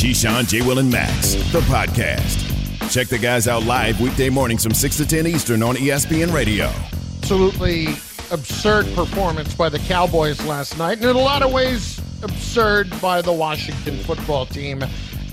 Keyshawn, 0.00 0.48
J. 0.48 0.62
Will, 0.62 0.78
and 0.78 0.90
Max, 0.90 1.34
the 1.52 1.60
podcast. 1.60 2.90
Check 2.90 3.08
the 3.08 3.18
guys 3.18 3.46
out 3.46 3.64
live 3.64 4.00
weekday 4.00 4.30
mornings 4.30 4.62
from 4.62 4.72
6 4.72 4.96
to 4.96 5.06
10 5.06 5.26
Eastern 5.26 5.62
on 5.62 5.76
ESPN 5.76 6.32
Radio. 6.32 6.72
Absolutely 7.18 7.88
absurd 8.30 8.86
performance 8.94 9.54
by 9.54 9.68
the 9.68 9.78
Cowboys 9.80 10.42
last 10.46 10.78
night, 10.78 10.96
and 10.96 11.10
in 11.10 11.16
a 11.16 11.18
lot 11.18 11.42
of 11.42 11.52
ways, 11.52 11.98
absurd 12.22 12.88
by 13.02 13.20
the 13.20 13.30
Washington 13.30 13.98
football 13.98 14.46
team 14.46 14.82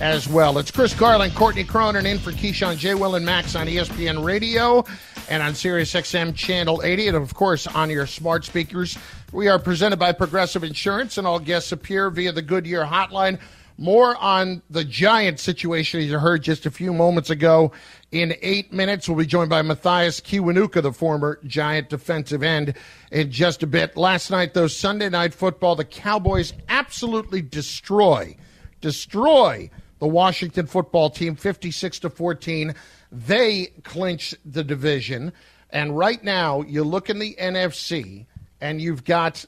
as 0.02 0.28
well. 0.28 0.58
It's 0.58 0.70
Chris 0.70 0.94
Carlin, 0.94 1.32
Courtney 1.32 1.64
Cronin 1.64 2.06
in 2.06 2.20
for 2.20 2.34
Keyshawn, 2.34 2.76
J. 2.78 2.94
Will, 2.94 3.16
and 3.16 3.26
Max 3.26 3.56
on 3.56 3.68
ESPN 3.68 4.22
Radio 4.22 4.84
and 5.30 5.42
on 5.42 5.56
Sirius 5.56 5.94
XM 5.94 6.36
Channel 6.36 6.82
80, 6.84 7.08
and 7.08 7.16
of 7.16 7.34
course 7.34 7.68
on 7.68 7.90
your 7.90 8.06
smart 8.06 8.44
speakers. 8.44 8.98
We 9.32 9.48
are 9.48 9.60
presented 9.60 9.98
by 9.98 10.12
Progressive 10.12 10.66
Insurance, 10.66 11.18
and 11.18 11.26
all 11.26 11.40
guests 11.40 11.72
appear 11.72 12.10
via 12.10 12.34
the 12.34 12.42
Goodyear 12.42 12.84
hotline. 12.84 13.40
More 13.78 14.18
on 14.18 14.64
the 14.72 14.84
Giant 14.84 15.40
situation, 15.40 16.00
as 16.00 16.08
you 16.08 16.18
heard 16.18 16.42
just 16.42 16.66
a 16.66 16.72
few 16.72 16.92
moments 16.92 17.30
ago. 17.30 17.72
In 18.12 18.34
eight 18.42 18.74
minutes, 18.74 19.08
we'll 19.08 19.20
be 19.20 19.26
joined 19.26 19.52
by 19.52 19.62
Mathias 19.62 20.20
Kiwanuka, 20.20 20.82
the 20.82 20.92
former 20.92 21.40
Giant 21.46 21.90
defensive 21.90 22.42
end, 22.42 22.74
in 23.12 23.32
just 23.32 23.62
a 23.62 23.68
bit. 23.68 23.96
Last 23.96 24.32
night, 24.32 24.56
though, 24.56 24.68
Sunday 24.68 25.10
night 25.10 25.34
football, 25.34 25.76
the 25.76 25.86
Cowboys 25.86 26.54
absolutely 26.70 27.42
destroy, 27.44 28.36
destroy 28.82 29.70
the 30.00 30.08
Washington 30.08 30.66
football 30.66 31.12
team, 31.12 31.36
56 31.36 32.00
to 32.00 32.10
14. 32.10 32.74
They 33.12 33.68
clinch 33.84 34.34
the 34.44 34.64
division. 34.64 35.34
And 35.70 35.96
right 35.96 36.24
now, 36.24 36.62
you 36.62 36.84
look 36.84 37.10
in 37.10 37.20
the 37.20 37.36
NFC, 37.40 38.26
and 38.60 38.82
you've 38.82 39.04
got 39.04 39.46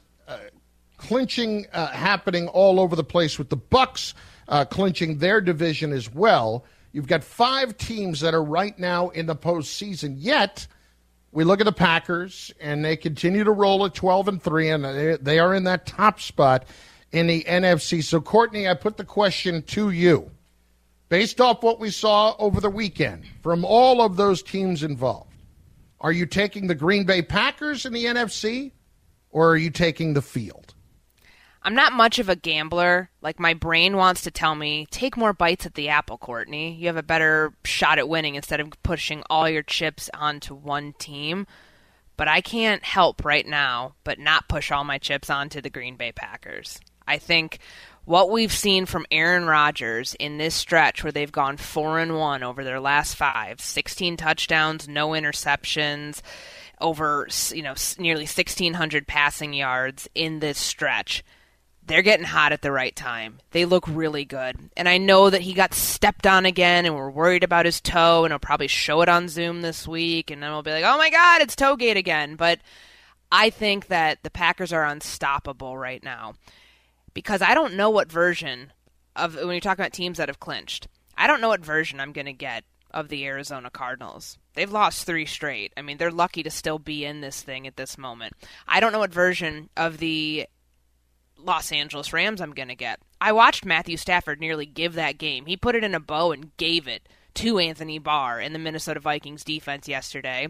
clinching 1.00 1.66
uh, 1.72 1.88
happening 1.88 2.46
all 2.48 2.78
over 2.78 2.94
the 2.94 3.04
place 3.04 3.38
with 3.38 3.48
the 3.48 3.56
Bucks 3.56 4.14
uh, 4.48 4.64
clinching 4.64 5.18
their 5.18 5.40
division 5.40 5.92
as 5.92 6.12
well. 6.12 6.64
You've 6.92 7.06
got 7.06 7.24
five 7.24 7.76
teams 7.76 8.20
that 8.20 8.34
are 8.34 8.42
right 8.42 8.78
now 8.78 9.08
in 9.08 9.26
the 9.26 9.36
postseason. 9.36 10.16
Yet 10.18 10.66
we 11.32 11.44
look 11.44 11.60
at 11.60 11.64
the 11.64 11.72
Packers, 11.72 12.52
and 12.60 12.84
they 12.84 12.96
continue 12.96 13.44
to 13.44 13.52
roll 13.52 13.84
at 13.86 13.94
twelve 13.94 14.28
and 14.28 14.42
three, 14.42 14.68
and 14.70 14.84
they, 14.84 15.16
they 15.20 15.38
are 15.38 15.54
in 15.54 15.64
that 15.64 15.86
top 15.86 16.20
spot 16.20 16.66
in 17.12 17.26
the 17.26 17.44
NFC. 17.44 18.02
So, 18.02 18.20
Courtney, 18.20 18.68
I 18.68 18.74
put 18.74 18.96
the 18.96 19.04
question 19.04 19.62
to 19.62 19.90
you, 19.90 20.30
based 21.08 21.40
off 21.40 21.62
what 21.62 21.80
we 21.80 21.90
saw 21.90 22.34
over 22.38 22.60
the 22.60 22.70
weekend 22.70 23.24
from 23.42 23.64
all 23.64 24.02
of 24.02 24.16
those 24.16 24.42
teams 24.42 24.82
involved. 24.82 25.32
Are 26.00 26.12
you 26.12 26.26
taking 26.26 26.66
the 26.66 26.74
Green 26.74 27.04
Bay 27.04 27.22
Packers 27.22 27.86
in 27.86 27.92
the 27.92 28.06
NFC, 28.06 28.72
or 29.30 29.50
are 29.50 29.56
you 29.56 29.70
taking 29.70 30.14
the 30.14 30.22
field? 30.22 30.74
I'm 31.62 31.74
not 31.74 31.92
much 31.92 32.18
of 32.18 32.28
a 32.28 32.36
gambler. 32.36 33.10
Like 33.20 33.38
my 33.38 33.52
brain 33.52 33.96
wants 33.96 34.22
to 34.22 34.30
tell 34.30 34.54
me, 34.54 34.86
take 34.90 35.16
more 35.16 35.32
bites 35.32 35.66
at 35.66 35.74
the 35.74 35.90
apple, 35.90 36.16
Courtney. 36.16 36.74
You 36.74 36.86
have 36.86 36.96
a 36.96 37.02
better 37.02 37.52
shot 37.64 37.98
at 37.98 38.08
winning 38.08 38.34
instead 38.34 38.60
of 38.60 38.70
pushing 38.82 39.22
all 39.28 39.48
your 39.48 39.62
chips 39.62 40.08
onto 40.14 40.54
one 40.54 40.94
team. 40.94 41.46
But 42.16 42.28
I 42.28 42.40
can't 42.40 42.82
help 42.84 43.24
right 43.24 43.46
now 43.46 43.94
but 44.04 44.18
not 44.18 44.48
push 44.48 44.70
all 44.70 44.84
my 44.84 44.98
chips 44.98 45.28
onto 45.28 45.60
the 45.60 45.70
Green 45.70 45.96
Bay 45.96 46.12
Packers. 46.12 46.80
I 47.06 47.18
think 47.18 47.58
what 48.06 48.30
we've 48.30 48.52
seen 48.52 48.86
from 48.86 49.06
Aaron 49.10 49.44
Rodgers 49.44 50.14
in 50.18 50.38
this 50.38 50.54
stretch 50.54 51.02
where 51.02 51.12
they've 51.12 51.30
gone 51.30 51.58
4 51.58 51.98
and 51.98 52.16
1 52.16 52.42
over 52.42 52.64
their 52.64 52.80
last 52.80 53.16
5, 53.16 53.60
16 53.60 54.16
touchdowns, 54.16 54.88
no 54.88 55.10
interceptions, 55.10 56.22
over, 56.80 57.28
you 57.52 57.62
know, 57.62 57.74
nearly 57.98 58.22
1600 58.22 59.06
passing 59.06 59.52
yards 59.52 60.08
in 60.14 60.38
this 60.38 60.58
stretch 60.58 61.22
they're 61.90 62.02
getting 62.02 62.26
hot 62.26 62.52
at 62.52 62.62
the 62.62 62.70
right 62.70 62.94
time. 62.94 63.38
They 63.50 63.64
look 63.64 63.84
really 63.88 64.24
good. 64.24 64.70
And 64.76 64.88
I 64.88 64.98
know 64.98 65.28
that 65.28 65.42
he 65.42 65.52
got 65.52 65.74
stepped 65.74 66.26
on 66.26 66.46
again 66.46 66.86
and 66.86 66.94
we're 66.94 67.10
worried 67.10 67.42
about 67.42 67.66
his 67.66 67.80
toe 67.80 68.24
and 68.24 68.32
he'll 68.32 68.38
probably 68.38 68.68
show 68.68 69.02
it 69.02 69.08
on 69.08 69.28
Zoom 69.28 69.62
this 69.62 69.88
week 69.88 70.30
and 70.30 70.42
then 70.42 70.50
we'll 70.50 70.62
be 70.62 70.70
like, 70.70 70.84
"Oh 70.84 70.96
my 70.96 71.10
god, 71.10 71.42
it's 71.42 71.56
toegate 71.56 71.96
again." 71.96 72.36
But 72.36 72.60
I 73.32 73.50
think 73.50 73.88
that 73.88 74.22
the 74.22 74.30
Packers 74.30 74.72
are 74.72 74.84
unstoppable 74.84 75.76
right 75.76 76.02
now. 76.02 76.34
Because 77.12 77.42
I 77.42 77.54
don't 77.54 77.74
know 77.74 77.90
what 77.90 78.10
version 78.10 78.72
of 79.16 79.34
when 79.34 79.48
you're 79.48 79.60
talking 79.60 79.82
about 79.82 79.92
teams 79.92 80.18
that 80.18 80.28
have 80.28 80.38
clinched. 80.40 80.86
I 81.16 81.26
don't 81.26 81.40
know 81.40 81.48
what 81.48 81.64
version 81.64 81.98
I'm 81.98 82.12
going 82.12 82.26
to 82.26 82.32
get 82.32 82.64
of 82.92 83.08
the 83.08 83.26
Arizona 83.26 83.68
Cardinals. 83.68 84.38
They've 84.54 84.70
lost 84.70 85.06
three 85.06 85.26
straight. 85.26 85.72
I 85.76 85.82
mean, 85.82 85.98
they're 85.98 86.10
lucky 86.10 86.42
to 86.44 86.50
still 86.50 86.78
be 86.78 87.04
in 87.04 87.20
this 87.20 87.42
thing 87.42 87.66
at 87.66 87.76
this 87.76 87.98
moment. 87.98 88.34
I 88.66 88.80
don't 88.80 88.92
know 88.92 89.00
what 89.00 89.12
version 89.12 89.70
of 89.76 89.98
the 89.98 90.46
Los 91.44 91.72
Angeles 91.72 92.12
Rams 92.12 92.40
I'm 92.40 92.52
going 92.52 92.68
to 92.68 92.74
get. 92.74 93.00
I 93.20 93.32
watched 93.32 93.64
Matthew 93.64 93.96
Stafford 93.96 94.40
nearly 94.40 94.66
give 94.66 94.94
that 94.94 95.18
game. 95.18 95.46
He 95.46 95.56
put 95.56 95.74
it 95.74 95.84
in 95.84 95.94
a 95.94 96.00
bow 96.00 96.32
and 96.32 96.56
gave 96.56 96.88
it 96.88 97.08
to 97.34 97.58
Anthony 97.58 97.98
Barr 97.98 98.40
in 98.40 98.52
the 98.52 98.58
Minnesota 98.58 99.00
Vikings 99.00 99.44
defense 99.44 99.88
yesterday. 99.88 100.48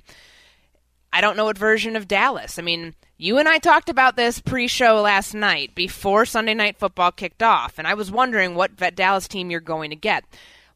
I 1.12 1.20
don't 1.20 1.36
know 1.36 1.46
what 1.46 1.58
version 1.58 1.96
of 1.96 2.06
Dallas. 2.06 2.58
I 2.58 2.62
mean, 2.62 2.94
you 3.16 3.38
and 3.38 3.48
I 3.48 3.58
talked 3.58 3.88
about 3.88 4.16
this 4.16 4.40
pre 4.40 4.68
show 4.68 5.00
last 5.00 5.34
night 5.34 5.74
before 5.74 6.24
Sunday 6.24 6.54
Night 6.54 6.78
Football 6.78 7.10
kicked 7.10 7.42
off, 7.42 7.78
and 7.78 7.86
I 7.86 7.94
was 7.94 8.10
wondering 8.10 8.54
what 8.54 8.72
vet 8.72 8.94
Dallas 8.94 9.26
team 9.26 9.50
you're 9.50 9.60
going 9.60 9.90
to 9.90 9.96
get. 9.96 10.24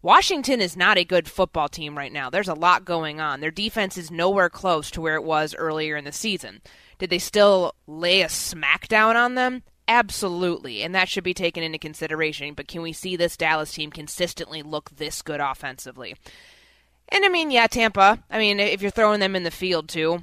Washington 0.02 0.60
is 0.60 0.76
not 0.76 0.98
a 0.98 1.04
good 1.04 1.28
football 1.28 1.68
team 1.68 1.96
right 1.96 2.12
now. 2.12 2.28
There's 2.28 2.48
a 2.48 2.54
lot 2.54 2.84
going 2.84 3.20
on. 3.20 3.40
Their 3.40 3.50
defense 3.50 3.96
is 3.96 4.10
nowhere 4.10 4.50
close 4.50 4.90
to 4.90 5.00
where 5.00 5.14
it 5.14 5.24
was 5.24 5.54
earlier 5.54 5.96
in 5.96 6.04
the 6.04 6.12
season. 6.12 6.60
Did 6.98 7.08
they 7.08 7.18
still 7.18 7.74
lay 7.86 8.20
a 8.20 8.26
smackdown 8.26 9.14
on 9.14 9.34
them? 9.34 9.62
Absolutely, 9.86 10.82
and 10.82 10.94
that 10.94 11.08
should 11.08 11.24
be 11.24 11.34
taken 11.34 11.62
into 11.62 11.78
consideration. 11.78 12.54
But 12.54 12.68
can 12.68 12.80
we 12.82 12.92
see 12.92 13.16
this 13.16 13.36
Dallas 13.36 13.72
team 13.72 13.90
consistently 13.90 14.62
look 14.62 14.90
this 14.90 15.20
good 15.20 15.40
offensively? 15.40 16.16
And 17.10 17.24
I 17.24 17.28
mean, 17.28 17.50
yeah, 17.50 17.66
Tampa. 17.66 18.22
I 18.30 18.38
mean, 18.38 18.60
if 18.60 18.80
you're 18.80 18.90
throwing 18.90 19.20
them 19.20 19.36
in 19.36 19.42
the 19.42 19.50
field 19.50 19.88
too, 19.88 20.22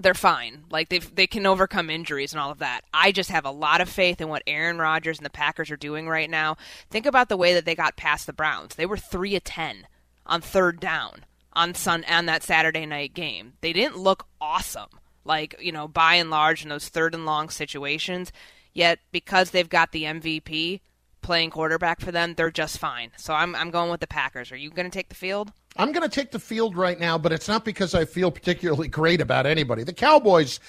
they're 0.00 0.14
fine. 0.14 0.64
Like 0.70 0.88
they 0.88 0.98
they 0.98 1.26
can 1.26 1.46
overcome 1.46 1.90
injuries 1.90 2.32
and 2.32 2.40
all 2.40 2.50
of 2.50 2.58
that. 2.58 2.82
I 2.92 3.12
just 3.12 3.30
have 3.30 3.44
a 3.44 3.50
lot 3.50 3.80
of 3.80 3.88
faith 3.88 4.20
in 4.20 4.28
what 4.28 4.42
Aaron 4.46 4.78
Rodgers 4.78 5.18
and 5.18 5.26
the 5.26 5.30
Packers 5.30 5.70
are 5.70 5.76
doing 5.76 6.08
right 6.08 6.30
now. 6.30 6.56
Think 6.90 7.06
about 7.06 7.28
the 7.28 7.36
way 7.36 7.54
that 7.54 7.64
they 7.64 7.74
got 7.74 7.96
past 7.96 8.26
the 8.26 8.32
Browns. 8.32 8.74
They 8.74 8.86
were 8.86 8.96
three 8.96 9.36
of 9.36 9.44
ten 9.44 9.86
on 10.26 10.40
third 10.40 10.80
down 10.80 11.24
on 11.52 11.74
Sun 11.74 12.04
on 12.08 12.26
that 12.26 12.42
Saturday 12.42 12.86
night 12.86 13.14
game. 13.14 13.54
They 13.60 13.72
didn't 13.72 13.98
look 13.98 14.26
awesome, 14.40 14.90
like 15.24 15.56
you 15.60 15.72
know, 15.72 15.88
by 15.88 16.14
and 16.14 16.30
large 16.30 16.62
in 16.62 16.68
those 16.68 16.88
third 16.88 17.14
and 17.14 17.26
long 17.26 17.48
situations. 17.48 18.32
Yet 18.78 19.00
because 19.10 19.50
they've 19.50 19.68
got 19.68 19.90
the 19.90 20.04
MVP 20.04 20.78
playing 21.20 21.50
quarterback 21.50 22.00
for 22.00 22.12
them, 22.12 22.34
they're 22.34 22.52
just 22.52 22.78
fine. 22.78 23.10
So 23.16 23.34
I'm 23.34 23.56
I'm 23.56 23.72
going 23.72 23.90
with 23.90 23.98
the 23.98 24.06
Packers. 24.06 24.52
Are 24.52 24.56
you 24.56 24.70
going 24.70 24.88
to 24.88 24.96
take 24.96 25.08
the 25.08 25.16
field? 25.16 25.50
I'm 25.76 25.90
going 25.90 26.08
to 26.08 26.14
take 26.14 26.30
the 26.30 26.38
field 26.38 26.76
right 26.76 26.96
now, 27.00 27.18
but 27.18 27.32
it's 27.32 27.48
not 27.48 27.64
because 27.64 27.92
I 27.92 28.04
feel 28.04 28.30
particularly 28.30 28.86
great 28.86 29.20
about 29.20 29.46
anybody. 29.46 29.82
The 29.82 29.92
Cowboys, 29.92 30.60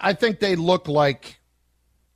I 0.00 0.14
think 0.14 0.40
they 0.40 0.56
look 0.56 0.88
like. 0.88 1.38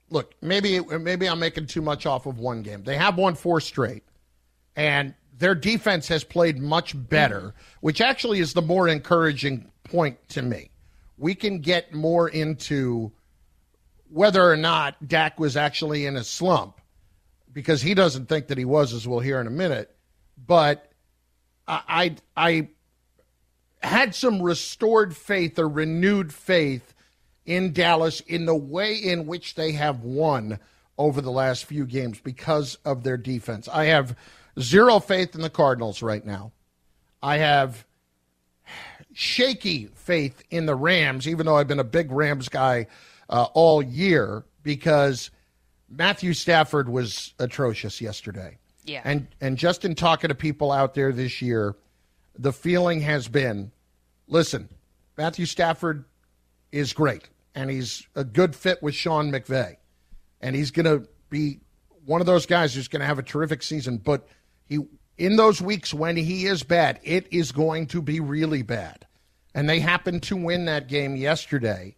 Look, 0.08 0.32
maybe 0.40 0.80
maybe 0.80 1.28
I'm 1.28 1.40
making 1.40 1.66
too 1.66 1.82
much 1.82 2.06
off 2.06 2.24
of 2.24 2.38
one 2.38 2.62
game. 2.62 2.82
They 2.82 2.96
have 2.96 3.18
won 3.18 3.34
four 3.34 3.60
straight, 3.60 4.04
and 4.76 5.12
their 5.36 5.54
defense 5.54 6.08
has 6.08 6.24
played 6.24 6.58
much 6.58 6.94
better, 7.10 7.54
which 7.82 8.00
actually 8.00 8.38
is 8.38 8.54
the 8.54 8.62
more 8.62 8.88
encouraging 8.88 9.70
point 9.84 10.16
to 10.30 10.40
me. 10.40 10.70
We 11.18 11.34
can 11.34 11.58
get 11.58 11.92
more 11.92 12.30
into 12.30 13.12
whether 14.12 14.42
or 14.42 14.56
not 14.56 15.06
Dak 15.06 15.38
was 15.38 15.56
actually 15.56 16.06
in 16.06 16.16
a 16.16 16.24
slump, 16.24 16.80
because 17.52 17.82
he 17.82 17.94
doesn't 17.94 18.26
think 18.26 18.48
that 18.48 18.58
he 18.58 18.64
was, 18.64 18.92
as 18.92 19.06
we'll 19.06 19.20
hear 19.20 19.40
in 19.40 19.46
a 19.46 19.50
minute. 19.50 19.94
But 20.46 20.90
I, 21.66 22.16
I, 22.36 22.68
I 23.82 23.86
had 23.86 24.14
some 24.14 24.42
restored 24.42 25.16
faith 25.16 25.58
or 25.58 25.68
renewed 25.68 26.32
faith 26.32 26.94
in 27.46 27.72
Dallas 27.72 28.20
in 28.20 28.46
the 28.46 28.54
way 28.54 28.94
in 28.94 29.26
which 29.26 29.54
they 29.54 29.72
have 29.72 30.02
won 30.02 30.58
over 30.98 31.20
the 31.20 31.30
last 31.30 31.64
few 31.64 31.86
games 31.86 32.20
because 32.20 32.76
of 32.84 33.02
their 33.02 33.16
defense. 33.16 33.68
I 33.68 33.86
have 33.86 34.16
zero 34.58 35.00
faith 35.00 35.34
in 35.34 35.40
the 35.40 35.50
Cardinals 35.50 36.02
right 36.02 36.24
now. 36.24 36.52
I 37.22 37.38
have 37.38 37.84
shaky 39.12 39.86
faith 39.94 40.42
in 40.50 40.66
the 40.66 40.74
Rams, 40.74 41.26
even 41.26 41.46
though 41.46 41.56
I've 41.56 41.68
been 41.68 41.80
a 41.80 41.84
big 41.84 42.12
Rams 42.12 42.48
guy 42.48 42.86
uh, 43.30 43.46
all 43.54 43.82
year 43.82 44.44
because 44.62 45.30
Matthew 45.88 46.34
Stafford 46.34 46.88
was 46.88 47.32
atrocious 47.38 48.00
yesterday. 48.00 48.58
Yeah. 48.84 49.02
And 49.04 49.28
and 49.40 49.56
just 49.56 49.84
in 49.84 49.94
talking 49.94 50.28
to 50.28 50.34
people 50.34 50.72
out 50.72 50.94
there 50.94 51.12
this 51.12 51.40
year, 51.40 51.76
the 52.38 52.52
feeling 52.52 53.00
has 53.00 53.28
been, 53.28 53.70
listen, 54.26 54.68
Matthew 55.16 55.46
Stafford 55.46 56.04
is 56.72 56.92
great 56.92 57.28
and 57.54 57.70
he's 57.70 58.06
a 58.14 58.24
good 58.24 58.54
fit 58.54 58.82
with 58.82 58.94
Sean 58.94 59.30
McVay. 59.30 59.76
And 60.40 60.56
he's 60.56 60.70
going 60.70 60.86
to 60.86 61.08
be 61.28 61.60
one 62.06 62.20
of 62.20 62.26
those 62.26 62.46
guys 62.46 62.74
who's 62.74 62.88
going 62.88 63.00
to 63.00 63.06
have 63.06 63.18
a 63.18 63.22
terrific 63.22 63.62
season, 63.62 63.98
but 63.98 64.26
he 64.66 64.78
in 65.18 65.36
those 65.36 65.60
weeks 65.60 65.92
when 65.92 66.16
he 66.16 66.46
is 66.46 66.62
bad, 66.62 66.98
it 67.04 67.26
is 67.30 67.52
going 67.52 67.86
to 67.88 68.00
be 68.00 68.20
really 68.20 68.62
bad. 68.62 69.06
And 69.54 69.68
they 69.68 69.78
happened 69.78 70.22
to 70.24 70.36
win 70.36 70.64
that 70.64 70.88
game 70.88 71.14
yesterday 71.16 71.96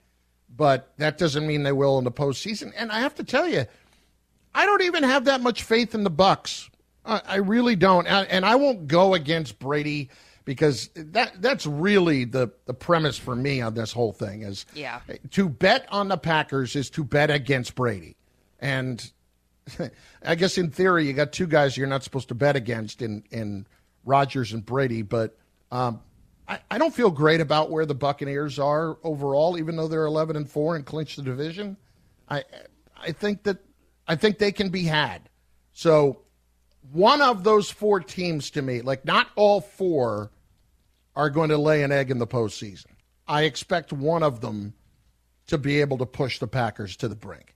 but 0.57 0.93
that 0.99 1.19
doesn't 1.19 1.47
mean 1.47 1.63
they 1.63 1.73
will 1.73 1.99
in 1.99 2.05
the 2.05 2.13
postseason. 2.13 2.73
And 2.77 2.93
I 2.93 3.01
have 3.01 3.15
to 3.17 3.25
tell 3.25 3.49
you, 3.49 3.67
I 4.55 4.67
don't 4.67 4.83
even 4.83 5.03
have 5.03 5.25
that 5.25 5.41
much 5.41 5.63
faith 5.63 5.95
in 5.95 6.05
the 6.05 6.11
Bucks 6.11 6.71
I, 7.05 7.23
I 7.27 7.37
really 7.37 7.77
don't, 7.77 8.07
and 8.07 8.45
I 8.45 8.55
won't 8.57 8.87
go 8.87 9.15
against 9.15 9.59
Brady 9.59 10.11
because 10.45 10.91
that 10.95 11.41
that's 11.41 11.67
really 11.67 12.25
the 12.25 12.51
the 12.67 12.75
premise 12.75 13.17
for 13.17 13.35
me 13.35 13.61
on 13.61 13.75
this 13.75 13.93
whole 13.93 14.13
thing 14.13 14.43
is 14.43 14.67
yeah. 14.75 15.01
to 15.31 15.49
bet 15.49 15.87
on 15.91 16.09
the 16.09 16.17
Packers 16.17 16.75
is 16.75 16.91
to 16.91 17.05
bet 17.05 17.31
against 17.31 17.75
Brady. 17.75 18.17
And 18.61 19.11
I 20.25 20.35
guess 20.35 20.59
in 20.59 20.71
theory 20.71 21.07
you 21.07 21.13
got 21.13 21.33
two 21.33 21.47
guys 21.47 21.77
you're 21.77 21.87
not 21.87 22.03
supposed 22.03 22.29
to 22.29 22.35
bet 22.35 22.57
against 22.57 23.03
in 23.03 23.25
in 23.31 23.67
Rodgers 24.05 24.53
and 24.53 24.65
Brady, 24.65 25.03
but 25.03 25.37
um, 25.71 26.01
I, 26.49 26.59
I 26.71 26.79
don't 26.79 26.95
feel 26.95 27.11
great 27.11 27.41
about 27.41 27.71
where 27.71 27.87
the 27.87 27.95
Buccaneers 27.95 28.59
are 28.59 28.99
overall, 29.05 29.59
even 29.59 29.77
though 29.77 29.89
they're 29.89 30.07
eleven 30.07 30.37
and 30.37 30.49
four 30.49 30.77
and 30.77 30.85
clinch 30.85 31.17
the 31.17 31.23
division. 31.23 31.77
I 32.29 32.45
I 33.01 33.13
think 33.13 33.45
that 33.45 33.59
I 34.09 34.17
think 34.17 34.39
they 34.39 34.53
can 34.53 34.69
be 34.69 34.85
had. 34.85 35.29
So 35.73 36.23
one 36.93 37.23
of 37.23 37.45
those 37.45 37.71
four 37.71 38.01
teams 38.01 38.51
to 38.51 38.63
me, 38.63 38.81
like 38.83 39.05
not 39.05 39.29
all 39.37 39.61
four, 39.61 40.33
are 41.15 41.31
going 41.31 41.51
to 41.51 41.59
lay 41.59 41.83
an 41.83 41.93
egg 41.93 42.11
in 42.11 42.19
the 42.19 42.27
postseason. 42.27 42.87
I 43.29 43.43
expect 43.43 43.93
one 43.93 44.23
of 44.23 44.41
them 44.41 44.75
to 45.47 45.59
be 45.59 45.81
able 45.81 45.99
to 45.99 46.07
push 46.07 46.39
the 46.39 46.49
Packers 46.49 46.97
to 46.97 47.09
the 47.09 47.15
brink. 47.15 47.55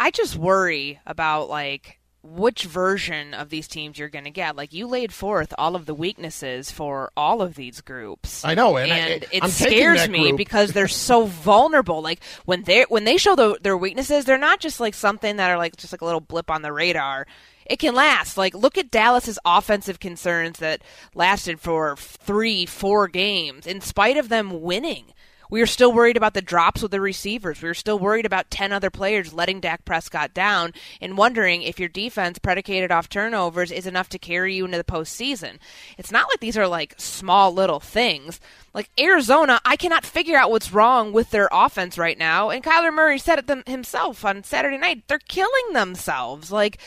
I 0.00 0.10
just 0.10 0.36
worry 0.36 0.98
about 1.06 1.48
like 1.48 2.00
which 2.22 2.64
version 2.64 3.34
of 3.34 3.50
these 3.50 3.66
teams 3.66 3.98
you're 3.98 4.08
going 4.08 4.24
to 4.24 4.30
get. 4.30 4.54
Like 4.56 4.72
you 4.72 4.86
laid 4.86 5.12
forth 5.12 5.52
all 5.58 5.74
of 5.74 5.86
the 5.86 5.94
weaknesses 5.94 6.70
for 6.70 7.10
all 7.16 7.42
of 7.42 7.54
these 7.54 7.80
groups. 7.80 8.44
I 8.44 8.54
know, 8.54 8.76
and, 8.76 8.92
and 8.92 9.24
I, 9.24 9.26
it 9.32 9.42
I'm 9.42 9.50
scares 9.50 10.08
me 10.08 10.32
because 10.32 10.72
they're 10.72 10.88
so 10.88 11.26
vulnerable. 11.26 12.00
Like 12.00 12.22
when 12.44 12.62
they 12.62 12.82
when 12.88 13.04
they 13.04 13.16
show 13.16 13.34
the, 13.34 13.58
their 13.62 13.76
weaknesses, 13.76 14.24
they're 14.24 14.38
not 14.38 14.60
just 14.60 14.78
like 14.80 14.94
something 14.94 15.36
that 15.36 15.50
are 15.50 15.58
like 15.58 15.76
just 15.76 15.92
like 15.92 16.00
a 16.00 16.04
little 16.04 16.20
blip 16.20 16.50
on 16.50 16.62
the 16.62 16.72
radar. 16.72 17.26
It 17.66 17.78
can 17.78 17.94
last. 17.94 18.36
Like 18.36 18.54
look 18.54 18.78
at 18.78 18.90
Dallas's 18.90 19.38
offensive 19.44 19.98
concerns 19.98 20.58
that 20.60 20.82
lasted 21.14 21.60
for 21.60 21.96
three, 21.96 22.66
four 22.66 23.08
games, 23.08 23.66
in 23.66 23.80
spite 23.80 24.16
of 24.16 24.28
them 24.28 24.62
winning. 24.62 25.06
We 25.52 25.60
were 25.60 25.66
still 25.66 25.92
worried 25.92 26.16
about 26.16 26.32
the 26.32 26.40
drops 26.40 26.80
with 26.80 26.92
the 26.92 27.00
receivers. 27.02 27.60
We 27.60 27.68
were 27.68 27.74
still 27.74 27.98
worried 27.98 28.24
about 28.24 28.50
10 28.50 28.72
other 28.72 28.88
players 28.88 29.34
letting 29.34 29.60
Dak 29.60 29.84
Prescott 29.84 30.32
down 30.32 30.72
and 30.98 31.18
wondering 31.18 31.60
if 31.60 31.78
your 31.78 31.90
defense 31.90 32.38
predicated 32.38 32.90
off 32.90 33.10
turnovers 33.10 33.70
is 33.70 33.86
enough 33.86 34.08
to 34.08 34.18
carry 34.18 34.54
you 34.54 34.64
into 34.64 34.78
the 34.78 34.82
postseason. 34.82 35.58
It's 35.98 36.10
not 36.10 36.26
like 36.30 36.40
these 36.40 36.56
are 36.56 36.66
like 36.66 36.94
small 36.96 37.52
little 37.52 37.80
things. 37.80 38.40
Like 38.72 38.88
Arizona, 38.98 39.60
I 39.62 39.76
cannot 39.76 40.06
figure 40.06 40.38
out 40.38 40.50
what's 40.50 40.72
wrong 40.72 41.12
with 41.12 41.28
their 41.28 41.50
offense 41.52 41.98
right 41.98 42.16
now. 42.16 42.48
And 42.48 42.64
Kyler 42.64 42.90
Murray 42.90 43.18
said 43.18 43.38
it 43.38 43.46
them 43.46 43.62
himself 43.66 44.24
on 44.24 44.44
Saturday 44.44 44.78
night. 44.78 45.06
They're 45.06 45.18
killing 45.18 45.74
themselves. 45.74 46.50
Like 46.50 46.78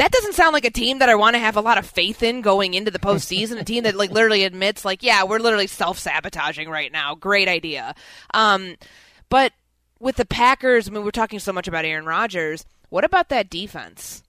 that 0.00 0.12
doesn't 0.12 0.32
sound 0.32 0.54
like 0.54 0.64
a 0.64 0.70
team 0.70 1.00
that 1.00 1.10
I 1.10 1.14
want 1.14 1.34
to 1.34 1.40
have 1.40 1.58
a 1.58 1.60
lot 1.60 1.76
of 1.76 1.84
faith 1.84 2.22
in 2.22 2.40
going 2.40 2.72
into 2.72 2.90
the 2.90 2.98
postseason. 3.10 3.60
a 3.60 3.64
team 3.64 3.84
that 3.84 3.96
like 3.96 4.10
literally 4.10 4.44
admits, 4.44 4.82
like, 4.82 5.02
yeah, 5.02 5.24
we're 5.24 5.38
literally 5.38 5.66
self 5.66 5.98
sabotaging 5.98 6.70
right 6.70 6.90
now. 6.90 7.14
Great 7.14 7.48
idea. 7.48 7.94
Um, 8.32 8.76
but 9.28 9.52
with 9.98 10.16
the 10.16 10.24
Packers, 10.24 10.88
I 10.88 10.92
mean, 10.92 11.04
we're 11.04 11.10
talking 11.10 11.38
so 11.38 11.52
much 11.52 11.68
about 11.68 11.84
Aaron 11.84 12.06
Rodgers. 12.06 12.64
What 12.88 13.04
about 13.04 13.28
that 13.28 13.50
defense? 13.50 14.22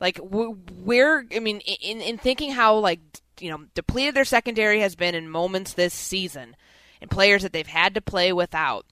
Like, 0.00 0.18
where? 0.18 1.26
I 1.34 1.40
mean, 1.40 1.60
in 1.60 2.00
in 2.00 2.16
thinking 2.16 2.52
how 2.52 2.78
like 2.78 3.00
you 3.38 3.50
know 3.50 3.64
depleted 3.74 4.14
their 4.14 4.24
secondary 4.24 4.80
has 4.80 4.96
been 4.96 5.14
in 5.14 5.28
moments 5.28 5.74
this 5.74 5.92
season, 5.92 6.56
and 7.02 7.10
players 7.10 7.42
that 7.42 7.52
they've 7.52 7.66
had 7.66 7.94
to 7.94 8.00
play 8.00 8.32
without 8.32 8.86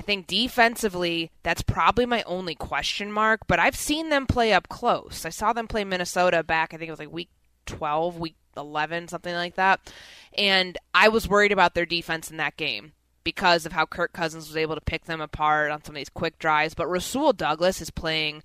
I 0.00 0.02
think 0.02 0.26
defensively, 0.26 1.30
that's 1.42 1.60
probably 1.60 2.06
my 2.06 2.22
only 2.22 2.54
question 2.54 3.12
mark, 3.12 3.46
but 3.46 3.58
I've 3.58 3.76
seen 3.76 4.08
them 4.08 4.26
play 4.26 4.54
up 4.54 4.70
close. 4.70 5.26
I 5.26 5.28
saw 5.28 5.52
them 5.52 5.68
play 5.68 5.84
Minnesota 5.84 6.42
back, 6.42 6.72
I 6.72 6.78
think 6.78 6.88
it 6.88 6.92
was 6.92 7.00
like 7.00 7.12
week 7.12 7.28
12, 7.66 8.18
week 8.18 8.36
11, 8.56 9.08
something 9.08 9.34
like 9.34 9.56
that. 9.56 9.92
And 10.38 10.78
I 10.94 11.10
was 11.10 11.28
worried 11.28 11.52
about 11.52 11.74
their 11.74 11.84
defense 11.84 12.30
in 12.30 12.38
that 12.38 12.56
game 12.56 12.92
because 13.24 13.66
of 13.66 13.72
how 13.72 13.84
Kirk 13.84 14.14
Cousins 14.14 14.48
was 14.48 14.56
able 14.56 14.74
to 14.74 14.80
pick 14.80 15.04
them 15.04 15.20
apart 15.20 15.70
on 15.70 15.84
some 15.84 15.94
of 15.94 16.00
these 16.00 16.08
quick 16.08 16.38
drives. 16.38 16.72
But 16.72 16.88
Rasul 16.88 17.34
Douglas 17.34 17.82
is 17.82 17.90
playing. 17.90 18.42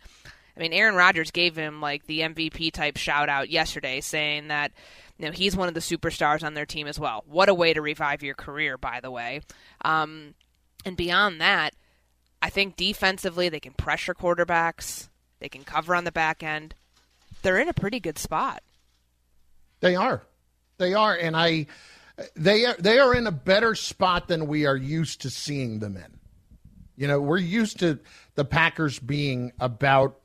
I 0.58 0.60
mean, 0.60 0.74
Aaron 0.74 0.96
Rodgers 0.96 1.32
gave 1.32 1.56
him 1.56 1.80
like 1.80 2.06
the 2.06 2.20
MVP 2.20 2.74
type 2.74 2.98
shout 2.98 3.30
out 3.30 3.50
yesterday, 3.50 4.02
saying 4.02 4.50
that 4.50 4.74
you 5.18 5.26
know 5.26 5.32
he's 5.32 5.56
one 5.56 5.70
of 5.70 5.74
the 5.74 5.80
superstars 5.80 6.44
on 6.44 6.54
their 6.54 6.66
team 6.66 6.86
as 6.86 7.00
well. 7.00 7.24
What 7.26 7.48
a 7.48 7.54
way 7.54 7.74
to 7.74 7.82
revive 7.82 8.24
your 8.24 8.36
career, 8.36 8.78
by 8.78 9.00
the 9.00 9.10
way. 9.10 9.40
Um, 9.86 10.34
and 10.86 10.96
beyond 10.96 11.42
that, 11.42 11.74
I 12.42 12.50
think 12.50 12.76
defensively 12.76 13.50
they 13.50 13.60
can 13.60 13.74
pressure 13.74 14.14
quarterbacks, 14.14 15.10
they 15.40 15.50
can 15.50 15.64
cover 15.64 15.96
on 15.96 16.04
the 16.04 16.12
back 16.12 16.44
end. 16.44 16.76
They're 17.42 17.60
in 17.60 17.68
a 17.68 17.74
pretty 17.74 18.00
good 18.00 18.18
spot. 18.18 18.64
They 19.82 19.96
are. 19.96 20.24
They 20.78 20.94
are 20.94 21.16
and 21.16 21.36
I 21.36 21.68
they 22.36 22.66
are 22.66 22.76
they 22.80 23.00
are 23.00 23.14
in 23.14 23.28
a 23.28 23.32
better 23.32 23.76
spot 23.76 24.28
than 24.28 24.48
we 24.48 24.66
are 24.66 24.76
used 24.76 25.22
to 25.22 25.30
seeing 25.30 25.80
them 25.80 25.98
in. 25.98 26.20
You 26.96 27.08
know, 27.08 27.20
we're 27.20 27.38
used 27.38 27.80
to 27.80 28.00
the 28.36 28.46
Packers 28.46 29.00
being 29.00 29.52
about 29.60 30.20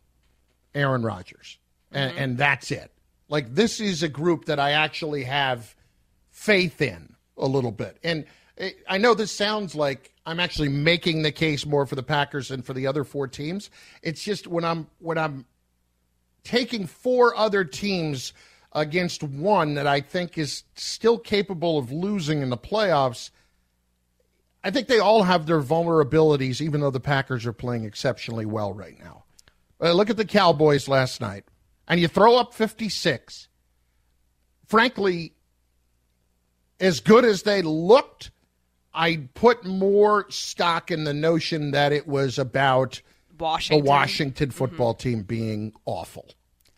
Aaron 0.75 1.03
Rodgers, 1.03 1.59
and, 1.91 2.13
mm-hmm. 2.13 2.23
and, 2.23 2.39
that's 2.39 2.71
it. 2.71 2.93
Like 3.29 3.55
this 3.55 3.81
is 3.81 4.05
a 4.05 4.09
group 4.09 4.45
that 4.45 4.61
I 4.61 4.73
actually 4.73 5.25
have 5.25 5.75
faith 6.31 6.81
in 6.81 7.17
a 7.37 7.47
little 7.47 7.73
bit. 7.73 7.99
And 8.05 8.25
I 8.89 8.99
know 8.99 9.15
this 9.15 9.33
sounds 9.33 9.75
like 9.75 10.13
I'm 10.27 10.39
actually 10.39 10.69
making 10.69 11.23
the 11.23 11.33
case 11.33 11.65
more 11.65 11.87
for 11.87 11.95
the 11.95 12.03
Packers 12.03 12.49
than 12.49 12.63
for 12.63 12.75
the 12.75 12.87
other 12.87 13.05
four 13.05 13.27
teams. 13.27 13.71
It's 14.03 14.23
just 14.23 14.47
when 14.47 14.65
I'm 14.65 14.87
when 14.99 15.17
I'm 15.17 15.47
taking 16.45 16.87
four 16.87 17.35
other 17.37 17.65
teams 17.65 18.33
against 18.73 19.23
one 19.23 19.75
that 19.75 19.87
I 19.87 20.01
think 20.01 20.39
is 20.39 20.65
still 20.75 21.19
capable 21.19 21.79
of 21.79 21.91
losing 21.91 22.43
in 22.43 22.51
the 22.51 22.57
playoffs. 22.57 23.31
I 24.63 24.71
think 24.71 24.89
they 24.89 24.99
all 24.99 25.23
have 25.23 25.47
their 25.47 25.63
vulnerabilities, 25.63 26.61
even 26.61 26.81
though 26.81 26.91
the 26.91 27.01
Packers 27.01 27.47
are 27.47 27.53
playing 27.53 27.85
exceptionally 27.85 28.45
well 28.45 28.75
right 28.75 28.99
now. 28.99 29.25
Uh, 29.81 29.93
look 29.93 30.11
at 30.11 30.19
the 30.19 30.25
Cowboys 30.27 30.87
last 30.87 31.21
night, 31.21 31.45
and 31.89 31.99
you 31.99 32.09
throw 32.09 32.37
up 32.37 32.53
56. 32.53 33.49
Frankly, 34.67 35.33
as 36.79 37.01
good 37.01 37.25
as 37.25 37.43
they 37.43 37.63
looked, 37.63 38.31
I 38.93 39.29
put 39.35 39.65
more 39.65 40.27
stock 40.31 40.91
in 40.91 41.05
the 41.05 41.15
notion 41.15 41.71
that 41.73 41.93
it 41.93 42.07
was 42.09 42.39
about 42.39 43.01
Washington. 43.39 43.85
the 43.85 43.89
Washington 43.89 44.51
football 44.51 44.95
mm-hmm. 44.95 45.09
team 45.09 45.23
being 45.23 45.73
awful. 45.87 46.27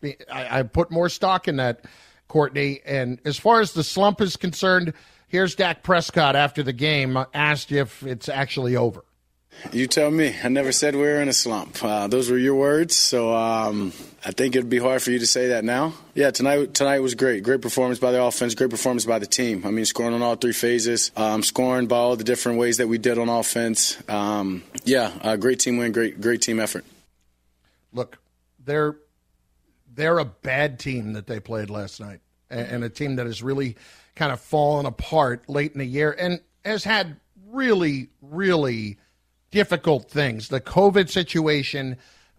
I, 0.03 0.59
I, 0.59 0.63
put 0.65 0.91
more 0.91 1.09
stock 1.09 1.47
in 1.49 1.57
that, 1.57 1.85
Courtney. 2.29 2.81
And 2.85 3.21
as 3.25 3.39
far 3.39 3.61
as 3.61 3.73
the 3.73 3.85
slump 3.85 4.21
is 4.21 4.37
concerned, 4.37 4.95
here's 5.29 5.55
Dak 5.55 5.83
Prescott 5.83 6.35
after 6.35 6.63
the 6.63 6.73
game 6.73 7.17
asked 7.33 7.71
if 7.71 8.03
it's 8.03 8.29
actually 8.29 8.77
over. 8.77 9.05
You 9.73 9.87
tell 9.87 10.11
me. 10.11 10.35
I 10.43 10.49
never 10.49 10.73
said 10.73 10.95
we 10.95 11.03
were 11.03 11.21
in 11.21 11.29
a 11.29 11.33
slump. 11.33 11.83
Uh, 11.83 12.09
those 12.09 12.31
were 12.31 12.39
your 12.39 12.57
words, 12.57 12.97
so 12.97 13.33
um, 13.35 13.93
I 14.25 14.33
think 14.33 14.57
it'd 14.57 14.69
be 14.69 14.79
hard 14.79 15.03
for 15.03 15.11
you 15.13 15.21
to 15.21 15.27
say 15.27 15.49
that 15.49 15.65
now. 15.65 15.95
Yeah, 16.15 16.31
tonight 16.31 16.75
tonight 16.75 16.99
was 16.99 17.15
great. 17.15 17.43
Great 17.45 17.63
performance 17.63 17.99
by 17.99 18.11
the 18.11 18.23
offense. 18.23 18.55
Great 18.55 18.71
performance 18.71 19.07
by 19.07 19.19
the 19.19 19.27
team. 19.27 19.65
I 19.65 19.71
mean, 19.71 19.85
scoring 19.85 20.15
on 20.15 20.23
all 20.23 20.35
three 20.35 20.53
phases, 20.53 21.13
um, 21.17 21.43
scoring 21.43 21.87
by 21.87 21.97
all 21.97 22.17
the 22.17 22.25
different 22.25 22.59
ways 22.59 22.79
that 22.79 22.89
we 22.89 22.99
did 22.99 23.19
on 23.19 23.29
offense. 23.29 24.03
Um, 24.09 24.65
yeah, 24.85 25.13
uh, 25.23 25.37
great 25.37 25.61
team 25.61 25.77
win. 25.77 25.93
Great 25.93 26.21
great 26.21 26.43
team 26.43 26.59
effort. 26.59 26.85
Look, 27.93 28.19
they're 28.65 28.97
they're 29.95 30.19
a 30.19 30.25
bad 30.25 30.81
team 30.81 31.13
that 31.13 31.27
they 31.27 31.39
played 31.39 31.71
last 31.71 32.01
night, 32.01 32.21
and 32.51 32.83
a 32.83 32.91
team 32.91 33.17
that 33.17 33.27
has 33.27 33.43
really 33.43 33.77
kind 34.17 34.33
of 34.33 34.41
fallen 34.41 34.87
apart 34.87 35.49
late 35.49 35.73
in 35.73 35.79
the 35.79 35.87
year 35.87 36.15
and 36.19 36.41
has 36.65 36.85
had 36.85 37.17
really 37.49 38.09
really 38.21 38.99
difficult 39.53 40.11
things. 40.11 40.49
The 40.49 40.61
COVID 40.61 41.09
situation, 41.09 41.97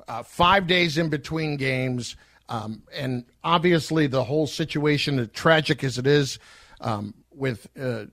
uh, 0.10 0.24
five 0.24 0.68
days 0.68 0.98
in 0.98 1.10
between 1.10 1.56
games, 1.56 2.18
um, 2.50 2.84
and 2.94 3.24
obviously 3.44 4.08
the 4.08 4.26
whole 4.26 4.48
situation, 4.48 5.18
as 5.20 5.30
tragic 5.30 5.84
as 5.84 5.98
it 5.98 6.06
is, 6.06 6.40
um, 6.82 7.14
with 7.32 7.68
uh, 7.80 8.06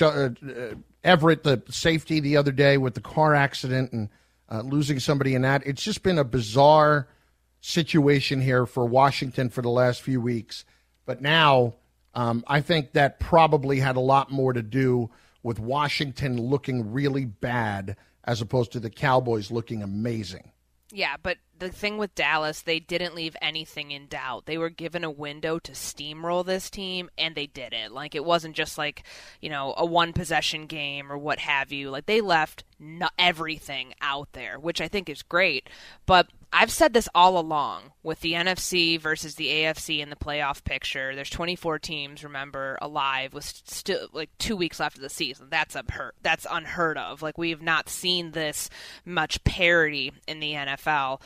uh, 0.00 0.30
Everett, 1.04 1.44
the 1.44 1.62
safety 1.70 2.18
the 2.18 2.36
other 2.36 2.50
day 2.50 2.78
with 2.78 2.94
the 2.94 3.00
car 3.00 3.34
accident 3.34 3.92
and 3.92 4.08
uh, 4.50 4.62
losing 4.62 4.98
somebody 4.98 5.36
in 5.36 5.42
that. 5.42 5.64
It's 5.64 5.84
just 5.84 6.02
been 6.02 6.18
a 6.18 6.24
bizarre 6.24 7.08
situation 7.60 8.40
here 8.40 8.66
for 8.66 8.84
Washington 8.86 9.50
for 9.50 9.62
the 9.62 9.68
last 9.70 10.02
few 10.02 10.20
weeks. 10.20 10.64
But 11.04 11.22
now, 11.22 11.74
um, 12.14 12.42
I 12.48 12.60
think 12.60 12.92
that 12.92 13.20
probably 13.20 13.78
had 13.78 13.96
a 13.96 14.00
lot 14.00 14.30
more 14.32 14.52
to 14.52 14.62
do 14.62 15.10
with 15.42 15.60
Washington 15.60 16.40
looking 16.40 16.92
really 16.92 17.24
bad 17.24 17.96
as 18.26 18.40
opposed 18.40 18.72
to 18.72 18.80
the 18.80 18.90
Cowboys 18.90 19.50
looking 19.50 19.82
amazing. 19.82 20.50
Yeah, 20.92 21.16
but 21.20 21.38
the 21.58 21.68
thing 21.68 21.98
with 21.98 22.14
Dallas, 22.14 22.62
they 22.62 22.78
didn't 22.78 23.16
leave 23.16 23.36
anything 23.42 23.90
in 23.90 24.06
doubt. 24.06 24.46
They 24.46 24.56
were 24.56 24.70
given 24.70 25.02
a 25.02 25.10
window 25.10 25.58
to 25.58 25.72
steamroll 25.72 26.46
this 26.46 26.70
team, 26.70 27.10
and 27.18 27.34
they 27.34 27.46
did 27.46 27.72
it. 27.72 27.90
Like, 27.90 28.14
it 28.14 28.24
wasn't 28.24 28.54
just 28.54 28.78
like, 28.78 29.02
you 29.40 29.50
know, 29.50 29.74
a 29.76 29.84
one 29.84 30.12
possession 30.12 30.66
game 30.66 31.10
or 31.10 31.18
what 31.18 31.40
have 31.40 31.72
you. 31.72 31.90
Like, 31.90 32.06
they 32.06 32.20
left 32.20 32.62
no- 32.78 33.08
everything 33.18 33.94
out 34.00 34.28
there, 34.32 34.60
which 34.60 34.80
I 34.80 34.86
think 34.86 35.08
is 35.08 35.22
great. 35.22 35.68
But 36.06 36.28
I've 36.52 36.70
said 36.70 36.92
this 36.92 37.08
all 37.14 37.38
along 37.38 37.92
with 38.02 38.20
the 38.20 38.32
NFC 38.32 39.00
versus 39.00 39.34
the 39.34 39.48
AFC 39.48 39.98
in 39.98 40.10
the 40.10 40.16
playoff 40.16 40.64
picture. 40.64 41.14
There's 41.14 41.30
24 41.30 41.78
teams, 41.80 42.24
remember, 42.24 42.78
alive 42.80 43.34
with 43.34 43.44
still 43.44 44.08
like 44.12 44.30
two 44.38 44.56
weeks 44.56 44.80
left 44.80 44.96
of 44.96 45.02
the 45.02 45.10
season. 45.10 45.48
That's 45.50 45.74
unheard. 45.74 46.12
That's 46.22 46.46
unheard 46.50 46.98
of. 46.98 47.20
Like 47.20 47.36
we 47.36 47.50
have 47.50 47.62
not 47.62 47.88
seen 47.88 48.30
this 48.30 48.70
much 49.04 49.42
parity 49.44 50.12
in 50.26 50.40
the 50.40 50.52
NFL 50.52 51.20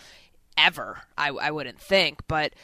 ever. 0.57 1.03
I, 1.17 1.29
I 1.29 1.51
wouldn't 1.51 1.81
think, 1.81 2.21
but 2.27 2.55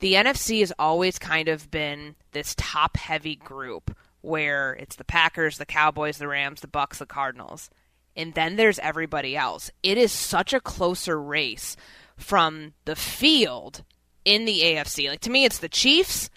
the 0.00 0.14
NFC 0.14 0.60
has 0.60 0.72
always 0.78 1.18
kind 1.18 1.48
of 1.48 1.70
been 1.70 2.16
this 2.32 2.54
top-heavy 2.56 3.36
group 3.36 3.96
where 4.20 4.72
it's 4.74 4.96
the 4.96 5.04
Packers, 5.04 5.58
the 5.58 5.66
Cowboys, 5.66 6.18
the 6.18 6.28
Rams, 6.28 6.60
the 6.60 6.68
Bucks, 6.68 6.98
the 6.98 7.06
Cardinals. 7.06 7.70
And 8.16 8.34
then 8.34 8.56
there's 8.56 8.78
everybody 8.78 9.36
else. 9.36 9.70
It 9.82 9.98
is 9.98 10.12
such 10.12 10.52
a 10.52 10.60
closer 10.60 11.20
race 11.20 11.76
from 12.22 12.74
the 12.84 12.96
field 12.96 13.82
in 14.24 14.44
the 14.44 14.60
AFC. 14.60 15.08
Like 15.08 15.20
to 15.20 15.30
me, 15.30 15.44
it's 15.44 15.58
the 15.58 15.68
Chiefs, 15.68 16.30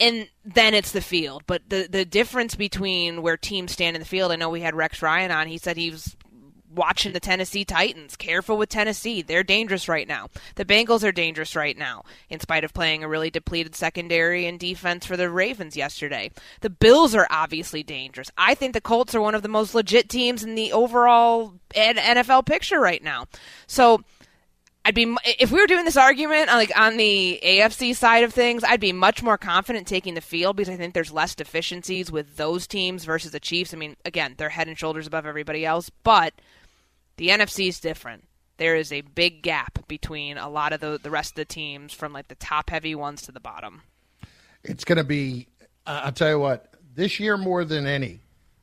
and 0.00 0.28
then 0.44 0.74
it's 0.74 0.92
the 0.92 1.00
field. 1.00 1.44
But 1.46 1.68
the 1.68 1.88
the 1.90 2.04
difference 2.04 2.54
between 2.54 3.22
where 3.22 3.36
teams 3.36 3.72
stand 3.72 3.96
in 3.96 4.00
the 4.00 4.06
field, 4.06 4.32
I 4.32 4.36
know 4.36 4.50
we 4.50 4.60
had 4.60 4.74
Rex 4.74 5.02
Ryan 5.02 5.30
on. 5.30 5.48
He 5.48 5.58
said 5.58 5.76
he 5.76 5.90
was 5.90 6.16
watching 6.74 7.12
the 7.12 7.20
Tennessee 7.20 7.64
Titans. 7.64 8.16
Careful 8.16 8.56
with 8.56 8.68
Tennessee. 8.68 9.22
They're 9.22 9.42
dangerous 9.42 9.88
right 9.88 10.06
now. 10.06 10.28
The 10.54 10.64
Bengals 10.64 11.02
are 11.02 11.12
dangerous 11.12 11.56
right 11.56 11.76
now, 11.76 12.04
in 12.28 12.40
spite 12.40 12.64
of 12.64 12.74
playing 12.74 13.02
a 13.02 13.08
really 13.08 13.30
depleted 13.30 13.74
secondary 13.74 14.46
and 14.46 14.58
defense 14.58 15.06
for 15.06 15.16
the 15.16 15.30
Ravens 15.30 15.76
yesterday. 15.76 16.30
The 16.60 16.70
Bills 16.70 17.14
are 17.14 17.26
obviously 17.30 17.82
dangerous. 17.82 18.30
I 18.36 18.54
think 18.54 18.74
the 18.74 18.80
Colts 18.80 19.14
are 19.14 19.20
one 19.20 19.34
of 19.34 19.42
the 19.42 19.48
most 19.48 19.74
legit 19.74 20.08
teams 20.08 20.44
in 20.44 20.54
the 20.54 20.72
overall 20.72 21.54
NFL 21.74 22.46
picture 22.46 22.80
right 22.80 23.02
now. 23.02 23.26
So 23.66 24.02
I'd 24.88 24.94
be 24.94 25.14
if 25.38 25.52
we 25.52 25.60
were 25.60 25.66
doing 25.66 25.84
this 25.84 25.98
argument 25.98 26.46
like 26.46 26.72
on 26.74 26.96
the 26.96 27.38
AFC 27.44 27.94
side 27.94 28.24
of 28.24 28.32
things, 28.32 28.64
I'd 28.64 28.80
be 28.80 28.94
much 28.94 29.22
more 29.22 29.36
confident 29.36 29.86
taking 29.86 30.14
the 30.14 30.22
field 30.22 30.56
because 30.56 30.72
I 30.72 30.78
think 30.78 30.94
there's 30.94 31.12
less 31.12 31.34
deficiencies 31.34 32.10
with 32.10 32.38
those 32.38 32.66
teams 32.66 33.04
versus 33.04 33.32
the 33.32 33.38
Chiefs. 33.38 33.74
I 33.74 33.76
mean, 33.76 33.96
again, 34.06 34.34
they're 34.38 34.48
head 34.48 34.66
and 34.66 34.78
shoulders 34.78 35.06
above 35.06 35.26
everybody 35.26 35.66
else, 35.66 35.90
but 35.90 36.32
the 37.18 37.28
NFC 37.28 37.68
is 37.68 37.80
different. 37.80 38.24
There 38.56 38.76
is 38.76 38.90
a 38.90 39.02
big 39.02 39.42
gap 39.42 39.86
between 39.88 40.38
a 40.38 40.48
lot 40.48 40.72
of 40.72 40.80
the 40.80 40.98
the 41.02 41.10
rest 41.10 41.32
of 41.32 41.36
the 41.36 41.44
teams 41.44 41.92
from 41.92 42.14
like 42.14 42.28
the 42.28 42.34
top 42.36 42.70
heavy 42.70 42.94
ones 42.94 43.20
to 43.22 43.32
the 43.32 43.40
bottom. 43.40 43.82
It's 44.64 44.84
going 44.84 44.96
to 44.96 45.04
be 45.04 45.48
uh, 45.86 46.00
I'll 46.04 46.12
tell 46.12 46.30
you 46.30 46.38
what, 46.38 46.72
this 46.94 47.20
year 47.20 47.36
more 47.36 47.66
than 47.66 47.86
any. 47.86 48.20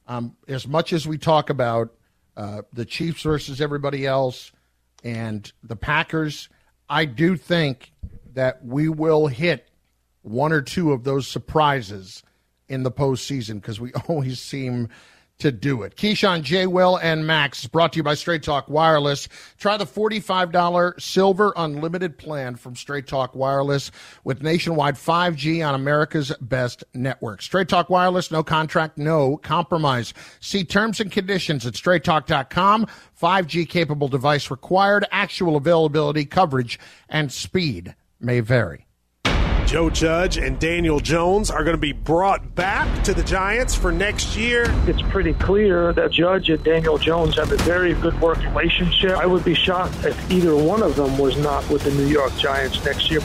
Um, 0.08 0.36
as 0.48 0.68
much 0.68 0.92
as 0.92 1.08
we 1.08 1.20
talk 1.20 1.52
about 1.52 1.94
uh, 2.36 2.64
the 2.74 2.86
Chiefs 2.86 3.22
versus 3.22 3.62
everybody 3.62 4.08
else, 4.08 4.52
and 5.06 5.50
the 5.64 5.76
Packers, 5.76 6.50
I 6.90 7.06
do 7.06 7.38
think 7.38 7.94
that 8.34 8.66
we 8.66 8.90
will 8.90 9.28
hit 9.28 9.70
one 10.24 10.52
or 10.52 10.62
two 10.62 10.92
of 10.92 11.04
those 11.04 11.28
surprises 11.28 12.24
in 12.68 12.82
the 12.82 12.92
postseason 12.92 13.62
because 13.62 13.80
we 13.80 13.94
always 14.10 14.42
seem 14.42 14.90
to 15.40 15.52
do 15.52 15.84
it. 15.84 15.96
Keyshawn, 15.96 16.42
J. 16.44 16.68
Will, 16.68 16.98
and 16.98 17.28
Max 17.28 17.68
brought 17.68 17.94
to 17.94 17.98
you 17.98 18.04
by 18.04 18.14
Straight 18.14 18.44
Talk 18.44 18.70
Wireless. 18.70 19.28
Try 19.58 19.78
the 19.78 19.86
$45 19.86 21.02
Silver 21.02 21.54
Unlimited 21.56 22.18
plan 22.18 22.56
from 22.56 22.76
Straight 22.76 23.08
Talk 23.08 23.36
Wireless 23.36 23.92
with 24.24 24.42
nationwide 24.42 24.96
5G 24.96 25.68
on 25.68 25.76
America's 25.76 26.32
best 26.40 26.84
network. 26.94 27.42
Straight 27.42 27.68
Talk 27.68 27.90
Wireless, 27.90 28.32
no 28.32 28.44
contract, 28.44 28.98
no 28.98 29.38
compromise. 29.38 30.14
See 30.40 30.64
terms 30.64 31.00
and 31.00 31.12
conditions 31.12 31.66
at 31.66 31.74
straighttalk.com. 31.74 32.88
5G 33.22 33.68
capable 33.68 34.08
device 34.08 34.50
required. 34.50 35.06
Actual 35.12 35.58
availability, 35.58 36.26
coverage, 36.26 36.80
and 37.10 37.32
speed 37.32 37.96
may 38.20 38.40
vary. 38.40 38.85
Joe 39.66 39.90
Judge 39.90 40.38
and 40.38 40.60
Daniel 40.60 41.00
Jones 41.00 41.50
are 41.50 41.64
going 41.64 41.76
to 41.76 41.82
be 41.82 41.92
brought 41.92 42.54
back 42.54 43.04
to 43.04 43.16
the 43.16 43.24
Giants 43.24 43.74
for 43.74 43.92
next 43.92 44.38
year. 44.38 44.66
It's 44.88 45.02
pretty 45.02 45.34
clear 45.34 45.92
that 45.94 46.12
Judge 46.12 46.52
and 46.52 46.64
Daniel 46.64 47.00
Jones 47.00 47.36
have 47.38 47.52
a 47.52 47.58
very 47.58 47.96
good 47.96 48.20
work 48.22 48.38
relationship. 48.38 49.18
I 49.18 49.26
would 49.26 49.44
be 49.44 49.56
shocked 49.56 50.06
if 50.06 50.32
either 50.32 50.56
one 50.56 50.84
of 50.84 50.96
them 50.96 51.18
was 51.18 51.36
not 51.38 51.68
with 51.70 51.84
the 51.84 51.92
New 51.92 52.06
York 52.06 52.36
Giants 52.38 52.86
next 52.86 53.10
year. 53.10 53.22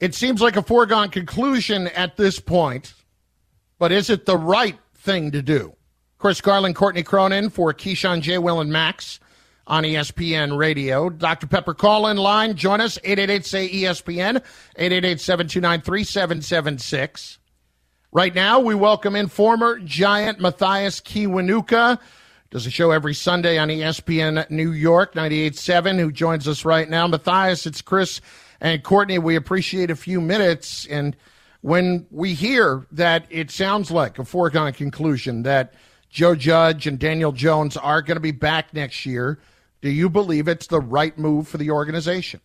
It 0.00 0.14
seems 0.14 0.42
like 0.42 0.56
a 0.56 0.62
foregone 0.62 1.08
conclusion 1.10 1.86
at 1.88 2.16
this 2.16 2.40
point, 2.40 2.94
but 3.78 3.92
is 3.92 4.10
it 4.10 4.26
the 4.26 4.36
right 4.36 4.78
thing 4.96 5.30
to 5.30 5.40
do? 5.40 5.76
Chris 6.18 6.40
Carlin, 6.40 6.74
Courtney 6.74 7.04
Cronin 7.04 7.48
for 7.48 7.72
Keyshawn 7.72 8.22
J. 8.22 8.38
Will 8.38 8.60
and 8.60 8.72
Max 8.72 9.20
on 9.66 9.84
ESPN 9.84 10.56
Radio. 10.56 11.08
Dr. 11.08 11.46
Pepper 11.46 11.74
call 11.74 12.06
in 12.08 12.16
line. 12.16 12.54
Join 12.56 12.80
us 12.80 12.98
888 13.04 13.46
say 13.46 13.68
ESPN 13.68 14.36
888 14.76 15.20
729 15.20 15.80
3776. 15.80 17.38
Right 18.12 18.34
now, 18.34 18.60
we 18.60 18.74
welcome 18.74 19.16
in 19.16 19.26
former 19.26 19.78
Giant 19.80 20.38
Mathias 20.38 21.00
Kiwanuka. 21.00 21.98
Does 22.50 22.66
a 22.66 22.70
show 22.70 22.92
every 22.92 23.14
Sunday 23.14 23.58
on 23.58 23.68
ESPN 23.68 24.48
New 24.50 24.70
York 24.70 25.14
98.7, 25.14 25.98
who 25.98 26.12
joins 26.12 26.46
us 26.46 26.64
right 26.64 26.88
now. 26.88 27.08
Mathias, 27.08 27.66
it's 27.66 27.82
Chris 27.82 28.20
and 28.60 28.84
Courtney. 28.84 29.18
We 29.18 29.34
appreciate 29.34 29.90
a 29.90 29.96
few 29.96 30.20
minutes. 30.20 30.86
And 30.86 31.16
when 31.62 32.06
we 32.12 32.34
hear 32.34 32.86
that 32.92 33.26
it 33.30 33.50
sounds 33.50 33.90
like 33.90 34.20
a 34.20 34.24
foregone 34.24 34.72
conclusion 34.74 35.42
that 35.42 35.74
Joe 36.08 36.36
Judge 36.36 36.86
and 36.86 36.96
Daniel 36.96 37.32
Jones 37.32 37.76
are 37.76 38.00
going 38.00 38.14
to 38.16 38.20
be 38.20 38.30
back 38.30 38.72
next 38.72 39.04
year, 39.04 39.40
do 39.84 39.90
you 39.90 40.08
believe 40.08 40.48
it's 40.48 40.68
the 40.68 40.80
right 40.80 41.16
move 41.18 41.46
for 41.46 41.58
the 41.58 41.70
organization? 41.70 42.40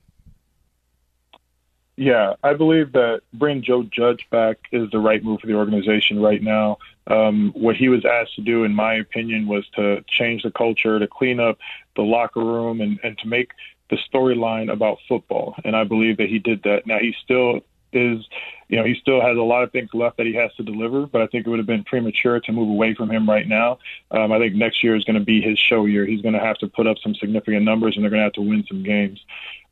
Yeah, 1.96 2.34
I 2.44 2.54
believe 2.54 2.92
that 2.92 3.22
bringing 3.32 3.64
Joe 3.64 3.84
Judge 3.84 4.28
back 4.30 4.58
is 4.74 4.92
the 4.92 5.00
right 5.00 5.24
move 5.24 5.40
for 5.40 5.48
the 5.48 5.54
organization 5.54 6.22
right 6.22 6.44
now. 6.44 6.80
Um, 7.08 7.54
what 7.56 7.78
he 7.78 7.88
was 7.88 8.04
asked 8.04 8.36
to 8.36 8.42
do, 8.42 8.66
in 8.66 8.76
my 8.76 8.96
opinion, 8.96 9.48
was 9.48 9.66
to 9.78 10.04
change 10.06 10.44
the 10.44 10.52
culture, 10.52 11.00
to 11.00 11.08
clean 11.08 11.40
up 11.40 11.60
the 11.96 12.02
locker 12.02 12.42
room, 12.42 12.82
and, 12.82 13.00
and 13.04 13.18
to 13.20 13.28
make 13.30 13.52
the 13.90 13.98
storyline 14.14 14.70
about 14.70 14.98
football. 15.08 15.56
And 15.64 15.78
I 15.78 15.86
believe 15.86 16.18
that 16.18 16.28
he 16.28 16.40
did 16.40 16.64
that. 16.64 16.86
Now, 16.86 17.00
he 17.00 17.16
still 17.24 17.62
is, 17.92 18.26
you 18.68 18.78
know, 18.78 18.84
he 18.84 18.96
still 18.96 19.22
has 19.22 19.38
a 19.38 19.42
lot 19.42 19.64
of 19.64 19.72
things 19.72 19.90
left 19.94 20.18
that 20.18 20.26
he 20.26 20.34
has 20.36 20.54
to 20.56 20.64
deliver, 20.64 21.06
but 21.06 21.22
I 21.22 21.28
think 21.28 21.46
it 21.46 21.50
would 21.50 21.60
have 21.60 21.68
been 21.68 21.84
premature 21.84 22.40
to 22.40 22.52
move 22.52 22.70
away 22.70 22.94
from 22.94 23.10
him 23.10 23.28
right 23.28 23.48
now. 23.48 23.80
Um, 24.12 24.32
I 24.32 24.40
think 24.40 24.56
next 24.56 24.84
year 24.84 24.96
is 24.96 25.04
going 25.04 25.20
to 25.20 25.26
be 25.26 25.42
his 25.42 25.58
show 25.58 25.86
year. 25.86 26.06
He's 26.06 26.22
going 26.22 26.34
to 26.34 26.40
have 26.40 26.58
to 26.60 26.68
put 26.68 26.88
up 26.88 26.98
some 27.02 27.16
significant 27.16 27.64
numbers, 27.64 27.96
and 27.96 28.04
they're 28.04 28.12
going 28.12 28.22
to 28.22 28.26
have 28.26 28.34
to 28.34 28.42
win 28.42 28.66
some 28.68 28.84
games. 28.84 29.20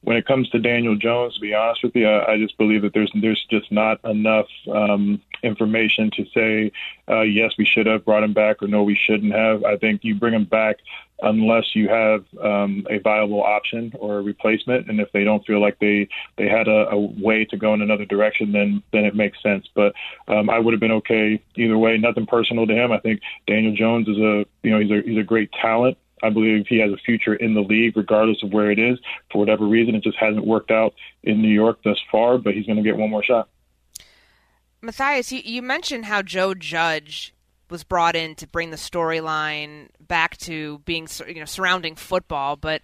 When 0.01 0.15
it 0.15 0.25
comes 0.25 0.49
to 0.49 0.59
Daniel 0.59 0.95
Jones, 0.95 1.35
to 1.35 1.41
be 1.41 1.53
honest 1.53 1.83
with 1.83 1.95
you, 1.95 2.07
I, 2.07 2.33
I 2.33 2.37
just 2.37 2.57
believe 2.57 2.83
that 2.83 2.93
there's 2.93 3.11
there's 3.15 3.43
just 3.49 3.71
not 3.71 4.03
enough 4.05 4.47
um, 4.71 5.21
information 5.43 6.11
to 6.11 6.25
say 6.33 6.71
uh, 7.09 7.21
yes, 7.21 7.53
we 7.57 7.65
should 7.65 7.85
have 7.85 8.03
brought 8.03 8.23
him 8.23 8.33
back, 8.33 8.61
or 8.61 8.67
no, 8.67 8.83
we 8.83 8.95
shouldn't 8.95 9.33
have. 9.33 9.63
I 9.63 9.77
think 9.77 10.03
you 10.03 10.15
bring 10.15 10.33
him 10.33 10.45
back 10.45 10.77
unless 11.21 11.75
you 11.75 11.89
have 11.89 12.25
um, 12.41 12.85
a 12.89 12.99
viable 12.99 13.41
option 13.41 13.91
or 13.99 14.19
a 14.19 14.21
replacement. 14.21 14.89
And 14.89 14.99
if 14.99 15.11
they 15.13 15.23
don't 15.23 15.45
feel 15.45 15.61
like 15.61 15.79
they 15.79 16.09
they 16.37 16.47
had 16.47 16.67
a, 16.67 16.89
a 16.89 16.97
way 16.97 17.45
to 17.45 17.57
go 17.57 17.73
in 17.73 17.81
another 17.81 18.05
direction, 18.05 18.51
then 18.51 18.83
then 18.91 19.05
it 19.05 19.15
makes 19.15 19.41
sense. 19.41 19.67
But 19.73 19.93
um, 20.27 20.49
I 20.49 20.59
would 20.59 20.73
have 20.73 20.81
been 20.81 20.91
okay 20.91 21.41
either 21.55 21.77
way. 21.77 21.97
Nothing 21.97 22.25
personal 22.25 22.67
to 22.67 22.73
him. 22.73 22.91
I 22.91 22.99
think 22.99 23.21
Daniel 23.47 23.75
Jones 23.75 24.07
is 24.07 24.17
a 24.17 24.45
you 24.63 24.71
know 24.71 24.79
he's 24.79 24.91
a 24.91 25.01
he's 25.07 25.19
a 25.19 25.23
great 25.23 25.51
talent. 25.53 25.97
I 26.23 26.29
believe 26.29 26.65
he 26.67 26.79
has 26.79 26.91
a 26.91 26.97
future 26.97 27.35
in 27.35 27.53
the 27.53 27.61
league, 27.61 27.95
regardless 27.95 28.41
of 28.41 28.51
where 28.51 28.71
it 28.71 28.79
is. 28.79 28.97
For 29.31 29.37
whatever 29.37 29.65
reason, 29.65 29.93
it 29.93 30.03
just 30.03 30.17
hasn't 30.17 30.45
worked 30.45 30.71
out 30.71 30.95
in 31.23 31.41
New 31.41 31.47
York 31.47 31.79
thus 31.83 31.99
far. 32.11 32.37
But 32.37 32.55
he's 32.55 32.65
going 32.65 32.77
to 32.77 32.83
get 32.83 32.97
one 32.97 33.11
more 33.11 33.23
shot. 33.23 33.49
Mathias, 34.87 35.33
you, 35.33 35.41
you 35.43 35.61
mentioned 35.61 36.05
how 36.05 36.21
Joe 36.21 36.53
Judge 36.53 37.33
was 37.69 37.83
brought 37.83 38.15
in 38.15 38.35
to 38.35 38.47
bring 38.47 38.69
the 38.71 38.77
storyline 38.77 39.89
back 39.99 40.37
to 40.37 40.79
being 40.85 41.09
you 41.27 41.35
know 41.41 41.45
surrounding 41.45 41.95
football, 41.95 42.55
but 42.55 42.81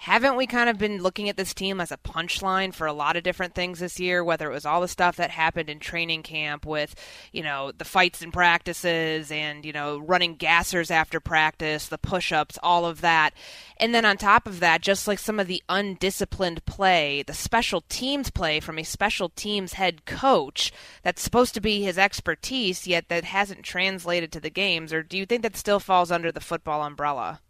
haven't 0.00 0.36
we 0.36 0.46
kind 0.46 0.70
of 0.70 0.78
been 0.78 1.02
looking 1.02 1.28
at 1.28 1.36
this 1.36 1.52
team 1.52 1.78
as 1.78 1.92
a 1.92 1.98
punchline 1.98 2.72
for 2.72 2.86
a 2.86 2.92
lot 2.92 3.16
of 3.16 3.22
different 3.22 3.54
things 3.54 3.80
this 3.80 4.00
year 4.00 4.24
whether 4.24 4.50
it 4.50 4.54
was 4.54 4.64
all 4.64 4.80
the 4.80 4.88
stuff 4.88 5.16
that 5.16 5.30
happened 5.30 5.68
in 5.68 5.78
training 5.78 6.22
camp 6.22 6.64
with 6.64 6.94
you 7.32 7.42
know 7.42 7.70
the 7.76 7.84
fights 7.84 8.22
and 8.22 8.32
practices 8.32 9.30
and 9.30 9.66
you 9.66 9.74
know 9.74 9.98
running 9.98 10.38
gassers 10.38 10.90
after 10.90 11.20
practice 11.20 11.88
the 11.88 11.98
push-ups 11.98 12.58
all 12.62 12.86
of 12.86 13.02
that. 13.02 13.34
And 13.76 13.94
then 13.94 14.06
on 14.06 14.16
top 14.16 14.46
of 14.46 14.60
that 14.60 14.80
just 14.80 15.06
like 15.06 15.18
some 15.18 15.38
of 15.38 15.46
the 15.46 15.62
undisciplined 15.68 16.64
play 16.64 17.22
the 17.26 17.34
special 17.34 17.82
teams 17.90 18.30
play 18.30 18.58
from 18.58 18.78
a 18.78 18.84
special 18.84 19.28
teams 19.28 19.74
head 19.74 20.06
coach 20.06 20.72
that's 21.02 21.20
supposed 21.20 21.52
to 21.54 21.60
be 21.60 21.82
his 21.82 21.98
expertise 21.98 22.86
yet 22.86 23.08
that 23.08 23.24
hasn't 23.24 23.64
translated 23.64 24.32
to 24.32 24.40
the 24.40 24.48
games 24.48 24.94
or 24.94 25.02
do 25.02 25.18
you 25.18 25.26
think 25.26 25.42
that 25.42 25.56
still 25.56 25.78
falls 25.78 26.10
under 26.10 26.32
the 26.32 26.40
football 26.40 26.82
umbrella 26.82 27.40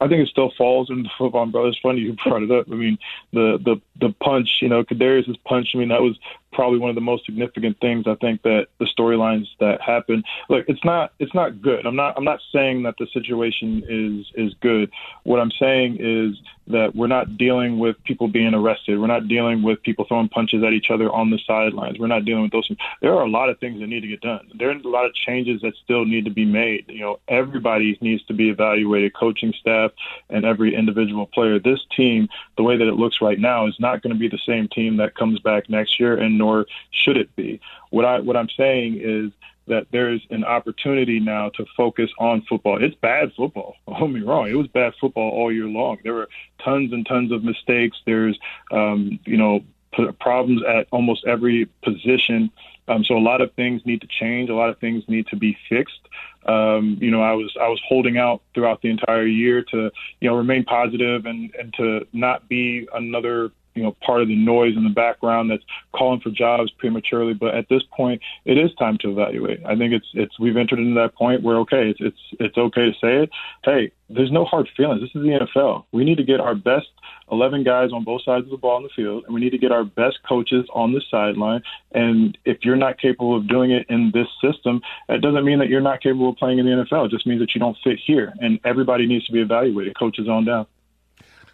I 0.00 0.08
think 0.08 0.22
it 0.22 0.28
still 0.28 0.50
falls 0.56 0.88
into 0.88 1.10
the 1.18 1.26
umbrella. 1.26 1.68
It's 1.68 1.78
funny 1.78 2.00
you 2.00 2.16
brought 2.24 2.42
it 2.42 2.50
up. 2.50 2.66
I 2.70 2.74
mean, 2.74 2.98
the 3.32 3.58
the 3.62 3.80
the 4.00 4.14
punch, 4.20 4.58
you 4.62 4.68
know, 4.68 4.82
Kadarius's 4.82 5.36
punch. 5.38 5.72
I 5.74 5.78
mean, 5.78 5.88
that 5.88 6.00
was 6.00 6.18
probably 6.52 6.78
one 6.78 6.90
of 6.90 6.94
the 6.94 7.00
most 7.00 7.24
significant 7.26 7.78
things 7.80 8.06
I 8.06 8.14
think 8.16 8.42
that 8.42 8.68
the 8.78 8.86
storylines 8.86 9.46
that 9.60 9.80
happen. 9.80 10.22
Look, 10.48 10.68
it's 10.68 10.84
not 10.84 11.12
it's 11.18 11.34
not 11.34 11.62
good. 11.62 11.86
I'm 11.86 11.96
not 11.96 12.16
I'm 12.16 12.24
not 12.24 12.40
saying 12.52 12.82
that 12.84 12.94
the 12.98 13.06
situation 13.12 13.82
is 13.88 14.26
is 14.34 14.54
good. 14.60 14.90
What 15.24 15.40
I'm 15.40 15.52
saying 15.52 15.98
is 16.00 16.40
that 16.70 16.94
we're 16.94 17.06
not 17.06 17.36
dealing 17.36 17.78
with 17.78 18.02
people 18.04 18.28
being 18.28 18.54
arrested. 18.54 19.00
We're 19.00 19.06
not 19.06 19.28
dealing 19.28 19.62
with 19.62 19.82
people 19.82 20.04
throwing 20.04 20.28
punches 20.28 20.62
at 20.62 20.72
each 20.72 20.90
other 20.90 21.10
on 21.10 21.30
the 21.30 21.38
sidelines. 21.46 21.98
We're 21.98 22.06
not 22.06 22.24
dealing 22.24 22.42
with 22.42 22.52
those 22.52 22.68
things. 22.68 22.78
There 23.00 23.14
are 23.14 23.22
a 23.22 23.28
lot 23.28 23.48
of 23.48 23.58
things 23.58 23.80
that 23.80 23.88
need 23.88 24.00
to 24.00 24.08
get 24.08 24.20
done. 24.20 24.50
There 24.54 24.68
are 24.68 24.72
a 24.72 24.88
lot 24.88 25.04
of 25.04 25.14
changes 25.14 25.62
that 25.62 25.74
still 25.82 26.04
need 26.04 26.24
to 26.24 26.30
be 26.30 26.44
made. 26.44 26.84
You 26.88 27.00
know, 27.00 27.20
everybody 27.28 27.98
needs 28.00 28.24
to 28.26 28.34
be 28.34 28.50
evaluated, 28.50 29.14
coaching 29.14 29.52
staff 29.58 29.92
and 30.28 30.44
every 30.44 30.74
individual 30.74 31.26
player. 31.26 31.58
This 31.58 31.80
team, 31.96 32.28
the 32.56 32.62
way 32.62 32.76
that 32.76 32.86
it 32.86 32.94
looks 32.94 33.20
right 33.20 33.38
now, 33.38 33.66
is 33.66 33.78
not 33.78 34.02
going 34.02 34.14
to 34.14 34.18
be 34.18 34.28
the 34.28 34.40
same 34.46 34.68
team 34.68 34.96
that 34.98 35.14
comes 35.14 35.40
back 35.40 35.68
next 35.68 35.98
year, 35.98 36.16
and 36.16 36.38
nor 36.40 36.66
should 36.90 37.16
it 37.16 37.34
be. 37.36 37.60
What 37.90 38.04
I 38.04 38.20
what 38.20 38.36
I'm 38.36 38.48
saying 38.56 39.00
is 39.00 39.32
that 39.70 39.86
there's 39.92 40.20
an 40.30 40.44
opportunity 40.44 41.20
now 41.20 41.48
to 41.50 41.64
focus 41.76 42.10
on 42.18 42.42
football. 42.48 42.82
It's 42.82 42.94
bad 42.96 43.32
football. 43.36 43.76
Don't 43.86 44.12
get 44.12 44.20
me 44.20 44.26
wrong. 44.26 44.48
It 44.48 44.56
was 44.56 44.66
bad 44.66 44.92
football 45.00 45.30
all 45.30 45.52
year 45.52 45.66
long. 45.66 45.98
There 46.02 46.14
were 46.14 46.28
tons 46.62 46.92
and 46.92 47.06
tons 47.06 47.32
of 47.32 47.44
mistakes. 47.44 47.96
There's, 48.04 48.38
um, 48.72 49.20
you 49.24 49.36
know, 49.36 49.60
p- 49.94 50.10
problems 50.20 50.62
at 50.68 50.88
almost 50.90 51.24
every 51.24 51.66
position. 51.84 52.50
Um, 52.88 53.04
so 53.04 53.16
a 53.16 53.20
lot 53.20 53.40
of 53.40 53.52
things 53.54 53.82
need 53.84 54.00
to 54.00 54.08
change. 54.08 54.50
A 54.50 54.54
lot 54.54 54.70
of 54.70 54.78
things 54.78 55.04
need 55.06 55.28
to 55.28 55.36
be 55.36 55.56
fixed. 55.68 56.00
Um, 56.46 56.98
you 57.00 57.10
know, 57.10 57.22
I 57.22 57.32
was 57.32 57.54
I 57.60 57.68
was 57.68 57.80
holding 57.86 58.18
out 58.18 58.42
throughout 58.54 58.82
the 58.82 58.90
entire 58.90 59.26
year 59.26 59.62
to 59.70 59.90
you 60.20 60.28
know 60.28 60.34
remain 60.34 60.64
positive 60.64 61.26
and 61.26 61.54
and 61.54 61.72
to 61.74 62.06
not 62.12 62.48
be 62.48 62.88
another 62.92 63.52
you 63.74 63.82
know 63.82 63.96
part 64.04 64.22
of 64.22 64.28
the 64.28 64.36
noise 64.36 64.76
in 64.76 64.84
the 64.84 64.90
background 64.90 65.50
that's 65.50 65.64
calling 65.92 66.20
for 66.20 66.30
jobs 66.30 66.70
prematurely. 66.72 67.34
But 67.34 67.54
at 67.54 67.68
this 67.68 67.82
point, 67.96 68.20
it 68.44 68.58
is 68.58 68.74
time 68.74 68.98
to 68.98 69.10
evaluate. 69.10 69.60
I 69.64 69.76
think 69.76 69.92
it's 69.92 70.08
it's 70.14 70.38
we've 70.38 70.56
entered 70.56 70.78
into 70.78 71.00
that 71.00 71.14
point 71.14 71.42
where 71.42 71.56
okay, 71.58 71.90
it's 71.90 72.00
it's 72.00 72.20
it's 72.38 72.58
okay 72.58 72.86
to 72.86 72.92
say 72.92 73.22
it. 73.22 73.30
Hey, 73.64 73.92
there's 74.08 74.32
no 74.32 74.44
hard 74.44 74.68
feelings. 74.76 75.00
This 75.00 75.14
is 75.14 75.22
the 75.22 75.46
NFL. 75.46 75.84
We 75.92 76.04
need 76.04 76.16
to 76.16 76.24
get 76.24 76.40
our 76.40 76.54
best 76.54 76.88
11 77.30 77.64
guys 77.64 77.92
on 77.92 78.04
both 78.04 78.22
sides 78.24 78.44
of 78.44 78.50
the 78.50 78.56
ball 78.56 78.78
in 78.78 78.82
the 78.82 78.88
field, 78.94 79.24
and 79.24 79.34
we 79.34 79.40
need 79.40 79.50
to 79.50 79.58
get 79.58 79.72
our 79.72 79.84
best 79.84 80.18
coaches 80.28 80.66
on 80.74 80.92
the 80.92 81.00
sideline. 81.10 81.62
And 81.92 82.36
if 82.44 82.58
you're 82.62 82.76
not 82.76 82.98
capable 82.98 83.36
of 83.36 83.48
doing 83.48 83.70
it 83.70 83.86
in 83.88 84.10
this 84.12 84.26
system, 84.42 84.82
that 85.08 85.20
doesn't 85.20 85.44
mean 85.44 85.58
that 85.60 85.68
you're 85.68 85.80
not 85.80 86.02
capable 86.02 86.30
of 86.30 86.36
playing 86.36 86.58
in 86.58 86.66
the 86.66 86.72
NFL. 86.72 87.06
It 87.06 87.10
just 87.10 87.26
means 87.26 87.40
that 87.40 87.54
you 87.54 87.60
don't 87.60 87.76
fit 87.84 87.98
here. 88.04 88.32
And 88.40 88.58
everybody 88.64 89.06
needs 89.06 89.26
to 89.26 89.32
be 89.32 89.40
evaluated, 89.40 89.96
coaches 89.98 90.28
on 90.28 90.44
down. 90.44 90.66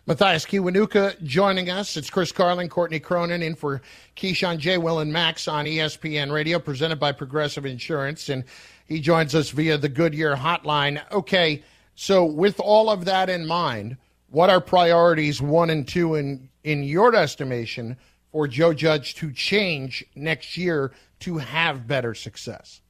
Mathias 0.09 0.47
Kiwanuka 0.47 1.21
joining 1.25 1.69
us. 1.69 1.97
It's 1.97 2.11
Chris 2.11 2.31
Carlin, 2.31 2.69
Courtney 2.69 3.01
Cronin 3.01 3.43
in 3.43 3.57
for 3.57 3.83
Keyshawn 4.15 4.59
J. 4.59 4.79
Will 4.79 5.01
and 5.01 5.13
Max 5.13 5.49
on 5.49 5.65
ESPN 5.65 6.31
Radio, 6.31 6.61
presented 6.61 7.01
by 7.01 7.11
Progressive 7.11 7.67
Insurance. 7.67 8.29
And 8.29 8.45
he 8.87 9.01
joins 9.01 9.35
us 9.35 9.51
via 9.51 9.77
the 9.77 9.89
Goodyear 9.89 10.37
hotline. 10.37 11.03
Okay, 11.11 11.65
so 11.97 12.25
with 12.25 12.61
all 12.61 12.89
of 12.89 13.05
that 13.07 13.29
in 13.29 13.49
mind, 13.49 13.97
what 14.31 14.49
are 14.49 14.61
priorities 14.61 15.43
one 15.43 15.71
and 15.71 15.89
two 15.89 16.15
in, 16.15 16.49
in 16.63 16.85
your 16.85 17.13
estimation 17.17 17.97
for 18.31 18.47
Joe 18.47 18.73
Judge 18.73 19.17
to 19.17 19.33
change 19.33 20.05
next 20.15 20.57
year 20.57 20.93
to 21.19 21.39
have 21.39 21.89
better 21.89 22.15
success? 22.15 22.81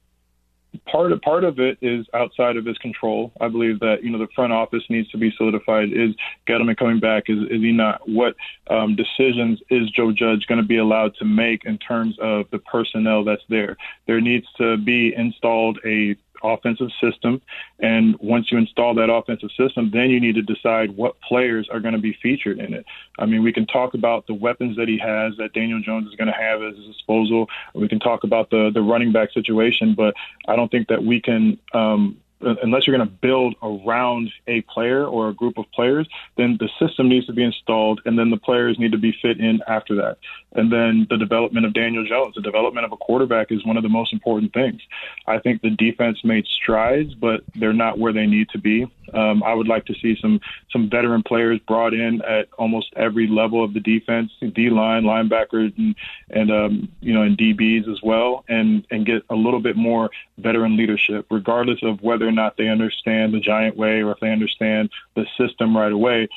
Part 0.87 1.13
of 1.13 1.21
part 1.23 1.45
of 1.45 1.59
it 1.59 1.79
is 1.81 2.07
outside 2.15 2.57
of 2.57 2.65
his 2.65 2.79
control. 2.79 3.33
I 3.41 3.49
believe 3.49 3.81
that 3.81 4.03
you 4.03 4.11
know 4.11 4.19
the 4.19 4.29
front 4.35 4.53
office 4.53 4.83
needs 4.89 5.11
to 5.11 5.19
be 5.19 5.33
solidified. 5.37 5.93
Is 5.93 6.15
Gettleman 6.47 6.77
coming 6.77 7.01
back? 7.01 7.25
Is 7.29 7.39
is 7.51 7.63
he 7.63 7.73
not? 7.73 8.09
What 8.09 8.35
um, 8.69 8.97
decisions 8.97 9.61
is 9.71 9.91
Joe 9.91 10.13
Judge 10.13 10.47
going 10.47 10.61
to 10.61 10.67
be 10.67 10.79
allowed 10.79 11.15
to 11.17 11.25
make 11.25 11.65
in 11.65 11.79
terms 11.79 12.17
of 12.21 12.47
the 12.51 12.59
personnel 12.59 13.25
that's 13.25 13.43
there? 13.49 13.77
There 14.07 14.21
needs 14.21 14.47
to 14.59 14.77
be 14.77 15.15
installed 15.15 15.79
a 15.85 16.17
offensive 16.43 16.91
system. 17.01 17.41
And 17.81 18.17
once 18.19 18.51
you 18.51 18.59
install 18.59 18.95
that 18.95 19.11
offensive 19.11 19.51
system, 19.57 19.91
then 19.93 20.11
you 20.11 20.21
need 20.21 20.35
to 20.35 20.43
decide 20.43 20.97
what 20.97 21.21
players 21.21 21.69
are 21.71 21.81
going 21.81 21.95
to 21.95 22.01
be 22.01 22.17
featured 22.23 22.59
in 22.59 22.75
it. 22.75 22.87
I 23.19 23.27
mean, 23.27 23.43
we 23.43 23.53
can 23.53 23.67
talk 23.67 23.95
about 23.95 24.27
the 24.27 24.35
weapons 24.35 24.77
that 24.77 24.89
he 24.89 24.99
has 24.99 25.37
that 25.39 25.53
Daniel 25.53 25.81
Jones 25.81 26.09
is 26.09 26.15
going 26.15 26.29
to 26.29 26.39
have 26.39 26.63
at 26.63 26.75
his 26.75 26.87
disposal. 26.87 27.49
We 27.75 27.89
can 27.89 28.01
talk 28.01 28.25
about 28.25 28.51
the 28.51 28.71
the 28.73 28.83
running 28.83 29.13
back 29.13 29.33
situation, 29.33 29.95
but 29.95 30.15
I 30.49 30.57
don't 30.57 30.71
think 30.71 30.89
that 30.89 31.03
we 31.03 31.21
can 31.21 31.59
um, 31.73 32.17
unless 32.63 32.87
you're 32.87 32.97
going 32.97 33.09
to 33.09 33.15
build 33.15 33.55
around 33.63 34.31
a 34.47 34.61
player 34.63 35.05
or 35.05 35.29
a 35.29 35.35
group 35.35 35.59
of 35.59 35.71
players, 35.73 36.09
then 36.37 36.59
the 36.59 36.69
system 36.79 37.09
needs 37.09 37.27
to 37.27 37.33
be 37.33 37.43
installed, 37.43 38.01
and 38.05 38.19
then 38.19 38.31
the 38.31 38.37
players 38.37 38.79
need 38.79 38.93
to 38.93 38.99
be 38.99 39.17
fit 39.23 39.39
in 39.39 39.61
after 39.67 39.95
that. 39.97 40.19
And 40.53 40.73
then 40.73 41.07
the 41.11 41.19
development 41.19 41.67
of 41.67 41.75
Daniel 41.75 42.05
Jones, 42.07 42.35
the 42.35 42.41
development 42.41 42.87
of 42.87 42.93
a 42.93 42.97
quarterback 42.97 43.53
is 43.53 43.65
one 43.65 43.77
of 43.77 43.83
the 43.83 43.89
most 43.89 44.13
important 44.13 44.53
things. 44.53 44.81
I 45.27 45.39
think 45.39 45.63
the 45.63 45.71
defense 45.71 46.25
made 46.25 46.47
strides, 46.47 47.15
but 47.15 47.43
they're 47.55 47.73
not 47.73 47.99
where 47.99 48.13
they 48.13 48.27
need 48.27 48.49
to 48.51 48.59
be. 48.59 48.87
Um, 49.13 49.43
I 49.43 49.55
would 49.55 49.69
like 49.69 49.87
to 49.87 49.95
see 49.95 50.17
some 50.21 50.41
some 50.71 50.91
veteran 50.91 51.23
players 51.23 51.61
brought 51.61 51.95
in 51.95 52.23
at 52.23 52.49
almost 52.59 52.93
every 52.97 53.27
level 53.27 53.63
of 53.63 53.73
the 53.73 53.81
defense, 53.81 54.33
D 54.41 54.71
line, 54.71 55.05
linebackers, 55.05 55.77
and 55.79 55.95
and 56.31 56.51
um, 56.51 56.89
you 57.01 57.15
know, 57.15 57.23
and 57.23 57.39
DBs 57.39 57.91
as 57.91 58.03
well, 58.03 58.45
and 58.49 58.87
and 58.91 59.07
get 59.07 59.23
a 59.31 59.35
little 59.35 59.61
bit 59.61 59.77
more 59.77 60.11
veteran 60.39 60.77
leadership, 60.77 61.27
regardless 61.31 61.83
of 61.83 62.03
whether 62.03 62.27
or 62.27 62.33
not 62.37 62.57
they 62.57 62.69
understand 62.69 63.35
the 63.35 63.41
giant 63.41 63.77
way 63.77 64.03
or 64.03 64.13
if 64.13 64.21
they 64.21 64.31
understand 64.31 64.91
the 65.15 65.27
system 65.37 65.77
right 65.77 65.93
away. 65.93 66.29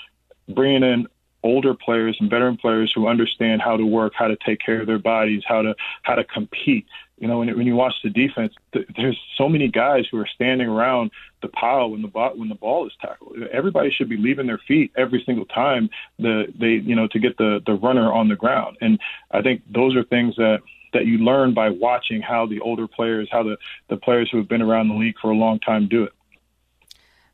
Bringing 0.47 0.83
in 0.83 1.07
older 1.43 1.73
players 1.73 2.17
and 2.19 2.29
veteran 2.29 2.57
players 2.57 2.91
who 2.93 3.07
understand 3.07 3.62
how 3.62 3.77
to 3.77 3.85
work, 3.85 4.13
how 4.15 4.27
to 4.27 4.38
take 4.45 4.59
care 4.59 4.81
of 4.81 4.88
their 4.88 4.99
bodies, 4.99 5.43
how 5.45 5.62
to 5.62 5.75
how 6.03 6.15
to 6.15 6.23
compete. 6.23 6.85
You 7.17 7.27
know, 7.27 7.39
when, 7.39 7.55
when 7.57 7.67
you 7.67 7.75
watch 7.75 7.95
the 8.01 8.09
defense, 8.09 8.53
th- 8.73 8.88
there's 8.95 9.19
so 9.38 9.49
many 9.49 9.67
guys 9.67 10.05
who 10.09 10.17
are 10.19 10.27
standing 10.27 10.67
around 10.67 11.12
the 11.41 11.49
pile 11.49 11.91
when 11.91 12.01
the 12.01 12.07
ball 12.07 12.31
when 12.35 12.49
the 12.49 12.55
ball 12.55 12.88
is 12.88 12.93
tackled. 13.01 13.38
Everybody 13.51 13.91
should 13.91 14.09
be 14.09 14.17
leaving 14.17 14.47
their 14.47 14.62
feet 14.67 14.91
every 14.97 15.23
single 15.25 15.45
time 15.45 15.89
the 16.17 16.53
they 16.57 16.73
you 16.73 16.95
know 16.95 17.07
to 17.07 17.19
get 17.19 17.38
the 17.38 17.62
the 17.65 17.73
runner 17.73 18.12
on 18.12 18.29
the 18.29 18.35
ground. 18.35 18.77
And 18.81 18.99
I 19.31 19.41
think 19.41 19.62
those 19.71 19.95
are 19.95 20.03
things 20.03 20.35
that 20.38 20.62
that 20.93 21.06
you 21.06 21.17
learn 21.19 21.54
by 21.54 21.69
watching 21.69 22.21
how 22.21 22.45
the 22.45 22.60
older 22.60 22.88
players, 22.88 23.28
how 23.32 23.43
the 23.43 23.58
the 23.89 23.97
players 23.97 24.30
who 24.32 24.38
have 24.38 24.47
been 24.47 24.62
around 24.62 24.89
the 24.89 24.95
league 24.95 25.15
for 25.21 25.32
a 25.32 25.36
long 25.36 25.60
time 25.60 25.88
do 25.88 26.04
it. 26.04 26.13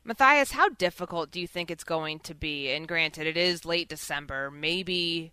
Mathias, 0.04 0.52
how 0.52 0.68
difficult 0.68 1.32
do 1.32 1.40
you 1.40 1.48
think 1.48 1.70
it's 1.70 1.82
going 1.82 2.20
to 2.20 2.34
be? 2.34 2.70
And 2.70 2.86
granted, 2.86 3.26
it 3.26 3.36
is 3.36 3.64
late 3.64 3.88
December. 3.88 4.52
Maybe 4.52 5.32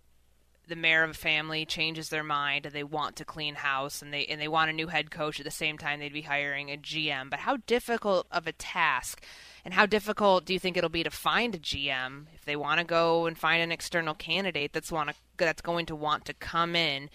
the 0.66 0.76
mayor 0.76 1.04
of 1.04 1.10
a 1.10 1.14
family 1.14 1.64
changes 1.64 2.08
their 2.08 2.24
mind 2.24 2.66
and 2.66 2.74
they 2.74 2.82
want 2.82 3.16
to 3.16 3.24
clean 3.24 3.54
house 3.56 4.00
and 4.00 4.12
they 4.12 4.24
and 4.26 4.40
they 4.40 4.48
want 4.48 4.70
a 4.70 4.72
new 4.72 4.86
head 4.86 5.10
coach 5.10 5.38
at 5.38 5.44
the 5.44 5.50
same 5.50 5.76
time 5.76 6.00
they'd 6.00 6.12
be 6.12 6.22
hiring 6.22 6.70
a 6.70 6.76
GM. 6.76 7.30
But 7.30 7.40
how 7.40 7.58
difficult 7.66 8.26
of 8.30 8.46
a 8.46 8.52
task 8.52 9.22
and 9.64 9.74
how 9.74 9.86
difficult 9.86 10.44
do 10.44 10.52
you 10.52 10.58
think 10.58 10.76
it'll 10.76 10.90
be 10.90 11.04
to 11.04 11.10
find 11.10 11.54
a 11.54 11.58
GM 11.58 12.26
if 12.34 12.44
they 12.44 12.56
want 12.56 12.78
to 12.78 12.84
go 12.84 13.26
and 13.26 13.38
find 13.38 13.62
an 13.62 13.72
external 13.72 14.14
candidate 14.14 14.72
that's 14.72 14.90
want 14.90 15.10
to, 15.10 15.14
that's 15.36 15.62
going 15.62 15.86
to 15.86 15.94
want 15.94 16.24
to 16.26 16.34
come 16.34 16.74
in 16.74 17.10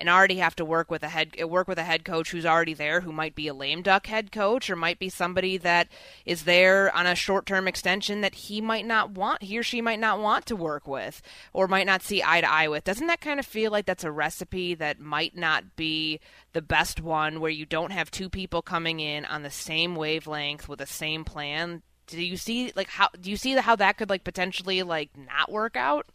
and 0.00 0.08
already 0.08 0.36
have 0.36 0.56
to 0.56 0.64
work 0.64 0.90
with 0.90 1.02
a 1.02 1.08
head 1.08 1.36
uh, 1.40 1.46
work 1.46 1.68
with 1.68 1.78
a 1.78 1.84
head 1.84 2.04
coach 2.04 2.30
who's 2.30 2.46
already 2.46 2.74
there 2.74 3.02
who 3.02 3.12
might 3.12 3.34
be 3.34 3.46
a 3.46 3.54
lame 3.54 3.82
duck 3.82 4.06
head 4.06 4.32
coach 4.32 4.70
or 4.70 4.76
might 4.76 4.98
be 4.98 5.10
somebody 5.10 5.58
that 5.58 5.88
is 6.24 6.44
there 6.44 6.94
on 6.96 7.06
a 7.06 7.14
short-term 7.14 7.68
extension 7.68 8.22
that 8.22 8.34
he 8.34 8.60
might 8.60 8.86
not 8.86 9.10
want 9.10 9.42
he 9.42 9.58
or 9.58 9.62
she 9.62 9.80
might 9.80 10.00
not 10.00 10.18
want 10.18 10.46
to 10.46 10.56
work 10.56 10.88
with 10.88 11.20
or 11.52 11.68
might 11.68 11.86
not 11.86 12.02
see 12.02 12.22
eye 12.24 12.40
to 12.40 12.50
eye 12.50 12.68
with. 12.68 12.84
Doesn't 12.84 13.06
that 13.06 13.20
kind 13.20 13.38
of 13.38 13.46
feel 13.46 13.70
like 13.70 13.86
that's 13.86 14.04
a 14.04 14.10
recipe 14.10 14.74
that 14.74 14.98
might 14.98 15.36
not 15.36 15.76
be 15.76 16.18
the 16.52 16.62
best 16.62 17.00
one 17.00 17.40
where 17.40 17.50
you 17.50 17.66
don't 17.66 17.92
have 17.92 18.10
two 18.10 18.30
people 18.30 18.62
coming 18.62 19.00
in 19.00 19.24
on 19.26 19.42
the 19.42 19.50
same 19.50 19.94
wavelength 19.94 20.68
with 20.68 20.78
the 20.78 20.86
same 20.86 21.24
plan? 21.24 21.82
Do 22.06 22.20
you 22.20 22.36
see 22.36 22.72
like 22.74 22.88
how 22.88 23.08
do 23.20 23.30
you 23.30 23.36
see 23.36 23.52
how 23.52 23.76
that 23.76 23.98
could 23.98 24.08
like 24.08 24.24
potentially 24.24 24.82
like 24.82 25.10
not 25.16 25.52
work 25.52 25.76
out? 25.76 26.06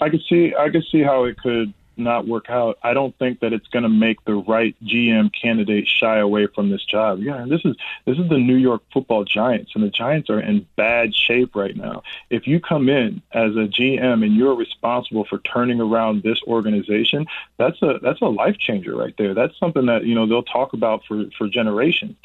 I 0.00 0.10
could 0.10 0.22
see 0.28 0.52
I 0.58 0.68
could 0.70 0.84
see 0.90 1.02
how 1.02 1.24
it 1.24 1.38
could 1.38 1.72
not 1.96 2.26
work 2.26 2.50
out, 2.50 2.78
I 2.82 2.94
don't 2.94 3.16
think 3.18 3.40
that 3.40 3.52
it's 3.52 3.66
going 3.68 3.82
to 3.82 3.88
make 3.88 4.24
the 4.24 4.34
right 4.34 4.76
GM 4.84 5.30
candidate 5.32 5.86
shy 5.86 6.18
away 6.18 6.46
from 6.46 6.70
this 6.70 6.84
job. 6.84 7.20
Yeah, 7.20 7.44
this 7.48 7.64
is 7.64 7.76
this 8.06 8.18
is 8.18 8.28
the 8.28 8.38
New 8.38 8.56
York 8.56 8.82
Football 8.92 9.24
Giants, 9.24 9.72
and 9.74 9.84
the 9.84 9.90
Giants 9.90 10.30
are 10.30 10.40
in 10.40 10.66
bad 10.76 11.14
shape 11.14 11.54
right 11.54 11.76
now. 11.76 12.02
If 12.30 12.46
you 12.46 12.60
come 12.60 12.88
in 12.88 13.22
as 13.32 13.52
a 13.52 13.68
GM 13.68 14.24
and 14.24 14.34
you're 14.36 14.54
responsible 14.54 15.24
for 15.24 15.38
turning 15.38 15.80
around 15.80 16.22
this 16.22 16.40
organization, 16.46 17.26
that's 17.56 17.80
a 17.82 17.98
that's 18.02 18.20
a 18.20 18.26
life 18.26 18.58
changer 18.58 18.96
right 18.96 19.14
there. 19.18 19.34
That's 19.34 19.58
something 19.58 19.86
that 19.86 20.04
you 20.04 20.14
know 20.14 20.26
they'll 20.26 20.42
talk 20.42 20.72
about 20.72 21.04
for 21.06 21.24
for 21.38 21.48
generations. 21.48 22.16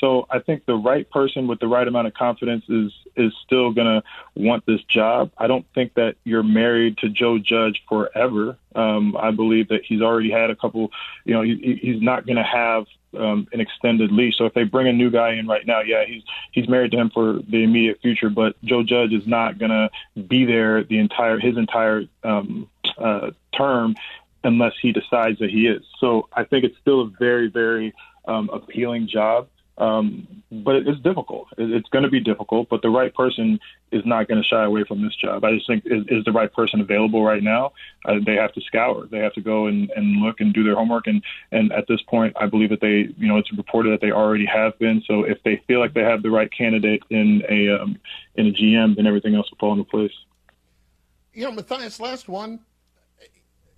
So 0.00 0.26
I 0.30 0.38
think 0.38 0.66
the 0.66 0.74
right 0.74 1.08
person 1.08 1.46
with 1.46 1.60
the 1.60 1.68
right 1.68 1.86
amount 1.86 2.06
of 2.06 2.14
confidence 2.14 2.64
is 2.68 2.92
is 3.16 3.32
still 3.44 3.72
going 3.72 3.86
to 3.86 4.02
want 4.34 4.66
this 4.66 4.82
job. 4.82 5.30
I 5.38 5.46
don't 5.46 5.66
think 5.74 5.94
that 5.94 6.16
you're 6.24 6.42
married 6.42 6.98
to 6.98 7.08
Joe 7.08 7.38
Judge 7.38 7.82
forever. 7.88 8.56
Um, 8.74 9.16
I 9.16 9.30
believe 9.30 9.68
that 9.68 9.84
he's 9.84 10.00
already 10.00 10.30
had 10.30 10.50
a 10.50 10.56
couple. 10.56 10.90
You 11.24 11.34
know, 11.34 11.42
he, 11.42 11.78
he's 11.80 12.02
not 12.02 12.26
going 12.26 12.36
to 12.36 12.42
have 12.42 12.86
um, 13.16 13.46
an 13.52 13.60
extended 13.60 14.10
lease. 14.10 14.36
So 14.36 14.46
if 14.46 14.54
they 14.54 14.64
bring 14.64 14.88
a 14.88 14.92
new 14.92 15.10
guy 15.10 15.34
in 15.34 15.46
right 15.46 15.66
now, 15.66 15.80
yeah, 15.80 16.04
he's 16.04 16.22
he's 16.52 16.68
married 16.68 16.92
to 16.92 16.98
him 16.98 17.10
for 17.10 17.40
the 17.48 17.62
immediate 17.62 18.00
future. 18.00 18.30
But 18.30 18.60
Joe 18.64 18.82
Judge 18.82 19.12
is 19.12 19.26
not 19.26 19.58
going 19.58 19.70
to 19.70 19.90
be 20.20 20.44
there 20.44 20.84
the 20.84 20.98
entire 20.98 21.38
his 21.38 21.56
entire 21.56 22.04
um, 22.22 22.68
uh, 22.98 23.30
term 23.56 23.94
unless 24.42 24.74
he 24.80 24.92
decides 24.92 25.38
that 25.38 25.50
he 25.50 25.66
is. 25.66 25.82
So 25.98 26.28
I 26.32 26.44
think 26.44 26.64
it's 26.64 26.78
still 26.78 27.00
a 27.00 27.06
very, 27.06 27.48
very 27.48 27.94
um, 28.26 28.50
appealing 28.52 29.08
job. 29.08 29.48
Um, 29.76 30.28
but 30.52 30.76
it's 30.76 31.00
difficult. 31.00 31.48
It's 31.58 31.88
going 31.88 32.04
to 32.04 32.10
be 32.10 32.20
difficult, 32.20 32.68
but 32.68 32.80
the 32.82 32.90
right 32.90 33.12
person 33.12 33.58
is 33.90 34.02
not 34.06 34.28
going 34.28 34.40
to 34.40 34.46
shy 34.46 34.62
away 34.62 34.84
from 34.86 35.02
this 35.02 35.14
job. 35.16 35.44
I 35.44 35.54
just 35.54 35.66
think 35.66 35.82
is, 35.84 36.04
is 36.08 36.24
the 36.24 36.30
right 36.30 36.52
person 36.52 36.80
available 36.80 37.24
right 37.24 37.42
now? 37.42 37.72
Uh, 38.04 38.14
they 38.24 38.34
have 38.34 38.52
to 38.52 38.60
scour. 38.60 39.06
They 39.10 39.18
have 39.18 39.32
to 39.32 39.40
go 39.40 39.66
and, 39.66 39.90
and 39.96 40.22
look 40.22 40.36
and 40.38 40.54
do 40.54 40.62
their 40.62 40.76
homework. 40.76 41.08
And, 41.08 41.22
and 41.50 41.72
at 41.72 41.86
this 41.88 42.00
point, 42.02 42.36
I 42.38 42.46
believe 42.46 42.70
that 42.70 42.80
they, 42.80 43.12
you 43.16 43.26
know, 43.26 43.36
it's 43.36 43.52
reported 43.52 43.92
that 43.92 44.00
they 44.00 44.12
already 44.12 44.46
have 44.46 44.78
been. 44.78 45.02
So 45.08 45.24
if 45.24 45.42
they 45.42 45.60
feel 45.66 45.80
like 45.80 45.92
they 45.92 46.02
have 46.02 46.22
the 46.22 46.30
right 46.30 46.50
candidate 46.56 47.02
in 47.10 47.42
a 47.50 47.82
um, 47.82 47.98
in 48.36 48.46
a 48.46 48.50
GM, 48.50 48.94
then 48.94 49.06
everything 49.06 49.34
else 49.34 49.50
will 49.50 49.58
fall 49.58 49.72
into 49.72 49.84
place. 49.84 50.12
You 51.32 51.44
know, 51.44 51.52
Mathias, 51.52 51.98
last 51.98 52.28
one. 52.28 52.60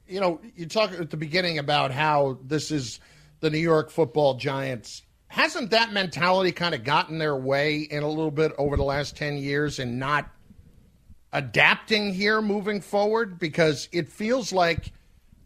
You 0.06 0.20
know, 0.20 0.40
you 0.54 0.66
talk 0.66 0.92
at 0.92 1.10
the 1.10 1.16
beginning 1.16 1.58
about 1.58 1.90
how 1.90 2.38
this 2.44 2.70
is 2.70 3.00
the 3.40 3.48
New 3.48 3.58
York 3.58 3.90
Football 3.90 4.34
Giants 4.34 5.02
hasn't 5.36 5.68
that 5.68 5.92
mentality 5.92 6.50
kind 6.50 6.74
of 6.74 6.82
gotten 6.82 7.18
their 7.18 7.36
way 7.36 7.80
in 7.80 8.02
a 8.02 8.08
little 8.08 8.30
bit 8.30 8.52
over 8.56 8.74
the 8.74 8.82
last 8.82 9.18
10 9.18 9.36
years 9.36 9.78
and 9.78 9.98
not 9.98 10.26
adapting 11.30 12.14
here 12.14 12.40
moving 12.40 12.80
forward? 12.80 13.38
Because 13.38 13.86
it 13.92 14.08
feels 14.08 14.50
like, 14.50 14.92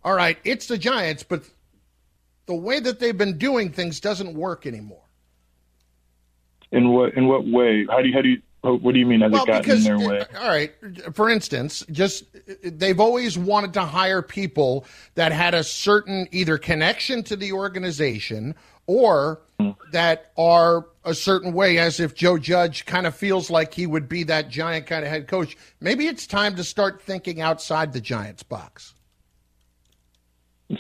all 0.05 0.15
right, 0.15 0.39
it's 0.45 0.69
the 0.69 0.79
Giants, 0.79 1.25
but 1.25 1.43
the 2.47 2.55
way 2.55 2.79
that 2.79 3.01
they've 3.01 3.19
been 3.19 3.37
doing 3.37 3.73
things 3.73 3.99
doesn't 3.99 4.33
work 4.33 4.65
anymore. 4.65 5.03
In 6.71 6.91
what 6.91 7.15
in 7.15 7.27
what 7.27 7.45
way? 7.45 7.85
How 7.91 8.01
do 8.01 8.09
you 8.09 8.15
how 8.15 8.23
do 8.23 8.29
you 8.29 8.43
what 8.63 8.93
do 8.93 9.01
you 9.01 9.07
mean 9.07 9.23
has 9.23 9.33
well, 9.33 9.43
it 9.43 9.47
gotten 9.49 9.63
because, 9.63 9.87
in 9.89 9.99
their 9.99 10.09
way? 10.09 10.25
All 10.41 10.49
right. 10.49 10.73
For 11.15 11.29
instance, 11.29 11.85
just 11.91 12.27
they've 12.63 13.01
always 13.01 13.37
wanted 13.37 13.73
to 13.73 13.81
hire 13.81 14.23
people 14.23 14.85
that 15.17 15.33
had 15.33 15.53
a 15.53 15.65
certain 15.65 16.29
either 16.31 16.59
connection 16.59 17.25
to 17.25 17.35
the 17.35 17.51
organization 17.53 18.55
or 18.87 19.41
that 19.93 20.33
are 20.37 20.87
a 21.05 21.15
certain 21.15 21.53
way, 21.53 21.79
as 21.79 22.01
if 22.01 22.15
Joe 22.15 22.39
Judge 22.39 22.85
kind 22.85 23.07
of 23.07 23.15
feels 23.15 23.51
like 23.51 23.75
he 23.75 23.87
would 23.87 24.09
be 24.09 24.25
that 24.25 24.49
giant 24.49 24.87
kind 24.87 25.05
of 25.05 25.11
head 25.11 25.29
coach. 25.29 25.57
Maybe 25.81 26.07
it's 26.07 26.27
time 26.27 26.57
to 26.57 26.65
start 26.65 27.01
thinking 27.03 27.41
outside 27.41 27.93
the 27.93 28.01
Giants 28.01 28.43
box. 28.43 28.95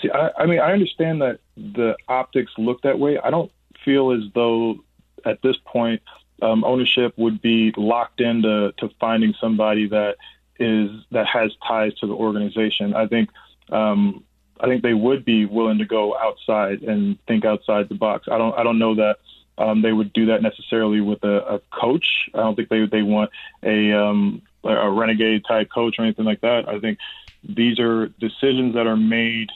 See, 0.00 0.10
I, 0.10 0.30
I 0.38 0.46
mean, 0.46 0.60
I 0.60 0.72
understand 0.72 1.20
that 1.22 1.40
the 1.56 1.96
optics 2.06 2.52
look 2.58 2.82
that 2.82 2.98
way. 2.98 3.18
I 3.18 3.30
don't 3.30 3.50
feel 3.84 4.12
as 4.12 4.22
though 4.34 4.76
at 5.24 5.42
this 5.42 5.56
point 5.64 6.02
um, 6.42 6.64
ownership 6.64 7.12
would 7.16 7.42
be 7.42 7.72
locked 7.76 8.20
into 8.20 8.72
to 8.78 8.88
finding 9.00 9.34
somebody 9.40 9.88
that 9.88 10.16
is 10.58 10.90
that 11.10 11.26
has 11.26 11.50
ties 11.66 11.94
to 11.94 12.06
the 12.06 12.14
organization. 12.14 12.94
I 12.94 13.06
think 13.06 13.30
um, 13.70 14.24
I 14.62 14.66
think 14.66 14.82
they 14.82 14.94
would 14.94 15.24
be 15.24 15.46
willing 15.46 15.78
to 15.78 15.84
go 15.84 16.16
outside 16.16 16.82
and 16.82 17.18
think 17.26 17.44
outside 17.44 17.88
the 17.88 17.94
box. 17.94 18.28
I 18.30 18.38
don't 18.38 18.56
I 18.56 18.62
don't 18.62 18.78
know 18.78 18.94
that 18.96 19.16
um, 19.58 19.82
they 19.82 19.92
would 19.92 20.12
do 20.12 20.26
that 20.26 20.42
necessarily 20.42 21.00
with 21.00 21.22
a, 21.24 21.56
a 21.56 21.60
coach. 21.72 22.06
I 22.34 22.38
don't 22.38 22.56
think 22.56 22.68
they 22.68 22.86
they 22.86 23.02
want 23.02 23.30
a 23.62 23.92
um, 23.92 24.42
a 24.64 24.90
renegade 24.90 25.44
type 25.46 25.68
coach 25.72 25.96
or 25.98 26.04
anything 26.04 26.24
like 26.24 26.40
that. 26.42 26.68
I 26.68 26.78
think 26.78 26.98
these 27.42 27.78
are 27.78 28.08
decisions 28.20 28.74
that 28.74 28.86
are 28.86 28.96
made 28.96 29.48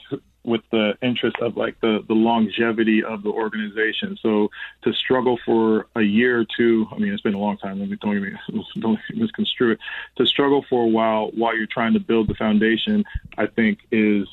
with 0.45 0.61
the 0.71 0.93
interest 1.03 1.37
of 1.41 1.57
like 1.57 1.81
the 1.81 2.05
the 2.07 2.15
longevity 2.15 3.03
of 3.03 3.23
the 3.23 3.31
organization. 3.31 4.19
So 4.21 4.51
to 4.83 4.93
struggle 4.93 5.39
for 5.45 5.87
a 5.97 6.03
year 6.03 6.41
or 6.41 6.45
two, 6.57 6.87
I 6.93 6.99
mean, 6.99 7.13
it's 7.13 7.23
been 7.23 7.35
a 7.35 7.39
long 7.39 7.57
time. 7.57 7.79
Don't 7.79 8.23
me 8.23 8.33
don't 8.79 8.99
misconstrue 9.15 9.73
it. 9.73 9.79
To 10.17 10.27
struggle 10.27 10.65
for 10.69 10.85
a 10.85 10.89
while 10.89 11.31
while 11.35 11.57
you're 11.57 11.67
trying 11.67 11.95
to 11.95 12.01
build 12.01 12.29
the 12.29 12.35
foundation, 12.35 13.05
I 13.39 13.47
think 13.47 13.81
is 13.91 14.29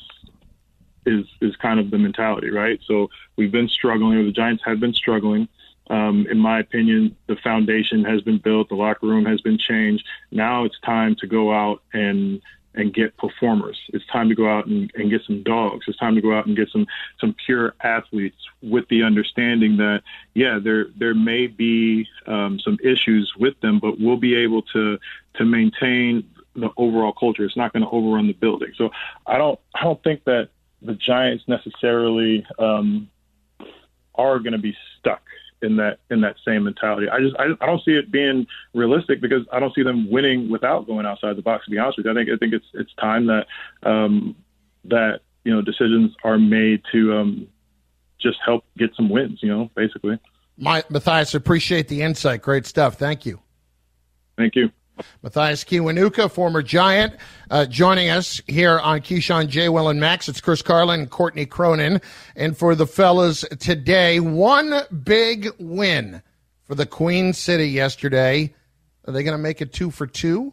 is 1.06 1.26
is 1.40 1.56
kind 1.56 1.80
of 1.80 1.90
the 1.90 1.98
mentality, 1.98 2.50
right? 2.50 2.80
So 2.86 3.08
we've 3.36 3.52
been 3.52 3.68
struggling, 3.68 4.18
or 4.18 4.24
the 4.24 4.32
Giants 4.32 4.62
have 4.64 4.80
been 4.80 4.94
struggling. 4.94 5.48
Um, 5.90 6.26
in 6.30 6.38
my 6.38 6.60
opinion, 6.60 7.16
the 7.26 7.36
foundation 7.36 8.04
has 8.04 8.22
been 8.22 8.38
built, 8.38 8.68
the 8.68 8.76
locker 8.76 9.06
room 9.06 9.24
has 9.26 9.40
been 9.40 9.58
changed. 9.58 10.04
Now 10.30 10.64
it's 10.64 10.78
time 10.80 11.16
to 11.16 11.26
go 11.26 11.52
out 11.52 11.82
and 11.92 12.40
and 12.74 12.94
get 12.94 13.16
performers. 13.16 13.78
It's 13.88 14.06
time 14.06 14.28
to 14.30 14.34
go 14.34 14.48
out 14.48 14.66
and, 14.66 14.90
and 14.94 15.10
get 15.10 15.22
some 15.26 15.42
dogs. 15.42 15.84
It's 15.86 15.98
time 15.98 16.14
to 16.14 16.22
go 16.22 16.32
out 16.32 16.46
and 16.46 16.56
get 16.56 16.70
some 16.70 16.86
some 17.20 17.34
pure 17.44 17.74
athletes 17.82 18.36
with 18.62 18.88
the 18.88 19.02
understanding 19.02 19.76
that 19.78 20.02
yeah, 20.34 20.58
there 20.62 20.86
there 20.96 21.14
may 21.14 21.46
be 21.46 22.06
um, 22.26 22.58
some 22.60 22.78
issues 22.82 23.32
with 23.38 23.58
them, 23.60 23.78
but 23.78 24.00
we'll 24.00 24.16
be 24.16 24.34
able 24.36 24.62
to 24.74 24.98
to 25.34 25.44
maintain 25.44 26.28
the 26.54 26.70
overall 26.76 27.12
culture. 27.12 27.44
It's 27.44 27.56
not 27.56 27.72
going 27.72 27.82
to 27.82 27.90
overrun 27.90 28.26
the 28.26 28.34
building. 28.34 28.72
So 28.76 28.90
I 29.26 29.38
don't 29.38 29.58
I 29.74 29.84
don't 29.84 30.02
think 30.02 30.24
that 30.24 30.48
the 30.84 30.94
Giants 30.94 31.44
necessarily 31.46 32.46
um, 32.58 33.08
are 34.14 34.38
going 34.38 34.52
to 34.52 34.58
be 34.58 34.76
stuck 34.98 35.22
in 35.62 35.76
that 35.76 35.98
in 36.10 36.20
that 36.22 36.36
same 36.46 36.64
mentality. 36.64 37.08
I 37.08 37.20
just 37.20 37.36
I, 37.38 37.44
I 37.60 37.66
don't 37.66 37.82
see 37.84 37.92
it 37.92 38.10
being 38.10 38.46
realistic 38.74 39.20
because 39.20 39.46
I 39.52 39.60
don't 39.60 39.74
see 39.74 39.82
them 39.82 40.10
winning 40.10 40.50
without 40.50 40.86
going 40.86 41.06
outside 41.06 41.36
the 41.36 41.42
box. 41.42 41.64
To 41.64 41.70
be 41.70 41.78
honest 41.78 41.98
with 41.98 42.06
you, 42.06 42.12
I 42.12 42.14
think 42.14 42.30
I 42.30 42.36
think 42.36 42.52
it's 42.52 42.66
it's 42.74 42.92
time 42.94 43.26
that 43.26 43.46
um, 43.84 44.36
that 44.84 45.20
you 45.44 45.54
know 45.54 45.62
decisions 45.62 46.12
are 46.24 46.38
made 46.38 46.82
to 46.92 47.14
um, 47.14 47.48
just 48.20 48.38
help 48.44 48.64
get 48.76 48.94
some 48.96 49.08
wins. 49.08 49.38
You 49.42 49.48
know, 49.48 49.70
basically. 49.74 50.18
My, 50.58 50.84
Mathias, 50.90 51.34
appreciate 51.34 51.88
the 51.88 52.02
insight. 52.02 52.42
Great 52.42 52.66
stuff. 52.66 52.96
Thank 52.96 53.24
you. 53.24 53.40
Thank 54.36 54.54
you. 54.54 54.70
Mathias 55.22 55.64
Kiwanuka, 55.64 56.30
former 56.30 56.62
Giant, 56.62 57.14
uh, 57.50 57.66
joining 57.66 58.10
us 58.10 58.40
here 58.46 58.78
on 58.78 59.00
Keyshawn, 59.00 59.48
J. 59.48 59.68
Will, 59.68 59.88
and 59.88 60.00
Max. 60.00 60.28
It's 60.28 60.40
Chris 60.40 60.62
Carlin 60.62 61.00
and 61.00 61.10
Courtney 61.10 61.46
Cronin. 61.46 62.00
And 62.36 62.56
for 62.56 62.74
the 62.74 62.86
fellas 62.86 63.44
today, 63.58 64.20
one 64.20 64.82
big 65.02 65.48
win 65.58 66.22
for 66.64 66.74
the 66.74 66.86
Queen 66.86 67.32
City 67.32 67.68
yesterday. 67.68 68.54
Are 69.06 69.12
they 69.12 69.22
going 69.22 69.36
to 69.36 69.42
make 69.42 69.60
it 69.60 69.72
two 69.72 69.90
for 69.90 70.06
two? 70.06 70.52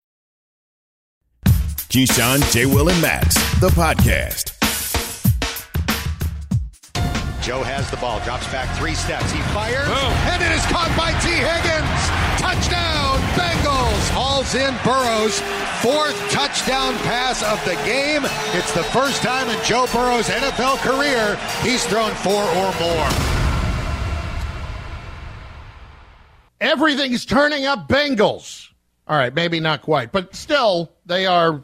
Keyshawn, 1.91 2.39
J. 2.53 2.65
Will, 2.65 2.87
and 2.87 3.01
Max, 3.01 3.35
the 3.59 3.67
podcast. 3.67 4.55
Joe 7.43 7.63
has 7.63 7.91
the 7.91 7.97
ball, 7.97 8.21
drops 8.23 8.47
back 8.47 8.73
three 8.77 8.95
steps. 8.95 9.29
He 9.29 9.41
fires, 9.51 9.83
Boom. 9.89 10.13
and 10.31 10.41
it 10.41 10.55
is 10.55 10.63
caught 10.71 10.87
by 10.95 11.11
Tee 11.19 11.35
Higgins. 11.35 11.99
Touchdown, 12.39 13.19
Bengals. 13.35 14.07
Hauls 14.15 14.55
in 14.55 14.71
Burrows. 14.87 15.41
Fourth 15.83 16.15
touchdown 16.31 16.95
pass 17.03 17.43
of 17.43 17.59
the 17.65 17.75
game. 17.83 18.21
It's 18.55 18.71
the 18.73 18.87
first 18.95 19.21
time 19.21 19.49
in 19.49 19.61
Joe 19.65 19.85
Burrow's 19.91 20.29
NFL 20.29 20.77
career 20.79 21.35
he's 21.61 21.85
thrown 21.85 22.11
four 22.23 22.41
or 22.41 22.71
more. 22.79 23.09
Everything's 26.61 27.25
turning 27.25 27.65
up 27.65 27.89
Bengals. 27.89 28.69
All 29.09 29.17
right, 29.17 29.33
maybe 29.35 29.59
not 29.59 29.81
quite, 29.81 30.13
but 30.13 30.33
still, 30.33 30.89
they 31.05 31.25
are 31.25 31.61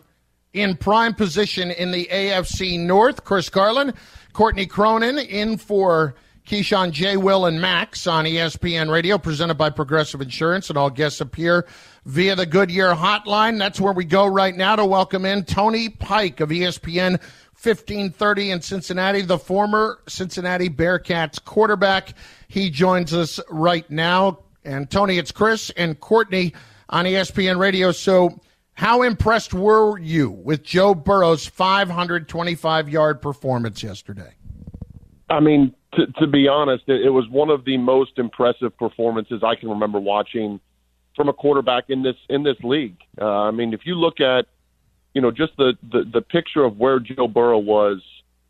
in 0.57 0.75
prime 0.75 1.13
position 1.13 1.71
in 1.71 1.91
the 1.91 2.07
AFC 2.11 2.79
North. 2.79 3.23
Chris 3.23 3.49
Carlin, 3.49 3.93
Courtney 4.33 4.65
Cronin 4.65 5.19
in 5.19 5.57
for 5.57 6.15
Keyshawn 6.47 6.91
J. 6.91 7.17
Will 7.17 7.45
and 7.45 7.59
Max 7.61 8.07
on 8.07 8.25
ESPN 8.25 8.89
Radio, 8.89 9.17
presented 9.17 9.55
by 9.55 9.69
Progressive 9.69 10.21
Insurance, 10.21 10.69
and 10.69 10.77
all 10.77 10.89
guests 10.89 11.21
appear 11.21 11.67
via 12.05 12.35
the 12.35 12.45
Goodyear 12.45 12.95
Hotline. 12.95 13.59
That's 13.59 13.81
where 13.81 13.93
we 13.93 14.05
go 14.05 14.25
right 14.25 14.55
now 14.55 14.75
to 14.75 14.85
welcome 14.85 15.25
in 15.25 15.43
Tony 15.43 15.89
Pike 15.89 16.39
of 16.39 16.49
ESPN 16.49 17.19
1530 17.59 18.51
in 18.51 18.61
Cincinnati, 18.61 19.21
the 19.21 19.37
former 19.37 19.99
Cincinnati 20.07 20.69
Bearcats 20.69 21.43
quarterback. 21.43 22.13
He 22.47 22.69
joins 22.69 23.13
us 23.13 23.39
right 23.49 23.89
now. 23.91 24.39
And 24.63 24.89
Tony, 24.89 25.17
it's 25.17 25.31
Chris 25.31 25.69
and 25.71 25.99
Courtney 25.99 26.53
on 26.89 27.05
ESPN 27.05 27.57
Radio. 27.59 27.91
So, 27.91 28.39
how 28.77 29.01
impressed 29.01 29.55
were 29.55 29.97
you 29.97 30.29
with 30.29 30.61
Joe 30.61 30.93
Burrow's 30.93 31.47
525 31.47 32.87
yard 32.89 33.23
performance 33.23 33.81
yesterday? 33.81 34.35
I 35.31 35.39
mean, 35.39 35.73
to, 35.95 36.05
to 36.19 36.27
be 36.27 36.47
honest, 36.47 36.83
it, 36.85 37.03
it 37.03 37.09
was 37.09 37.27
one 37.27 37.49
of 37.49 37.65
the 37.65 37.77
most 37.77 38.19
impressive 38.19 38.77
performances 38.77 39.41
I 39.43 39.55
can 39.55 39.69
remember 39.69 39.99
watching 39.99 40.59
from 41.15 41.27
a 41.27 41.33
quarterback 41.33 41.85
in 41.89 42.03
this 42.03 42.17
in 42.29 42.43
this 42.43 42.57
league. 42.63 42.97
Uh, 43.19 43.25
I 43.25 43.49
mean, 43.51 43.73
if 43.73 43.81
you 43.83 43.95
look 43.95 44.19
at 44.19 44.45
you 45.15 45.21
know 45.23 45.31
just 45.31 45.57
the, 45.57 45.73
the 45.91 46.03
the 46.13 46.21
picture 46.21 46.63
of 46.63 46.77
where 46.77 46.99
Joe 46.99 47.27
Burrow 47.27 47.57
was 47.57 48.03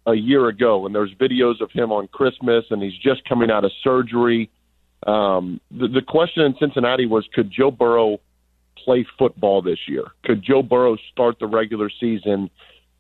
a 0.05 0.13
year 0.13 0.49
ago, 0.49 0.85
and 0.85 0.93
there's 0.93 1.13
videos 1.13 1.61
of 1.61 1.71
him 1.71 1.93
on 1.93 2.09
Christmas, 2.09 2.65
and 2.69 2.83
he's 2.83 2.97
just 2.97 3.23
coming 3.29 3.49
out 3.49 3.63
of 3.63 3.71
surgery. 3.81 4.51
Um, 5.05 5.61
the, 5.71 5.87
the 5.87 6.01
question 6.01 6.43
in 6.43 6.55
Cincinnati 6.59 7.05
was, 7.05 7.25
could 7.33 7.49
Joe 7.49 7.71
Burrow 7.71 8.19
play 8.87 9.05
football 9.19 9.61
this 9.61 9.79
year? 9.85 10.05
Could 10.23 10.41
Joe 10.41 10.63
Burrow 10.63 10.95
start 11.11 11.39
the 11.39 11.45
regular 11.45 11.89
season? 11.99 12.49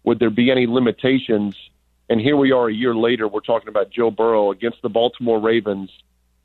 Would 0.03 0.19
there 0.19 0.29
be 0.29 0.51
any 0.51 0.67
limitations? 0.67 1.55
And 2.09 2.19
here 2.19 2.35
we 2.35 2.51
are 2.51 2.67
a 2.67 2.73
year 2.73 2.93
later, 2.93 3.25
we're 3.29 3.39
talking 3.39 3.69
about 3.69 3.89
Joe 3.89 4.11
Burrow 4.11 4.51
against 4.51 4.81
the 4.81 4.89
Baltimore 4.89 5.39
Ravens 5.39 5.89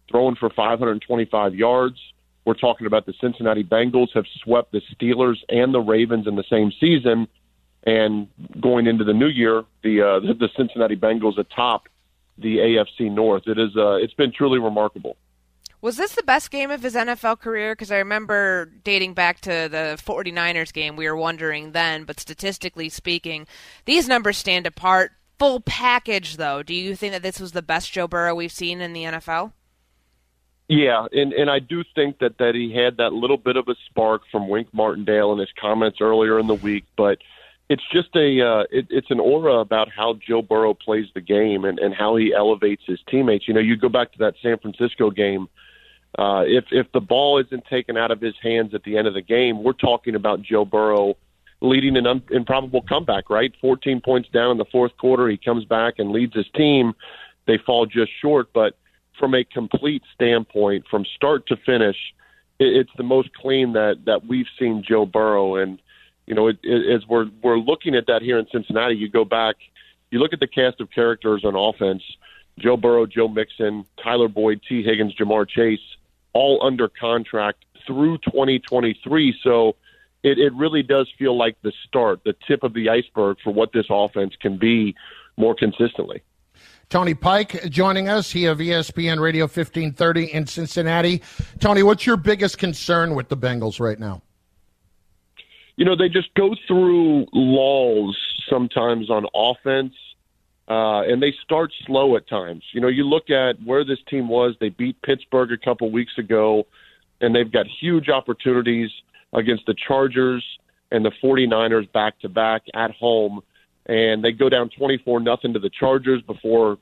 throwing 0.09 0.37
for 0.37 0.49
525 0.49 1.57
yards. 1.57 1.97
We're 2.45 2.55
talking 2.55 2.87
about 2.87 3.05
the 3.05 3.15
Cincinnati 3.21 3.65
Bengals 3.65 4.09
have 4.15 4.27
swept 4.45 4.71
the 4.71 4.83
Steelers 4.95 5.39
and 5.49 5.75
the 5.75 5.81
Ravens 5.81 6.29
in 6.29 6.37
the 6.37 6.45
same 6.49 6.71
season. 6.79 7.27
And 7.83 8.29
going 8.61 8.87
into 8.87 9.03
the 9.03 9.13
new 9.13 9.27
year, 9.27 9.65
the 9.83 10.03
uh, 10.03 10.21
the 10.39 10.51
Cincinnati 10.57 10.95
Bengals 10.95 11.37
atop 11.37 11.89
the 12.39 12.59
AFC 12.59 13.11
North. 13.11 13.49
It 13.49 13.59
is 13.59 13.77
uh, 13.77 13.95
it's 13.95 14.15
been 14.15 14.33
truly 14.33 14.61
remarkable. 14.61 15.17
Was 15.83 15.97
this 15.97 16.15
the 16.15 16.23
best 16.23 16.53
game 16.53 16.71
of 16.71 16.81
his 16.81 16.95
NFL 16.95 17.41
career? 17.41 17.73
Because 17.73 17.91
I 17.91 17.99
remember 17.99 18.67
dating 18.85 19.15
back 19.15 19.41
to 19.41 19.69
the 19.69 20.01
49ers 20.01 20.73
game, 20.73 20.95
we 20.95 21.09
were 21.09 21.17
wondering 21.17 21.73
then, 21.73 22.05
but 22.05 22.21
statistically 22.21 22.89
speaking, 22.89 23.49
these 23.85 24.07
numbers 24.07 24.39
stand 24.39 24.65
apart. 24.65 25.11
Full 25.41 25.59
package, 25.59 26.37
though, 26.37 26.63
do 26.63 26.73
you 26.73 26.95
think 26.95 27.13
that 27.13 27.23
this 27.23 27.41
was 27.41 27.51
the 27.51 27.63
best 27.63 27.91
Joe 27.91 28.07
Burrow 28.07 28.33
we've 28.33 28.53
seen 28.53 28.81
in 28.81 28.93
the 28.93 29.03
NFL? 29.03 29.53
Yeah, 30.69 31.07
and 31.11 31.33
and 31.33 31.51
I 31.51 31.59
do 31.59 31.83
think 31.97 32.21
that 32.21 32.39
that 32.39 32.55
he 32.55 32.73
had 32.73 32.99
that 32.99 33.13
little 33.13 33.37
bit 33.37 33.57
of 33.57 33.67
a 33.67 33.75
spark 33.91 34.23
from 34.31 34.49
Wink 34.49 34.69
Martindale 34.73 35.33
in 35.33 35.41
his 35.41 35.51
comments 35.61 35.99
earlier 36.01 36.39
in 36.39 36.47
the 36.47 36.55
week, 36.55 36.85
but 36.97 37.19
it's 37.69 37.83
just 37.93 38.15
a 38.15 38.41
uh, 38.41 38.65
it, 38.71 38.87
it's 38.89 39.11
an 39.11 39.19
aura 39.19 39.57
about 39.57 39.89
how 39.91 40.15
Joe 40.25 40.43
Burrow 40.43 40.75
plays 40.75 41.07
the 41.13 41.21
game 41.21 41.65
and 41.65 41.81
and 41.81 41.93
how 41.93 42.15
he 42.15 42.33
elevates 42.33 42.83
his 42.87 43.01
teammates. 43.11 43.49
You 43.49 43.55
know, 43.55 43.61
you 43.61 43.77
go 43.77 43.89
back 43.89 44.13
to 44.13 44.19
that 44.19 44.35
San 44.41 44.59
Francisco 44.59 45.11
game 45.11 45.49
uh, 46.19 46.45
if 46.47 46.65
if 46.71 46.91
the 46.93 47.01
ball 47.01 47.39
isn't 47.39 47.65
taken 47.67 47.97
out 47.97 48.11
of 48.11 48.21
his 48.21 48.35
hands 48.43 48.75
at 48.75 48.83
the 48.85 48.99
end 48.99 49.07
of 49.07 49.15
the 49.15 49.23
game, 49.23 49.63
we're 49.63 49.73
talking 49.73 50.15
about 50.15 50.43
Joe 50.43 50.65
Burrow 50.65 51.17
leading 51.63 51.97
an 51.97 52.07
un- 52.07 52.23
improbable 52.31 52.83
comeback. 52.83 53.31
Right, 53.31 53.53
14 53.61 54.01
points 54.03 54.29
down 54.29 54.51
in 54.51 54.59
the 54.59 54.67
fourth 54.67 54.97
quarter, 54.99 55.29
he 55.29 55.39
comes 55.39 55.65
back 55.65 55.95
and 55.99 56.11
leads 56.11 56.35
his 56.35 56.47
team. 56.55 56.93
They 57.47 57.59
fall 57.65 57.87
just 57.87 58.13
short, 58.21 58.53
but 58.53 58.77
from 59.19 59.35
a 59.35 59.43
complete 59.45 60.03
standpoint, 60.15 60.85
from 60.91 61.05
start 61.17 61.47
to 61.47 61.57
finish, 61.65 61.97
it, 62.59 62.77
it's 62.77 62.91
the 62.97 63.03
most 63.03 63.33
clean 63.35 63.73
that 63.73 64.05
that 64.05 64.27
we've 64.27 64.47
seen 64.59 64.85
Joe 64.87 65.07
Burrow. 65.07 65.57
And 65.57 65.81
you 66.27 66.35
know, 66.35 66.49
it, 66.49 66.59
it, 66.63 66.95
as 66.95 67.09
we're 67.09 67.31
we're 67.43 67.59
looking 67.59 67.95
at 67.95 68.07
that 68.09 68.21
here 68.21 68.39
in 68.39 68.47
Cincinnati, 68.53 68.97
you 68.97 69.09
go 69.09 69.25
back, 69.25 69.57
you 70.11 70.19
look 70.19 70.35
at 70.35 70.41
the 70.41 70.47
cast 70.47 70.79
of 70.83 70.91
characters 70.91 71.43
on 71.43 71.57
offense. 71.57 72.03
Joe 72.59 72.77
Burrow, 72.77 73.07
Joe 73.07 73.29
Mixon, 73.29 73.87
Tyler 74.05 74.29
Boyd, 74.29 74.61
Tee 74.69 74.83
Higgins, 74.83 75.15
Ja'Marr 75.17 75.49
Chase 75.49 75.81
all 76.33 76.65
under 76.65 76.89
contract 76.89 77.65
through 77.87 78.19
2023. 78.19 79.37
So 79.43 79.77
it, 80.23 80.39
it 80.39 80.53
really 80.55 80.83
does 80.83 81.09
feel 81.19 81.37
like 81.37 81.57
the 81.63 81.73
start, 81.87 82.21
the 82.25 82.35
tip 82.47 82.63
of 82.63 82.75
the 82.75 82.89
iceberg 82.89 83.39
for 83.43 83.53
what 83.53 83.73
this 83.73 83.87
offense 83.91 84.35
can 84.41 84.57
be 84.57 84.95
more 85.37 85.55
consistently. 85.55 86.23
Tony 86.89 87.15
Pike 87.15 87.71
joining 87.71 88.09
us. 88.09 88.31
He 88.31 88.45
of 88.45 88.59
ESPN 88.59 89.19
Radio 89.19 89.45
1530 89.45 90.33
in 90.33 90.47
Cincinnati. 90.47 91.23
Tony, 91.59 91.83
what's 91.83 92.05
your 92.05 92.19
biggest 92.19 92.59
concern 92.59 93.15
with 93.15 93.29
the 93.29 93.37
Bengals 93.37 93.81
right 93.81 93.99
now? 93.99 94.21
You 95.77 95.87
know, 95.87 95.97
they 95.97 96.11
just 96.11 96.35
go 96.35 96.55
through 96.69 97.27
lulls 97.33 98.17
sometimes 98.49 99.09
on 99.09 99.27
offense 99.35 99.95
uh, 100.73 101.03
and 101.03 101.23
they 101.23 101.35
start 101.45 101.71
slow 101.87 102.17
at 102.17 102.27
times. 102.27 102.63
You 102.73 102.81
know, 102.81 102.89
you 102.89 103.05
look 103.05 103.29
at 103.29 103.63
where 103.63 103.85
this 103.85 103.99
team 104.09 104.27
was. 104.27 104.55
They 104.59 104.71
beat 104.71 105.01
Pittsburgh 105.03 105.53
a 105.53 105.59
couple 105.59 105.91
weeks 105.91 106.13
ago, 106.17 106.67
and 107.21 107.35
they've 107.35 107.51
got 107.51 107.67
huge 107.67 108.09
opportunities 108.09 108.91
against 109.35 109.67
the 109.67 109.75
Chargers 109.87 110.43
and 110.91 111.05
the 111.05 111.13
49ers 111.23 111.93
back 111.93 112.19
to 112.21 112.31
back 112.31 112.63
at 112.75 112.91
home. 112.93 113.43
And 113.85 114.25
they 114.25 114.33
go 114.33 114.49
down 114.49 114.71
24 114.71 115.21
nothing 115.21 115.53
to 115.53 115.59
the 115.59 115.69
Chargers 115.69 116.23
before 116.23 116.79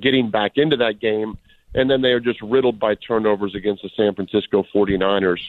getting 0.00 0.28
back 0.28 0.52
into 0.56 0.76
that 0.78 0.98
game. 1.00 1.38
And 1.74 1.88
then 1.88 2.02
they 2.02 2.10
are 2.10 2.20
just 2.20 2.42
riddled 2.42 2.80
by 2.80 2.96
turnovers 2.96 3.54
against 3.54 3.82
the 3.82 3.90
San 3.96 4.16
Francisco 4.16 4.64
49ers. 4.74 5.40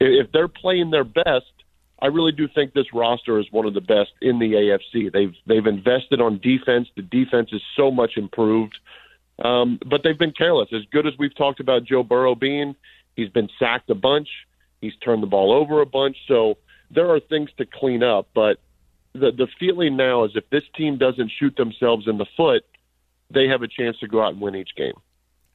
If 0.00 0.32
they're 0.32 0.48
playing 0.48 0.90
their 0.90 1.04
best, 1.04 1.52
I 2.00 2.06
really 2.08 2.32
do 2.32 2.46
think 2.46 2.74
this 2.74 2.92
roster 2.92 3.38
is 3.38 3.46
one 3.50 3.64
of 3.66 3.74
the 3.74 3.80
best 3.80 4.10
in 4.20 4.38
the 4.38 4.52
AFC. 4.52 5.10
They've 5.12 5.34
they've 5.46 5.66
invested 5.66 6.20
on 6.20 6.38
defense. 6.38 6.88
The 6.94 7.02
defense 7.02 7.50
is 7.52 7.62
so 7.76 7.90
much 7.90 8.16
improved, 8.16 8.78
um, 9.42 9.78
but 9.86 10.02
they've 10.02 10.18
been 10.18 10.32
careless. 10.32 10.68
As 10.72 10.82
good 10.92 11.06
as 11.06 11.14
we've 11.18 11.34
talked 11.34 11.60
about 11.60 11.84
Joe 11.84 12.02
Burrow 12.02 12.34
being, 12.34 12.76
he's 13.14 13.30
been 13.30 13.48
sacked 13.58 13.88
a 13.88 13.94
bunch. 13.94 14.28
He's 14.80 14.94
turned 14.96 15.22
the 15.22 15.26
ball 15.26 15.52
over 15.52 15.80
a 15.80 15.86
bunch. 15.86 16.16
So 16.28 16.58
there 16.90 17.10
are 17.10 17.20
things 17.20 17.48
to 17.56 17.64
clean 17.64 18.02
up. 18.02 18.28
But 18.34 18.58
the 19.14 19.32
the 19.32 19.48
feeling 19.58 19.96
now 19.96 20.24
is 20.24 20.32
if 20.34 20.48
this 20.50 20.64
team 20.76 20.98
doesn't 20.98 21.32
shoot 21.38 21.56
themselves 21.56 22.06
in 22.06 22.18
the 22.18 22.26
foot, 22.36 22.64
they 23.30 23.48
have 23.48 23.62
a 23.62 23.68
chance 23.68 23.98
to 24.00 24.08
go 24.08 24.22
out 24.22 24.32
and 24.32 24.40
win 24.40 24.54
each 24.54 24.76
game. 24.76 24.94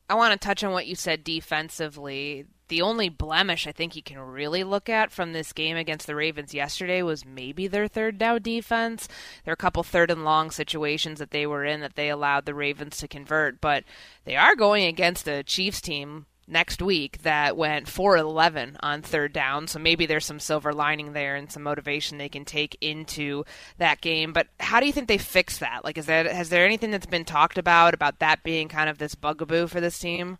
I 0.09 0.15
want 0.15 0.33
to 0.33 0.45
touch 0.45 0.63
on 0.63 0.73
what 0.73 0.87
you 0.87 0.95
said 0.95 1.23
defensively 1.23 2.45
the 2.71 2.81
only 2.81 3.09
blemish 3.09 3.67
I 3.67 3.73
think 3.73 3.97
you 3.97 4.01
can 4.01 4.17
really 4.17 4.63
look 4.63 4.87
at 4.87 5.11
from 5.11 5.33
this 5.33 5.51
game 5.51 5.75
against 5.75 6.07
the 6.07 6.15
Ravens 6.15 6.53
yesterday 6.53 7.01
was 7.01 7.25
maybe 7.25 7.67
their 7.67 7.89
third 7.89 8.17
down 8.17 8.41
defense. 8.41 9.09
There 9.43 9.51
are 9.51 9.53
a 9.53 9.57
couple 9.57 9.83
third 9.83 10.09
and 10.09 10.23
long 10.23 10.51
situations 10.51 11.19
that 11.19 11.31
they 11.31 11.45
were 11.45 11.65
in 11.65 11.81
that 11.81 11.95
they 11.95 12.09
allowed 12.09 12.45
the 12.45 12.55
Ravens 12.55 12.95
to 12.99 13.09
convert, 13.09 13.59
but 13.59 13.83
they 14.23 14.37
are 14.37 14.55
going 14.55 14.85
against 14.85 15.27
a 15.27 15.43
Chiefs 15.43 15.81
team 15.81 16.27
next 16.47 16.81
week 16.81 17.23
that 17.23 17.57
went 17.57 17.89
4 17.89 18.15
11 18.15 18.77
on 18.79 19.01
third 19.01 19.33
down. 19.33 19.67
So 19.67 19.77
maybe 19.77 20.05
there's 20.05 20.25
some 20.25 20.39
silver 20.39 20.71
lining 20.71 21.11
there 21.11 21.35
and 21.35 21.51
some 21.51 21.63
motivation 21.63 22.17
they 22.17 22.29
can 22.29 22.45
take 22.45 22.77
into 22.79 23.43
that 23.79 23.99
game. 23.99 24.31
But 24.31 24.47
how 24.61 24.79
do 24.79 24.85
you 24.85 24.93
think 24.93 25.09
they 25.09 25.17
fix 25.17 25.57
that? 25.57 25.83
Like, 25.83 25.97
is 25.97 26.05
that 26.05 26.25
has 26.25 26.47
there 26.47 26.65
anything 26.65 26.91
that's 26.91 27.05
been 27.05 27.25
talked 27.25 27.57
about 27.57 27.93
about 27.93 28.19
that 28.19 28.43
being 28.43 28.69
kind 28.69 28.89
of 28.89 28.97
this 28.97 29.13
bugaboo 29.13 29.67
for 29.67 29.81
this 29.81 29.99
team? 29.99 30.37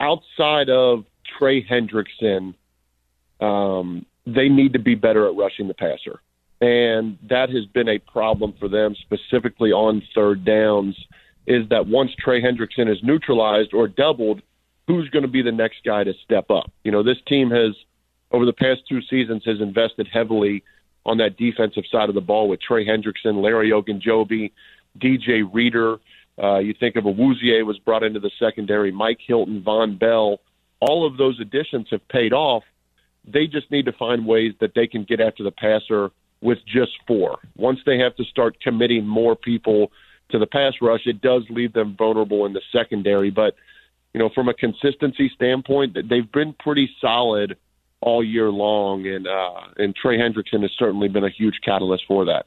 Outside 0.00 0.68
of 0.68 1.04
Trey 1.38 1.62
Hendrickson, 1.64 2.54
um, 3.40 4.06
they 4.26 4.48
need 4.48 4.72
to 4.72 4.78
be 4.78 4.94
better 4.94 5.26
at 5.28 5.36
rushing 5.36 5.68
the 5.68 5.74
passer. 5.74 6.20
And 6.60 7.18
that 7.28 7.50
has 7.50 7.66
been 7.66 7.88
a 7.88 7.98
problem 7.98 8.54
for 8.58 8.68
them, 8.68 8.94
specifically 9.02 9.72
on 9.72 10.02
third 10.14 10.44
downs, 10.44 10.96
is 11.46 11.68
that 11.68 11.86
once 11.86 12.10
Trey 12.18 12.42
Hendrickson 12.42 12.90
is 12.90 12.98
neutralized 13.02 13.74
or 13.74 13.88
doubled, 13.88 14.42
who's 14.86 15.08
going 15.10 15.22
to 15.22 15.28
be 15.28 15.42
the 15.42 15.52
next 15.52 15.78
guy 15.84 16.02
to 16.04 16.14
step 16.24 16.50
up? 16.50 16.70
You 16.82 16.92
know, 16.92 17.02
this 17.02 17.18
team 17.26 17.50
has, 17.50 17.74
over 18.32 18.46
the 18.46 18.52
past 18.52 18.82
two 18.88 19.00
seasons, 19.02 19.42
has 19.44 19.60
invested 19.60 20.08
heavily 20.12 20.64
on 21.04 21.18
that 21.18 21.36
defensive 21.36 21.84
side 21.90 22.08
of 22.08 22.14
the 22.14 22.20
ball 22.20 22.48
with 22.48 22.60
Trey 22.60 22.86
Hendrickson, 22.86 23.42
Larry 23.42 23.70
Ogunjobi, 23.70 24.50
DJ 24.98 25.48
Reader. 25.52 25.98
Uh, 26.42 26.58
you 26.58 26.74
think 26.78 26.96
of 26.96 27.04
Awuzie 27.04 27.64
was 27.64 27.78
brought 27.78 28.02
into 28.02 28.20
the 28.20 28.30
secondary, 28.38 28.92
Mike 28.92 29.20
Hilton, 29.26 29.62
Vonn 29.62 29.98
Bell. 29.98 30.40
All 30.80 31.06
of 31.06 31.16
those 31.16 31.40
additions 31.40 31.88
have 31.90 32.06
paid 32.08 32.32
off. 32.32 32.62
They 33.26 33.46
just 33.46 33.70
need 33.70 33.86
to 33.86 33.92
find 33.92 34.26
ways 34.26 34.52
that 34.60 34.74
they 34.74 34.86
can 34.86 35.04
get 35.04 35.20
after 35.20 35.42
the 35.42 35.50
passer 35.50 36.10
with 36.42 36.58
just 36.66 36.92
four. 37.06 37.38
Once 37.56 37.80
they 37.86 37.98
have 37.98 38.14
to 38.16 38.24
start 38.24 38.60
committing 38.60 39.06
more 39.06 39.34
people 39.34 39.90
to 40.28 40.38
the 40.38 40.46
pass 40.46 40.74
rush, 40.82 41.06
it 41.06 41.20
does 41.20 41.44
leave 41.48 41.72
them 41.72 41.96
vulnerable 41.96 42.44
in 42.46 42.52
the 42.52 42.60
secondary. 42.70 43.30
But 43.30 43.56
you 44.12 44.20
know, 44.20 44.30
from 44.34 44.48
a 44.48 44.54
consistency 44.54 45.30
standpoint, 45.34 45.96
they've 46.08 46.30
been 46.32 46.54
pretty 46.54 46.90
solid 47.00 47.56
all 48.00 48.24
year 48.24 48.50
long, 48.50 49.06
and 49.06 49.26
uh, 49.26 49.60
and 49.76 49.94
Trey 49.94 50.18
Hendrickson 50.18 50.62
has 50.62 50.70
certainly 50.78 51.08
been 51.08 51.24
a 51.24 51.30
huge 51.30 51.60
catalyst 51.64 52.04
for 52.06 52.24
that. 52.26 52.46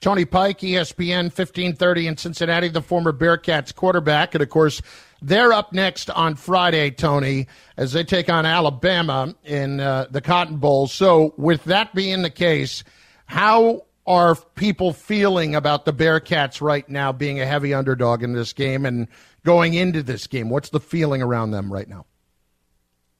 Tony 0.00 0.24
Pike, 0.24 0.60
ESPN 0.60 1.24
1530 1.24 2.06
in 2.06 2.16
Cincinnati, 2.16 2.68
the 2.68 2.82
former 2.82 3.12
Bearcats 3.12 3.74
quarterback. 3.74 4.34
And 4.34 4.42
of 4.42 4.48
course, 4.50 4.82
they're 5.22 5.52
up 5.52 5.72
next 5.72 6.10
on 6.10 6.34
Friday, 6.34 6.90
Tony, 6.90 7.46
as 7.76 7.92
they 7.92 8.04
take 8.04 8.28
on 8.28 8.44
Alabama 8.44 9.34
in 9.44 9.80
uh, 9.80 10.06
the 10.10 10.20
Cotton 10.20 10.58
Bowl. 10.58 10.86
So, 10.86 11.34
with 11.36 11.64
that 11.64 11.94
being 11.94 12.22
the 12.22 12.30
case, 12.30 12.84
how 13.24 13.86
are 14.06 14.36
people 14.36 14.92
feeling 14.92 15.54
about 15.54 15.84
the 15.84 15.92
Bearcats 15.92 16.60
right 16.60 16.88
now 16.88 17.12
being 17.12 17.40
a 17.40 17.46
heavy 17.46 17.74
underdog 17.74 18.22
in 18.22 18.34
this 18.34 18.52
game 18.52 18.86
and 18.86 19.08
going 19.44 19.74
into 19.74 20.02
this 20.02 20.26
game? 20.26 20.50
What's 20.50 20.68
the 20.68 20.80
feeling 20.80 21.22
around 21.22 21.50
them 21.50 21.72
right 21.72 21.88
now? 21.88 22.06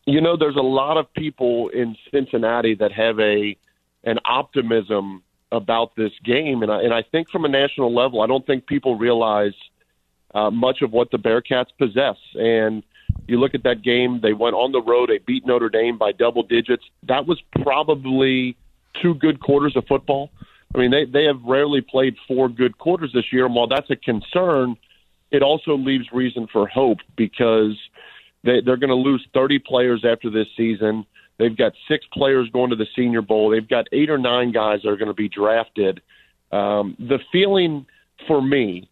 You 0.05 0.21
know, 0.21 0.37
there's 0.37 0.57
a 0.57 0.63
lot 0.63 0.99
of 0.99 1.13
people 1.15 1.69
in 1.71 1.97
Cincinnati 2.13 2.75
that 2.77 2.93
have 2.93 3.19
a 3.19 3.57
an 4.05 4.21
optimism 4.25 5.25
about 5.53 5.95
this 5.97 6.13
game, 6.25 6.63
and 6.63 6.73
I, 6.73 6.83
and 6.83 6.93
I 6.93 7.03
think 7.03 7.31
from 7.31 7.45
a 7.45 7.49
national 7.49 7.95
level, 7.95 8.21
I 8.21 8.27
don't 8.27 8.47
think 8.47 8.67
people 8.67 8.97
realize 8.97 9.55
uh, 10.35 10.51
much 10.51 10.83
of 10.83 10.93
what 10.93 11.11
the 11.11 11.19
Bearcats 11.19 11.69
possess. 11.79 12.17
And 12.35 12.83
you 13.29 13.39
look 13.39 13.55
at 13.55 13.63
that 13.63 13.83
game; 13.83 14.21
they 14.21 14.33
went 14.33 14.55
on 14.55 14.73
the 14.73 14.83
road, 14.83 15.09
they 15.11 15.19
beat 15.19 15.47
Notre 15.47 15.69
Dame 15.69 15.99
by 15.99 16.13
double 16.13 16.43
digits. 16.43 16.85
That 17.05 17.27
was 17.27 17.41
probably 17.63 18.57
two 19.01 19.15
good 19.15 19.41
quarters 19.41 19.77
of 19.77 19.87
football. 19.87 20.31
I 20.75 20.79
mean, 20.79 20.91
they 20.91 21.05
they 21.05 21.25
have 21.25 21.43
rarely 21.45 21.81
played 21.81 22.17
four 22.27 22.49
good 22.49 22.79
quarters 22.79 23.13
this 23.15 23.33
year, 23.33 23.47
and 23.47 23.55
while 23.55 23.69
that's 23.69 23.91
a 23.91 23.97
concern, 23.97 24.77
it 25.31 25.43
also 25.43 25.77
leaves 25.77 26.07
reason 26.13 26.49
for 26.53 26.67
hope 26.67 26.99
because 27.17 27.77
they, 28.45 28.61
they're 28.61 28.77
going 28.77 28.91
to 28.91 28.95
lose 28.95 29.27
30 29.35 29.59
players 29.61 30.05
after 30.05 30.31
this 30.31 30.47
season. 30.57 31.07
They've 31.39 31.57
got 31.57 31.73
six 31.89 32.05
players 32.13 32.49
going 32.51 32.71
to 32.71 32.77
the 32.77 32.87
Senior 32.97 33.23
Bowl. 33.23 33.51
They've 33.51 33.69
got 33.69 33.87
eight 33.93 34.11
or 34.11 34.19
nine 34.19 34.53
guys 34.53 34.81
that 34.83 34.89
are 34.89 34.97
going 34.97 35.09
to 35.09 35.15
be 35.15 35.29
drafted. 35.29 36.01
Um, 36.51 36.97
the 36.99 37.19
feeling 37.31 37.87
for 38.27 38.41
me 38.41 38.89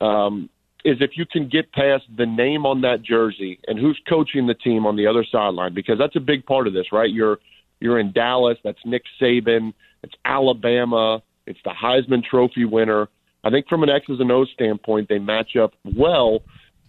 um, 0.00 0.48
is 0.84 0.96
if 1.00 1.12
you 1.14 1.26
can 1.26 1.48
get 1.48 1.70
past 1.72 2.04
the 2.16 2.26
name 2.26 2.66
on 2.66 2.80
that 2.82 3.02
jersey 3.02 3.60
and 3.66 3.78
who's 3.78 4.00
coaching 4.08 4.46
the 4.46 4.54
team 4.54 4.86
on 4.86 4.96
the 4.96 5.06
other 5.06 5.24
sideline, 5.30 5.74
because 5.74 5.98
that's 5.98 6.16
a 6.16 6.20
big 6.20 6.44
part 6.46 6.66
of 6.66 6.72
this, 6.72 6.86
right? 6.92 7.10
You're 7.10 7.38
you're 7.80 7.98
in 7.98 8.12
Dallas. 8.12 8.56
That's 8.64 8.78
Nick 8.84 9.02
Saban. 9.20 9.74
It's 10.02 10.14
Alabama. 10.24 11.22
It's 11.46 11.58
the 11.64 11.70
Heisman 11.70 12.24
Trophy 12.24 12.64
winner. 12.64 13.08
I 13.44 13.50
think 13.50 13.68
from 13.68 13.82
an 13.82 13.90
X's 13.90 14.18
and 14.18 14.32
O's 14.32 14.48
standpoint, 14.54 15.08
they 15.08 15.18
match 15.18 15.56
up 15.56 15.74
well 15.96 16.40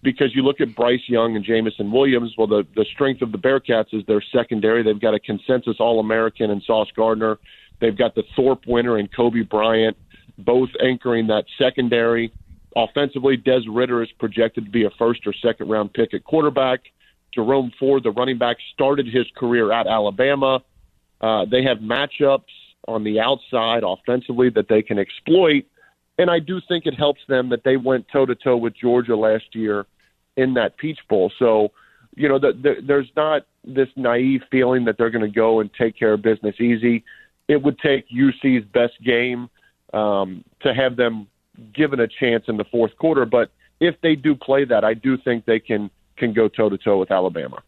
because 0.03 0.35
you 0.35 0.43
look 0.43 0.61
at 0.61 0.75
Bryce 0.75 1.01
Young 1.07 1.35
and 1.35 1.43
Jameson 1.43 1.91
Williams. 1.91 2.33
Well, 2.37 2.47
the, 2.47 2.65
the 2.75 2.85
strength 2.93 3.21
of 3.21 3.31
the 3.31 3.37
Bearcats 3.37 3.93
is 3.93 4.05
their 4.07 4.23
secondary. 4.31 4.83
They've 4.83 4.99
got 4.99 5.13
a 5.13 5.19
consensus 5.19 5.77
All 5.79 5.99
American 5.99 6.51
in 6.51 6.61
Sauce 6.61 6.89
Gardner. 6.95 7.37
They've 7.79 7.97
got 7.97 8.15
the 8.15 8.23
Thorpe 8.35 8.65
winner 8.67 8.97
and 8.97 9.11
Coby 9.11 9.47
Bryant, 9.47 9.97
both 10.37 10.69
anchoring 10.83 11.27
that 11.27 11.45
secondary. 11.57 12.31
Offensively, 12.75 13.37
Des 13.37 13.61
Ridder 13.69 14.03
is 14.03 14.09
projected 14.19 14.65
to 14.65 14.71
be 14.71 14.85
a 14.85 14.89
first 14.99 15.25
or 15.25 15.33
second 15.33 15.69
round 15.69 15.93
pick 15.93 16.13
at 16.13 16.23
quarterback. 16.23 16.81
Jerome 17.33 17.71
Ford, 17.79 18.03
the 18.03 18.11
running 18.11 18.37
back, 18.37 18.57
started 18.73 19.07
his 19.07 19.25
career 19.35 19.71
at 19.71 19.87
Alabama. 19.87 20.61
Uh, 21.21 21.45
they 21.45 21.63
have 21.63 21.79
matchups 21.79 22.41
on 22.87 23.03
the 23.03 23.19
outside 23.19 23.83
offensively 23.83 24.49
that 24.51 24.67
they 24.69 24.81
can 24.81 24.97
exploit 24.97 25.65
and 26.17 26.29
I 26.29 26.39
do 26.39 26.59
think 26.67 26.85
it 26.85 26.95
helps 26.95 27.21
them 27.27 27.49
that 27.49 27.63
they 27.63 27.77
went 27.77 28.07
toe 28.11 28.25
to 28.25 28.35
toe 28.35 28.57
with 28.57 28.73
Georgia 28.75 29.15
last 29.15 29.53
year 29.53 29.85
in 30.35 30.53
that 30.55 30.77
Peach 30.77 30.99
Bowl. 31.09 31.31
So, 31.37 31.71
you 32.15 32.27
know, 32.27 32.39
the, 32.39 32.53
the, 32.53 32.75
there's 32.85 33.09
not 33.15 33.43
this 33.63 33.89
naive 33.95 34.41
feeling 34.49 34.85
that 34.85 34.97
they're 34.97 35.09
going 35.09 35.25
to 35.25 35.33
go 35.33 35.59
and 35.59 35.69
take 35.73 35.97
care 35.97 36.13
of 36.13 36.21
business 36.21 36.55
easy. 36.59 37.03
It 37.47 37.61
would 37.61 37.77
take 37.79 38.05
UC's 38.11 38.65
best 38.73 38.93
game 39.03 39.49
um, 39.93 40.43
to 40.61 40.73
have 40.73 40.95
them 40.95 41.27
given 41.73 41.99
a 41.99 42.07
chance 42.07 42.45
in 42.47 42.57
the 42.57 42.65
fourth 42.65 42.95
quarter. 42.97 43.25
But 43.25 43.51
if 43.79 43.95
they 44.01 44.15
do 44.15 44.35
play 44.35 44.65
that, 44.65 44.83
I 44.83 44.93
do 44.93 45.17
think 45.17 45.45
they 45.45 45.59
can 45.59 45.89
can 46.17 46.33
go 46.33 46.47
toe 46.47 46.67
to 46.67 46.77
toe 46.79 46.97
with 46.97 47.11
Alabama. 47.11 47.61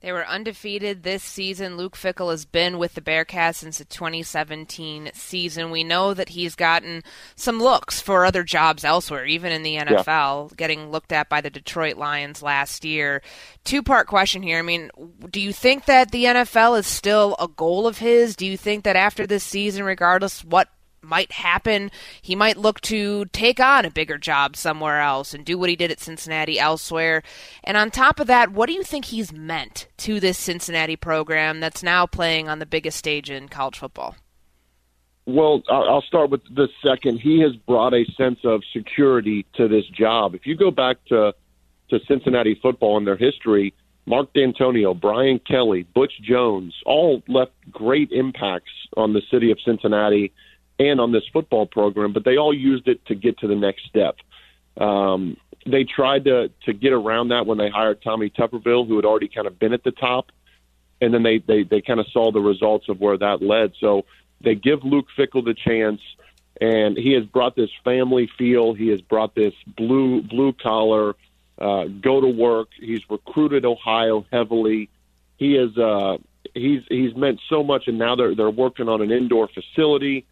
They 0.00 0.12
were 0.12 0.26
undefeated 0.26 1.02
this 1.02 1.24
season. 1.24 1.76
Luke 1.76 1.96
Fickell 1.96 2.30
has 2.30 2.44
been 2.44 2.78
with 2.78 2.94
the 2.94 3.00
Bearcats 3.00 3.56
since 3.56 3.78
the 3.78 3.84
2017 3.84 5.10
season. 5.12 5.72
We 5.72 5.82
know 5.82 6.14
that 6.14 6.28
he's 6.28 6.54
gotten 6.54 7.02
some 7.34 7.58
looks 7.58 8.00
for 8.00 8.24
other 8.24 8.44
jobs 8.44 8.84
elsewhere, 8.84 9.26
even 9.26 9.50
in 9.50 9.64
the 9.64 9.76
NFL, 9.76 10.50
yeah. 10.50 10.56
getting 10.56 10.92
looked 10.92 11.10
at 11.10 11.28
by 11.28 11.40
the 11.40 11.50
Detroit 11.50 11.96
Lions 11.96 12.42
last 12.42 12.84
year. 12.84 13.22
Two 13.64 13.82
part 13.82 14.06
question 14.06 14.40
here. 14.40 14.60
I 14.60 14.62
mean, 14.62 14.90
do 15.30 15.40
you 15.40 15.52
think 15.52 15.86
that 15.86 16.12
the 16.12 16.26
NFL 16.26 16.78
is 16.78 16.86
still 16.86 17.34
a 17.40 17.48
goal 17.48 17.88
of 17.88 17.98
his? 17.98 18.36
Do 18.36 18.46
you 18.46 18.56
think 18.56 18.84
that 18.84 18.94
after 18.94 19.26
this 19.26 19.42
season, 19.42 19.82
regardless 19.82 20.44
what 20.44 20.68
might 21.08 21.32
happen. 21.32 21.90
He 22.22 22.36
might 22.36 22.56
look 22.56 22.80
to 22.82 23.24
take 23.26 23.58
on 23.58 23.84
a 23.84 23.90
bigger 23.90 24.18
job 24.18 24.54
somewhere 24.54 25.00
else 25.00 25.34
and 25.34 25.44
do 25.44 25.58
what 25.58 25.70
he 25.70 25.76
did 25.76 25.90
at 25.90 26.00
Cincinnati 26.00 26.58
elsewhere. 26.58 27.22
And 27.64 27.76
on 27.76 27.90
top 27.90 28.20
of 28.20 28.26
that, 28.26 28.52
what 28.52 28.66
do 28.66 28.74
you 28.74 28.82
think 28.82 29.06
he's 29.06 29.32
meant 29.32 29.88
to 29.98 30.20
this 30.20 30.38
Cincinnati 30.38 30.96
program 30.96 31.60
that's 31.60 31.82
now 31.82 32.06
playing 32.06 32.48
on 32.48 32.58
the 32.58 32.66
biggest 32.66 32.98
stage 32.98 33.30
in 33.30 33.48
college 33.48 33.78
football? 33.78 34.14
Well, 35.26 35.62
I'll 35.68 36.02
start 36.02 36.30
with 36.30 36.42
the 36.54 36.68
second. 36.82 37.20
He 37.20 37.40
has 37.40 37.54
brought 37.54 37.92
a 37.92 38.06
sense 38.16 38.38
of 38.44 38.62
security 38.72 39.44
to 39.54 39.68
this 39.68 39.84
job. 39.86 40.34
If 40.34 40.46
you 40.46 40.56
go 40.56 40.70
back 40.70 41.04
to 41.06 41.34
to 41.90 41.98
Cincinnati 42.06 42.58
football 42.62 42.98
and 42.98 43.06
their 43.06 43.16
history, 43.16 43.72
Mark 44.06 44.32
Dantonio, 44.32 44.98
Brian 44.98 45.38
Kelly, 45.38 45.82
Butch 45.94 46.12
Jones, 46.22 46.74
all 46.86 47.22
left 47.28 47.52
great 47.70 48.10
impacts 48.10 48.70
on 48.96 49.12
the 49.12 49.22
city 49.30 49.50
of 49.50 49.58
Cincinnati 49.64 50.32
and 50.78 51.00
on 51.00 51.12
this 51.12 51.24
football 51.32 51.66
program, 51.66 52.12
but 52.12 52.24
they 52.24 52.36
all 52.36 52.54
used 52.54 52.88
it 52.88 53.04
to 53.06 53.14
get 53.14 53.38
to 53.38 53.48
the 53.48 53.56
next 53.56 53.84
step. 53.86 54.16
Um, 54.76 55.36
they 55.66 55.84
tried 55.84 56.24
to 56.24 56.50
to 56.66 56.72
get 56.72 56.92
around 56.92 57.28
that 57.28 57.46
when 57.46 57.58
they 57.58 57.68
hired 57.68 58.02
Tommy 58.02 58.30
Tuberville, 58.30 58.86
who 58.86 58.96
had 58.96 59.04
already 59.04 59.28
kind 59.28 59.46
of 59.46 59.58
been 59.58 59.72
at 59.72 59.82
the 59.82 59.90
top, 59.90 60.30
and 61.00 61.12
then 61.12 61.22
they 61.22 61.38
they 61.38 61.64
they 61.64 61.80
kind 61.80 62.00
of 62.00 62.06
saw 62.08 62.30
the 62.30 62.40
results 62.40 62.88
of 62.88 63.00
where 63.00 63.18
that 63.18 63.42
led. 63.42 63.72
So 63.80 64.04
they 64.40 64.54
give 64.54 64.84
Luke 64.84 65.06
Fickell 65.16 65.44
the 65.44 65.54
chance, 65.54 66.00
and 66.60 66.96
he 66.96 67.12
has 67.14 67.24
brought 67.24 67.56
this 67.56 67.70
family 67.84 68.30
feel. 68.38 68.72
He 68.72 68.88
has 68.88 69.00
brought 69.00 69.34
this 69.34 69.54
blue 69.76 70.22
blue 70.22 70.52
collar, 70.52 71.16
uh, 71.58 71.86
go 71.86 72.20
to 72.20 72.28
work. 72.28 72.68
He's 72.78 73.02
recruited 73.10 73.64
Ohio 73.64 74.24
heavily. 74.32 74.90
He 75.38 75.56
is 75.56 75.76
uh, 75.76 76.18
he's 76.54 76.82
he's 76.88 77.16
meant 77.16 77.40
so 77.48 77.64
much, 77.64 77.88
and 77.88 77.98
now 77.98 78.14
they're 78.14 78.36
they're 78.36 78.48
working 78.48 78.88
on 78.88 79.02
an 79.02 79.10
indoor 79.10 79.48
facility 79.48 80.24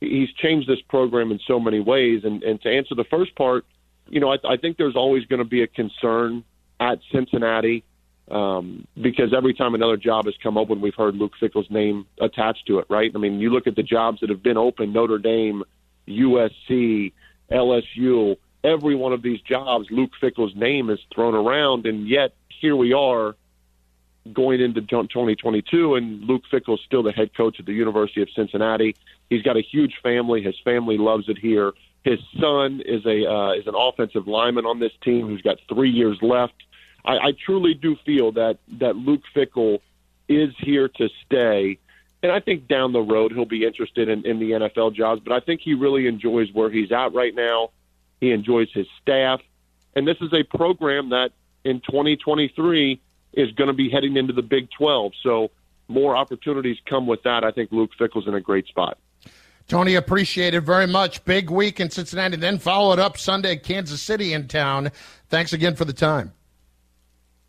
he's 0.00 0.30
changed 0.32 0.68
this 0.68 0.80
program 0.88 1.30
in 1.30 1.40
so 1.46 1.58
many 1.58 1.80
ways. 1.80 2.22
And, 2.24 2.42
and 2.42 2.60
to 2.62 2.68
answer 2.70 2.94
the 2.94 3.04
first 3.04 3.34
part, 3.36 3.64
you 4.08 4.20
know, 4.20 4.32
I, 4.32 4.36
I 4.48 4.56
think 4.56 4.76
there's 4.76 4.96
always 4.96 5.24
going 5.26 5.38
to 5.38 5.44
be 5.48 5.62
a 5.62 5.66
concern 5.66 6.44
at 6.78 6.98
Cincinnati 7.12 7.84
um, 8.30 8.86
because 9.00 9.32
every 9.36 9.54
time 9.54 9.74
another 9.74 9.96
job 9.96 10.26
has 10.26 10.34
come 10.42 10.58
open, 10.58 10.80
we've 10.80 10.94
heard 10.94 11.14
Luke 11.16 11.32
Fickell's 11.38 11.70
name 11.70 12.06
attached 12.20 12.66
to 12.66 12.78
it, 12.78 12.86
right? 12.88 13.10
I 13.14 13.18
mean, 13.18 13.40
you 13.40 13.50
look 13.50 13.66
at 13.66 13.76
the 13.76 13.82
jobs 13.82 14.20
that 14.20 14.30
have 14.30 14.42
been 14.42 14.56
open 14.56 14.92
Notre 14.92 15.18
Dame, 15.18 15.62
USC, 16.08 17.12
LSU, 17.50 18.36
every 18.64 18.96
one 18.96 19.12
of 19.12 19.22
these 19.22 19.40
jobs, 19.40 19.86
Luke 19.90 20.10
Fickell's 20.20 20.54
name 20.56 20.90
is 20.90 20.98
thrown 21.14 21.34
around, 21.34 21.86
and 21.86 22.08
yet 22.08 22.34
here 22.60 22.74
we 22.74 22.92
are 22.92 23.36
going 24.32 24.60
into 24.60 24.80
2022, 24.80 25.94
and 25.94 26.24
Luke 26.24 26.42
Fickell's 26.50 26.80
still 26.84 27.02
the 27.02 27.12
head 27.12 27.34
coach 27.36 27.58
at 27.58 27.66
the 27.66 27.72
University 27.72 28.22
of 28.22 28.28
Cincinnati. 28.34 28.96
He's 29.30 29.42
got 29.42 29.56
a 29.56 29.62
huge 29.62 29.94
family. 30.02 30.42
His 30.42 30.56
family 30.64 30.98
loves 30.98 31.28
it 31.28 31.38
here. 31.38 31.72
His 32.04 32.20
son 32.40 32.82
is 32.86 33.04
a 33.04 33.28
uh, 33.28 33.52
is 33.54 33.66
an 33.66 33.74
offensive 33.76 34.28
lineman 34.28 34.64
on 34.64 34.78
this 34.78 34.92
team 35.02 35.26
who's 35.26 35.42
got 35.42 35.58
three 35.68 35.90
years 35.90 36.18
left. 36.22 36.54
I, 37.04 37.18
I 37.18 37.32
truly 37.44 37.74
do 37.74 37.96
feel 38.06 38.32
that 38.32 38.58
that 38.78 38.96
Luke 38.96 39.22
Fickell 39.34 39.80
is 40.28 40.54
here 40.58 40.88
to 40.88 41.08
stay, 41.24 41.78
and 42.22 42.30
I 42.30 42.38
think 42.38 42.68
down 42.68 42.92
the 42.92 43.00
road 43.00 43.32
he'll 43.32 43.44
be 43.44 43.64
interested 43.64 44.08
in, 44.08 44.24
in 44.24 44.38
the 44.38 44.52
NFL 44.52 44.94
jobs. 44.94 45.20
But 45.24 45.32
I 45.32 45.40
think 45.40 45.60
he 45.60 45.74
really 45.74 46.06
enjoys 46.06 46.52
where 46.52 46.70
he's 46.70 46.92
at 46.92 47.12
right 47.12 47.34
now. 47.34 47.70
He 48.20 48.30
enjoys 48.30 48.68
his 48.72 48.86
staff, 49.02 49.40
and 49.96 50.06
this 50.06 50.18
is 50.20 50.32
a 50.32 50.44
program 50.44 51.10
that 51.10 51.32
in 51.64 51.80
2023 51.80 53.00
is 53.36 53.52
going 53.52 53.68
to 53.68 53.74
be 53.74 53.88
heading 53.90 54.16
into 54.16 54.32
the 54.32 54.42
Big 54.42 54.68
12. 54.76 55.12
So 55.22 55.50
more 55.88 56.16
opportunities 56.16 56.78
come 56.88 57.06
with 57.06 57.22
that. 57.22 57.44
I 57.44 57.50
think 57.50 57.70
Luke 57.70 57.90
Fickell's 57.98 58.26
in 58.26 58.34
a 58.34 58.40
great 58.40 58.66
spot. 58.66 58.98
Tony, 59.68 59.96
appreciate 59.96 60.54
it 60.54 60.60
very 60.60 60.86
much. 60.86 61.24
Big 61.24 61.50
week 61.50 61.80
in 61.80 61.90
Cincinnati, 61.90 62.36
then 62.36 62.58
followed 62.58 62.98
up 62.98 63.18
Sunday, 63.18 63.56
Kansas 63.56 64.00
City 64.00 64.32
in 64.32 64.46
town. 64.46 64.92
Thanks 65.28 65.52
again 65.52 65.74
for 65.74 65.84
the 65.84 65.92
time. 65.92 66.32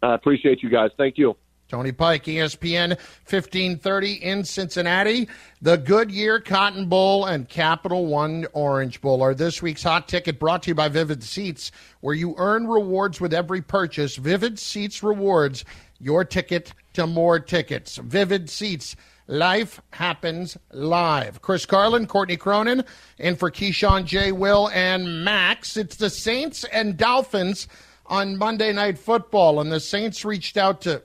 I 0.01 0.15
appreciate 0.15 0.63
you 0.63 0.69
guys. 0.69 0.91
Thank 0.97 1.17
you. 1.17 1.35
Tony 1.67 1.91
Pike, 1.91 2.23
ESPN 2.23 2.91
1530 3.29 4.13
in 4.13 4.43
Cincinnati. 4.45 5.27
The 5.61 5.77
Goodyear 5.77 6.39
Cotton 6.39 6.87
Bowl 6.87 7.25
and 7.25 7.49
Capital 7.49 8.05
One 8.05 8.47
Orange 8.53 9.01
Bowl 9.01 9.21
are 9.21 9.33
this 9.33 9.61
week's 9.61 9.83
hot 9.83 10.07
ticket 10.07 10.39
brought 10.39 10.63
to 10.63 10.69
you 10.69 10.75
by 10.75 10.87
Vivid 10.87 11.23
Seats, 11.23 11.71
where 11.99 12.15
you 12.15 12.35
earn 12.37 12.67
rewards 12.67 13.19
with 13.19 13.33
every 13.33 13.61
purchase. 13.61 14.15
Vivid 14.15 14.57
Seats 14.57 15.03
rewards 15.03 15.65
your 15.99 16.23
ticket 16.23 16.73
to 16.93 17.07
more 17.07 17.39
tickets. 17.39 17.97
Vivid 17.97 18.49
Seats. 18.49 18.95
Life 19.29 19.81
happens 19.91 20.57
live. 20.71 21.41
Chris 21.41 21.65
Carlin, 21.65 22.07
Courtney 22.07 22.37
Cronin, 22.37 22.85
and 23.19 23.37
for 23.37 23.51
Keyshawn 23.51 24.05
J. 24.05 24.31
Will 24.31 24.69
and 24.69 25.25
Max. 25.25 25.75
It's 25.75 25.97
the 25.97 26.09
Saints 26.09 26.63
and 26.71 26.95
Dolphins 26.95 27.67
on 28.05 28.37
Monday 28.37 28.71
Night 28.71 28.97
Football, 28.97 29.59
and 29.59 29.69
the 29.69 29.81
Saints 29.81 30.23
reached 30.23 30.55
out 30.55 30.79
to 30.81 31.03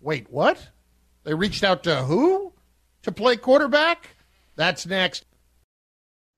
Wait, 0.00 0.30
what? 0.30 0.68
They 1.24 1.34
reached 1.34 1.64
out 1.64 1.82
to 1.84 1.96
who 1.96 2.52
to 3.02 3.12
play 3.12 3.36
quarterback? 3.36 4.08
That's 4.56 4.86
next. 4.86 5.24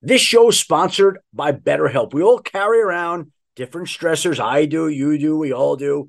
This 0.02 0.22
show 0.22 0.48
is 0.48 0.58
sponsored 0.58 1.18
by 1.32 1.52
BetterHelp. 1.52 2.14
We 2.14 2.22
all 2.22 2.38
carry 2.38 2.80
around 2.80 3.32
different 3.54 3.88
stressors. 3.88 4.40
I 4.40 4.64
do, 4.64 4.88
you 4.88 5.18
do, 5.18 5.36
we 5.36 5.52
all 5.52 5.76
do. 5.76 6.08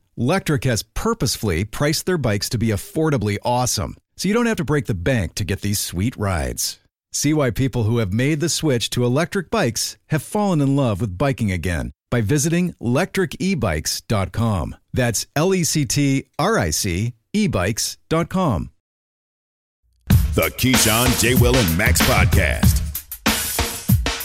Lectric 0.21 0.65
has 0.65 0.83
purposefully 0.83 1.65
priced 1.65 2.05
their 2.05 2.19
bikes 2.19 2.47
to 2.49 2.59
be 2.59 2.67
affordably 2.67 3.39
awesome 3.43 3.97
so 4.17 4.27
you 4.27 4.35
don't 4.35 4.45
have 4.45 4.57
to 4.57 4.63
break 4.63 4.85
the 4.85 4.93
bank 4.93 5.33
to 5.33 5.43
get 5.43 5.61
these 5.61 5.79
sweet 5.79 6.15
rides. 6.15 6.79
See 7.11 7.33
why 7.33 7.49
people 7.49 7.85
who 7.85 7.97
have 7.97 8.13
made 8.13 8.39
the 8.39 8.47
switch 8.47 8.91
to 8.91 9.03
electric 9.03 9.49
bikes 9.49 9.97
have 10.09 10.21
fallen 10.21 10.61
in 10.61 10.75
love 10.75 11.01
with 11.01 11.17
biking 11.17 11.51
again 11.51 11.91
by 12.11 12.21
visiting 12.21 12.73
lectricebikes.com. 12.73 14.75
That's 14.93 15.25
L 15.35 15.55
E 15.55 15.63
C 15.63 15.85
T 15.85 16.25
R 16.37 16.59
I 16.59 16.69
C 16.69 17.13
ebikes.com. 17.35 18.69
The 20.35 20.53
Keyshawn, 20.55 21.19
J. 21.19 21.33
Will, 21.33 21.55
and 21.55 21.77
Max 21.79 21.99
podcast. 22.03 22.77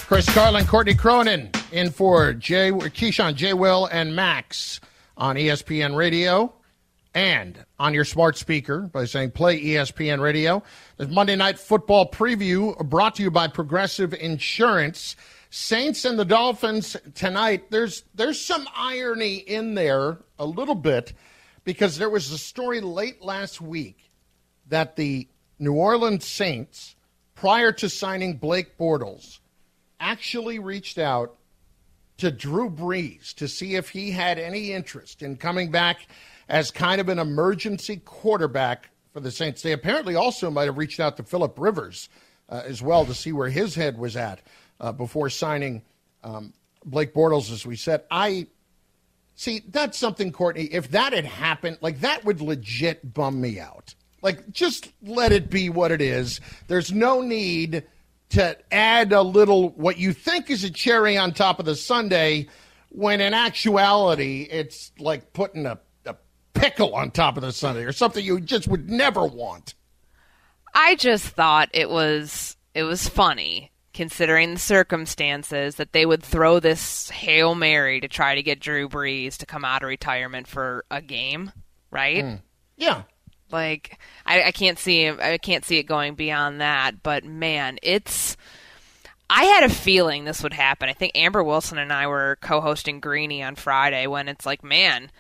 Chris 0.06 0.30
Carlin, 0.34 0.66
Courtney 0.66 0.94
Cronin 0.94 1.50
in 1.72 1.90
for 1.90 2.34
Jay, 2.34 2.70
Keyshawn, 2.70 3.34
J. 3.34 3.54
Will, 3.54 3.86
and 3.86 4.14
Max 4.14 4.78
on 5.16 5.36
ESPN 5.36 5.96
Radio 5.96 6.52
and 7.14 7.64
on 7.78 7.94
your 7.94 8.04
smart 8.04 8.36
speaker 8.36 8.82
by 8.82 9.06
saying 9.06 9.30
play 9.30 9.58
ESPN 9.62 10.20
radio. 10.20 10.62
The 10.98 11.08
Monday 11.08 11.36
Night 11.36 11.58
Football 11.58 12.10
preview 12.10 12.76
brought 12.88 13.14
to 13.16 13.22
you 13.22 13.30
by 13.30 13.48
Progressive 13.48 14.12
Insurance. 14.12 15.16
Saints 15.48 16.04
and 16.04 16.18
the 16.18 16.24
Dolphins 16.24 16.96
tonight. 17.14 17.70
There's 17.70 18.02
there's 18.14 18.38
some 18.38 18.68
irony 18.76 19.36
in 19.36 19.74
there 19.74 20.18
a 20.38 20.44
little 20.44 20.74
bit 20.74 21.14
because 21.64 21.96
there 21.96 22.10
was 22.10 22.30
a 22.30 22.36
story 22.36 22.80
late 22.82 23.22
last 23.22 23.60
week 23.60 24.10
that 24.68 24.96
the 24.96 25.28
New 25.58 25.72
Orleans 25.72 26.26
Saints, 26.26 26.96
prior 27.34 27.72
to 27.72 27.88
signing 27.88 28.36
Blake 28.36 28.76
Bortles, 28.76 29.38
actually 29.98 30.58
reached 30.58 30.98
out 30.98 31.36
to 32.18 32.30
Drew 32.30 32.70
Brees 32.70 33.34
to 33.34 33.48
see 33.48 33.74
if 33.74 33.90
he 33.90 34.10
had 34.10 34.38
any 34.38 34.72
interest 34.72 35.22
in 35.22 35.36
coming 35.36 35.70
back 35.70 36.06
as 36.48 36.70
kind 36.70 37.00
of 37.00 37.08
an 37.08 37.18
emergency 37.18 37.96
quarterback 37.98 38.90
for 39.12 39.20
the 39.20 39.30
Saints. 39.30 39.62
They 39.62 39.72
apparently 39.72 40.14
also 40.14 40.50
might 40.50 40.64
have 40.64 40.78
reached 40.78 41.00
out 41.00 41.16
to 41.16 41.22
Philip 41.22 41.58
Rivers 41.58 42.08
uh, 42.48 42.62
as 42.64 42.82
well 42.82 43.04
to 43.06 43.14
see 43.14 43.32
where 43.32 43.48
his 43.48 43.74
head 43.74 43.98
was 43.98 44.16
at 44.16 44.40
uh, 44.80 44.92
before 44.92 45.30
signing 45.30 45.82
um, 46.22 46.52
Blake 46.84 47.14
Bortles, 47.14 47.50
as 47.52 47.66
we 47.66 47.76
said. 47.76 48.04
I 48.10 48.46
see 49.34 49.62
that's 49.68 49.98
something, 49.98 50.32
Courtney. 50.32 50.64
If 50.64 50.90
that 50.92 51.12
had 51.12 51.24
happened, 51.24 51.78
like 51.80 52.00
that 52.00 52.24
would 52.24 52.40
legit 52.40 53.12
bum 53.12 53.40
me 53.40 53.58
out. 53.58 53.94
Like, 54.22 54.50
just 54.50 54.90
let 55.02 55.30
it 55.30 55.50
be 55.50 55.68
what 55.68 55.92
it 55.92 56.00
is. 56.00 56.40
There's 56.66 56.90
no 56.90 57.20
need 57.20 57.84
to 58.30 58.56
add 58.72 59.12
a 59.12 59.22
little 59.22 59.70
what 59.70 59.98
you 59.98 60.12
think 60.12 60.50
is 60.50 60.64
a 60.64 60.70
cherry 60.70 61.16
on 61.16 61.32
top 61.32 61.58
of 61.58 61.66
the 61.66 61.76
sundae 61.76 62.46
when 62.88 63.20
in 63.20 63.34
actuality 63.34 64.48
it's 64.50 64.90
like 64.98 65.32
putting 65.32 65.66
a 65.66 65.78
pickle 66.56 66.94
on 66.94 67.10
top 67.10 67.36
of 67.36 67.42
the 67.42 67.52
sundae 67.52 67.84
or 67.84 67.92
something 67.92 68.24
you 68.24 68.40
just 68.40 68.68
would 68.68 68.90
never 68.90 69.24
want. 69.24 69.74
I 70.74 70.96
just 70.96 71.26
thought 71.28 71.68
it 71.72 71.88
was 71.88 72.56
it 72.74 72.82
was 72.82 73.08
funny 73.08 73.70
considering 73.94 74.54
the 74.54 74.60
circumstances 74.60 75.76
that 75.76 75.92
they 75.92 76.04
would 76.04 76.22
throw 76.22 76.60
this 76.60 77.08
hail 77.08 77.54
mary 77.54 78.00
to 78.00 78.08
try 78.08 78.34
to 78.34 78.42
get 78.42 78.60
Drew 78.60 78.88
Brees 78.88 79.38
to 79.38 79.46
come 79.46 79.64
out 79.64 79.82
of 79.82 79.88
retirement 79.88 80.46
for 80.46 80.84
a 80.90 81.00
game, 81.00 81.50
right? 81.90 82.24
Mm. 82.24 82.40
Yeah. 82.76 83.02
Like 83.50 83.98
I, 84.24 84.44
I 84.44 84.50
can't 84.52 84.78
see 84.78 85.08
I 85.08 85.38
can't 85.38 85.64
see 85.64 85.78
it 85.78 85.84
going 85.84 86.14
beyond 86.14 86.60
that, 86.60 87.02
but 87.02 87.24
man, 87.24 87.78
it's 87.82 88.36
I 89.28 89.44
had 89.44 89.64
a 89.64 89.68
feeling 89.68 90.24
this 90.24 90.42
would 90.42 90.52
happen. 90.52 90.88
I 90.88 90.92
think 90.92 91.12
Amber 91.16 91.42
Wilson 91.42 91.78
and 91.78 91.92
I 91.92 92.06
were 92.06 92.38
co-hosting 92.40 93.00
Greeny 93.00 93.42
on 93.42 93.56
Friday 93.56 94.06
when 94.06 94.28
it's 94.28 94.46
like, 94.46 94.62
man, 94.62 95.10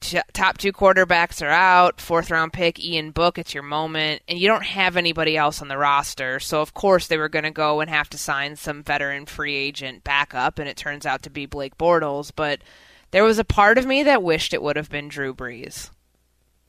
t- 0.00 0.20
top 0.32 0.56
two 0.56 0.72
quarterbacks 0.72 1.42
are 1.42 1.50
out, 1.50 2.00
fourth 2.00 2.30
round 2.30 2.52
pick 2.54 2.82
Ian 2.82 3.10
Book, 3.10 3.38
it's 3.38 3.52
your 3.52 3.62
moment, 3.62 4.22
and 4.28 4.38
you 4.38 4.48
don't 4.48 4.64
have 4.64 4.96
anybody 4.96 5.36
else 5.36 5.60
on 5.60 5.68
the 5.68 5.76
roster. 5.76 6.40
So 6.40 6.62
of 6.62 6.72
course 6.74 7.06
they 7.06 7.18
were 7.18 7.28
going 7.28 7.44
to 7.44 7.50
go 7.50 7.80
and 7.80 7.90
have 7.90 8.08
to 8.10 8.18
sign 8.18 8.56
some 8.56 8.82
veteran 8.82 9.26
free 9.26 9.56
agent 9.56 10.04
backup, 10.04 10.58
and 10.58 10.68
it 10.68 10.76
turns 10.76 11.04
out 11.04 11.22
to 11.24 11.30
be 11.30 11.46
Blake 11.46 11.76
Bortles. 11.76 12.32
But 12.34 12.60
there 13.10 13.24
was 13.24 13.38
a 13.38 13.44
part 13.44 13.76
of 13.76 13.86
me 13.86 14.02
that 14.04 14.22
wished 14.22 14.54
it 14.54 14.62
would 14.62 14.76
have 14.76 14.90
been 14.90 15.08
Drew 15.08 15.34
Brees. 15.34 15.90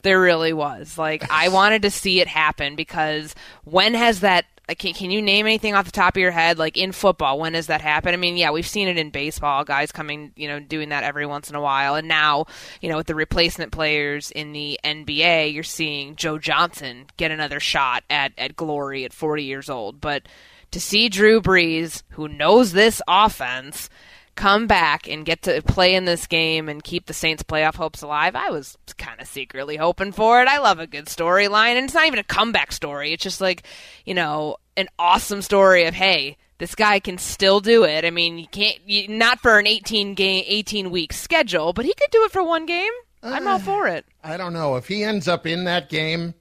There 0.02 0.20
really 0.20 0.52
was. 0.52 0.98
Like 0.98 1.30
I 1.30 1.48
wanted 1.48 1.82
to 1.82 1.90
see 1.90 2.20
it 2.20 2.28
happen 2.28 2.76
because 2.76 3.34
when 3.64 3.94
has 3.94 4.20
that 4.20 4.46
can, 4.78 4.94
can 4.94 5.10
you 5.10 5.20
name 5.20 5.46
anything 5.46 5.74
off 5.74 5.84
the 5.84 5.90
top 5.90 6.16
of 6.16 6.20
your 6.20 6.30
head? 6.30 6.58
Like 6.58 6.76
in 6.76 6.92
football 6.92 7.38
when 7.38 7.52
does 7.52 7.66
that 7.66 7.80
happen 7.80 8.14
i 8.14 8.16
mean 8.16 8.36
yeah 8.36 8.50
we've 8.50 8.66
seen 8.66 8.88
it 8.88 8.96
in 8.96 9.10
baseball 9.10 9.64
guys 9.64 9.92
coming 9.92 10.32
you 10.36 10.48
know 10.48 10.60
doing 10.60 10.90
that 10.90 11.04
every 11.04 11.26
once 11.26 11.50
in 11.50 11.56
a 11.56 11.60
while. 11.60 11.94
And 11.94 12.08
now 12.08 12.46
you 12.80 12.88
know 12.88 12.96
with 12.96 13.06
the 13.06 13.14
replacement 13.14 13.72
players 13.72 14.30
in 14.30 14.52
the 14.52 14.78
nba 14.84 15.52
you're 15.52 15.62
seeing 15.62 16.16
joe 16.16 16.38
johnson 16.38 17.06
get 17.16 17.30
another 17.30 17.60
shot 17.60 18.04
at, 18.10 18.32
at 18.38 18.56
glory 18.56 19.04
at 19.04 19.12
40 19.12 19.44
years 19.44 19.70
old. 19.70 20.00
But 20.00 20.24
to 20.72 20.80
see 20.80 21.08
drew 21.08 21.40
brees 21.40 22.02
who 22.10 22.28
knows 22.28 22.72
this 22.72 23.02
offense 23.06 23.88
come 24.34 24.66
back 24.66 25.08
and 25.08 25.24
get 25.24 25.42
to 25.42 25.62
play 25.62 25.94
in 25.94 26.04
this 26.04 26.26
game 26.26 26.68
and 26.68 26.82
keep 26.82 27.06
the 27.06 27.14
Saints' 27.14 27.42
playoff 27.42 27.76
hopes 27.76 28.02
alive, 28.02 28.34
I 28.34 28.50
was 28.50 28.76
kind 28.98 29.20
of 29.20 29.26
secretly 29.26 29.76
hoping 29.76 30.12
for 30.12 30.42
it. 30.42 30.48
I 30.48 30.58
love 30.58 30.78
a 30.78 30.86
good 30.86 31.06
storyline, 31.06 31.76
and 31.76 31.84
it's 31.84 31.94
not 31.94 32.06
even 32.06 32.18
a 32.18 32.24
comeback 32.24 32.72
story. 32.72 33.12
It's 33.12 33.22
just 33.22 33.40
like, 33.40 33.64
you 34.04 34.14
know, 34.14 34.56
an 34.76 34.88
awesome 34.98 35.42
story 35.42 35.84
of 35.84 35.94
hey, 35.94 36.36
this 36.58 36.74
guy 36.74 37.00
can 37.00 37.18
still 37.18 37.60
do 37.60 37.84
it. 37.84 38.04
I 38.04 38.10
mean, 38.10 38.38
you 38.38 38.46
can't 38.46 38.78
you, 38.86 39.08
not 39.08 39.40
for 39.40 39.58
an 39.58 39.66
18 39.66 40.14
game 40.14 40.44
18 40.46 40.90
week 40.90 41.12
schedule, 41.12 41.72
but 41.72 41.84
he 41.84 41.92
could 41.94 42.10
do 42.10 42.24
it 42.24 42.30
for 42.30 42.42
one 42.42 42.66
game. 42.66 42.92
I'm 43.22 43.46
all 43.46 43.56
uh, 43.56 43.58
for 43.58 43.86
it. 43.88 44.04
I 44.22 44.36
don't 44.36 44.52
know 44.52 44.76
if 44.76 44.88
he 44.88 45.04
ends 45.04 45.28
up 45.28 45.46
in 45.46 45.64
that 45.64 45.88
game. 45.88 46.34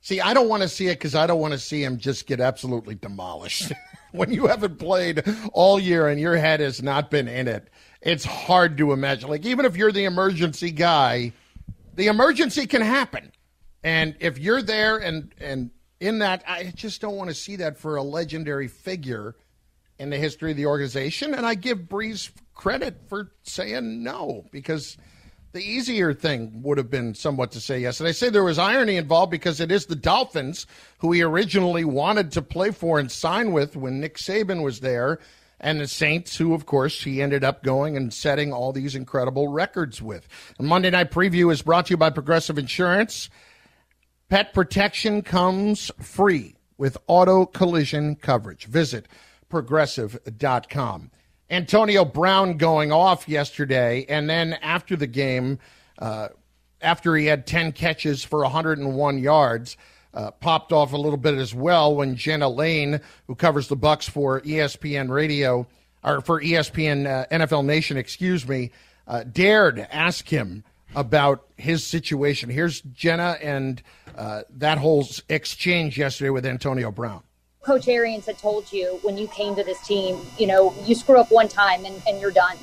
See, 0.00 0.20
I 0.20 0.34
don't 0.34 0.48
want 0.48 0.62
to 0.62 0.68
see 0.68 0.86
it 0.86 0.94
because 0.94 1.16
I 1.16 1.26
don't 1.26 1.40
want 1.40 1.52
to 1.52 1.58
see 1.58 1.82
him 1.82 1.98
just 1.98 2.26
get 2.26 2.40
absolutely 2.40 2.94
demolished. 2.94 3.72
when 4.16 4.32
you 4.32 4.46
haven't 4.46 4.78
played 4.78 5.22
all 5.52 5.78
year 5.78 6.08
and 6.08 6.20
your 6.20 6.36
head 6.36 6.60
has 6.60 6.82
not 6.82 7.10
been 7.10 7.28
in 7.28 7.48
it, 7.48 7.68
it's 8.00 8.24
hard 8.24 8.78
to 8.78 8.92
imagine. 8.92 9.28
Like, 9.28 9.44
even 9.44 9.64
if 9.64 9.76
you're 9.76 9.92
the 9.92 10.04
emergency 10.04 10.70
guy, 10.70 11.32
the 11.94 12.06
emergency 12.06 12.66
can 12.66 12.82
happen. 12.82 13.32
And 13.82 14.16
if 14.20 14.38
you're 14.38 14.62
there 14.62 14.98
and, 14.98 15.34
and 15.40 15.70
in 16.00 16.18
that, 16.18 16.44
I 16.46 16.72
just 16.74 17.00
don't 17.00 17.16
want 17.16 17.30
to 17.30 17.34
see 17.34 17.56
that 17.56 17.78
for 17.78 17.96
a 17.96 18.02
legendary 18.02 18.68
figure 18.68 19.36
in 19.98 20.10
the 20.10 20.18
history 20.18 20.50
of 20.50 20.56
the 20.56 20.66
organization. 20.66 21.34
And 21.34 21.46
I 21.46 21.54
give 21.54 21.80
Brees 21.80 22.30
credit 22.54 23.08
for 23.08 23.32
saying 23.42 24.02
no 24.02 24.44
because 24.50 24.96
the 25.56 25.64
easier 25.64 26.12
thing 26.12 26.60
would 26.62 26.76
have 26.76 26.90
been 26.90 27.14
somewhat 27.14 27.50
to 27.52 27.60
say 27.60 27.80
yes. 27.80 27.98
And 27.98 28.06
I 28.06 28.12
say 28.12 28.28
there 28.28 28.44
was 28.44 28.58
irony 28.58 28.96
involved 28.96 29.30
because 29.30 29.58
it 29.58 29.72
is 29.72 29.86
the 29.86 29.96
Dolphins 29.96 30.66
who 30.98 31.12
he 31.12 31.22
originally 31.22 31.82
wanted 31.82 32.30
to 32.32 32.42
play 32.42 32.70
for 32.70 32.98
and 32.98 33.10
sign 33.10 33.52
with 33.52 33.74
when 33.74 33.98
Nick 33.98 34.18
Saban 34.18 34.62
was 34.62 34.80
there, 34.80 35.18
and 35.58 35.80
the 35.80 35.88
Saints, 35.88 36.36
who, 36.36 36.52
of 36.52 36.66
course, 36.66 37.04
he 37.04 37.22
ended 37.22 37.42
up 37.42 37.62
going 37.62 37.96
and 37.96 38.12
setting 38.12 38.52
all 38.52 38.70
these 38.70 38.94
incredible 38.94 39.48
records 39.48 40.02
with. 40.02 40.28
Monday 40.60 40.90
Night 40.90 41.10
Preview 41.10 41.50
is 41.50 41.62
brought 41.62 41.86
to 41.86 41.92
you 41.92 41.96
by 41.96 42.10
Progressive 42.10 42.58
Insurance. 42.58 43.30
Pet 44.28 44.52
protection 44.52 45.22
comes 45.22 45.90
free 45.98 46.54
with 46.76 46.98
auto 47.06 47.46
collision 47.46 48.16
coverage. 48.16 48.66
Visit 48.66 49.08
progressive.com. 49.48 51.10
Antonio 51.50 52.04
Brown 52.04 52.56
going 52.56 52.90
off 52.92 53.28
yesterday, 53.28 54.04
and 54.08 54.28
then 54.28 54.54
after 54.54 54.96
the 54.96 55.06
game, 55.06 55.58
uh, 55.98 56.28
after 56.82 57.16
he 57.16 57.26
had 57.26 57.46
10 57.46 57.72
catches 57.72 58.24
for 58.24 58.40
101 58.40 59.18
yards, 59.18 59.76
uh, 60.12 60.30
popped 60.32 60.72
off 60.72 60.92
a 60.92 60.96
little 60.96 61.18
bit 61.18 61.34
as 61.34 61.54
well 61.54 61.94
when 61.94 62.16
Jenna 62.16 62.48
Laine, 62.48 63.00
who 63.26 63.34
covers 63.34 63.68
the 63.68 63.76
Bucs 63.76 64.08
for 64.08 64.40
ESPN 64.40 65.10
Radio 65.10 65.66
or 66.02 66.20
for 66.20 66.40
ESPN 66.40 67.06
uh, 67.06 67.26
NFL 67.30 67.64
Nation, 67.64 67.96
excuse 67.96 68.48
me, 68.48 68.70
uh, 69.06 69.24
dared 69.24 69.86
ask 69.90 70.28
him 70.28 70.64
about 70.94 71.46
his 71.56 71.86
situation. 71.86 72.48
Here's 72.48 72.80
Jenna 72.80 73.36
and 73.42 73.82
uh, 74.16 74.42
that 74.56 74.78
whole 74.78 75.06
exchange 75.28 75.98
yesterday 75.98 76.30
with 76.30 76.46
Antonio 76.46 76.90
Brown. 76.90 77.22
Coach 77.66 77.88
Arians 77.88 78.26
had 78.26 78.38
told 78.38 78.72
you 78.72 79.00
when 79.02 79.18
you 79.18 79.26
came 79.26 79.56
to 79.56 79.64
this 79.64 79.84
team, 79.84 80.20
you 80.38 80.46
know, 80.46 80.72
you 80.84 80.94
screw 80.94 81.18
up 81.18 81.32
one 81.32 81.48
time 81.48 81.84
and, 81.84 82.00
and 82.06 82.20
you're 82.20 82.30
done. 82.30 82.56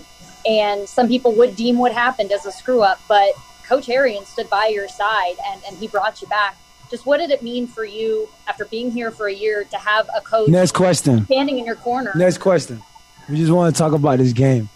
And 0.47 0.88
some 0.88 1.10
people 1.10 1.34
would 1.34 1.58
deem 1.58 1.78
what 1.78 1.91
happened 1.91 2.32
as 2.32 2.45
a 2.45 2.54
screw 2.54 2.82
up, 2.82 3.01
but 3.10 3.32
Coach 3.68 3.89
Arians 3.89 4.30
stood 4.30 4.49
by 4.49 4.68
your 4.68 4.88
side 4.88 5.36
and, 5.51 5.62
and 5.68 5.78
he 5.78 5.89
brought 5.89 6.22
you 6.22 6.28
back. 6.30 6.56
Just 6.89 7.06
what 7.06 7.18
did 7.18 7.32
it 7.32 7.43
mean 7.43 7.68
for 7.68 7.84
you 7.84 8.30
after 8.47 8.64
being 8.64 8.91
here 8.91 9.12
for 9.12 9.28
a 9.28 9.34
year 9.34 9.66
to 9.66 9.78
have 9.78 10.10
a 10.16 10.22
coach 10.22 10.47
Next 10.47 10.72
question. 10.72 11.26
standing 11.26 11.60
in 11.60 11.66
your 11.66 11.76
corner? 11.76 12.14
Next 12.16 12.38
question. 12.38 12.82
We 13.30 13.36
just 13.36 13.51
want 13.51 13.76
to 13.76 13.78
talk 13.78 13.91
about 13.91 14.20
this 14.20 14.32
game. 14.32 14.70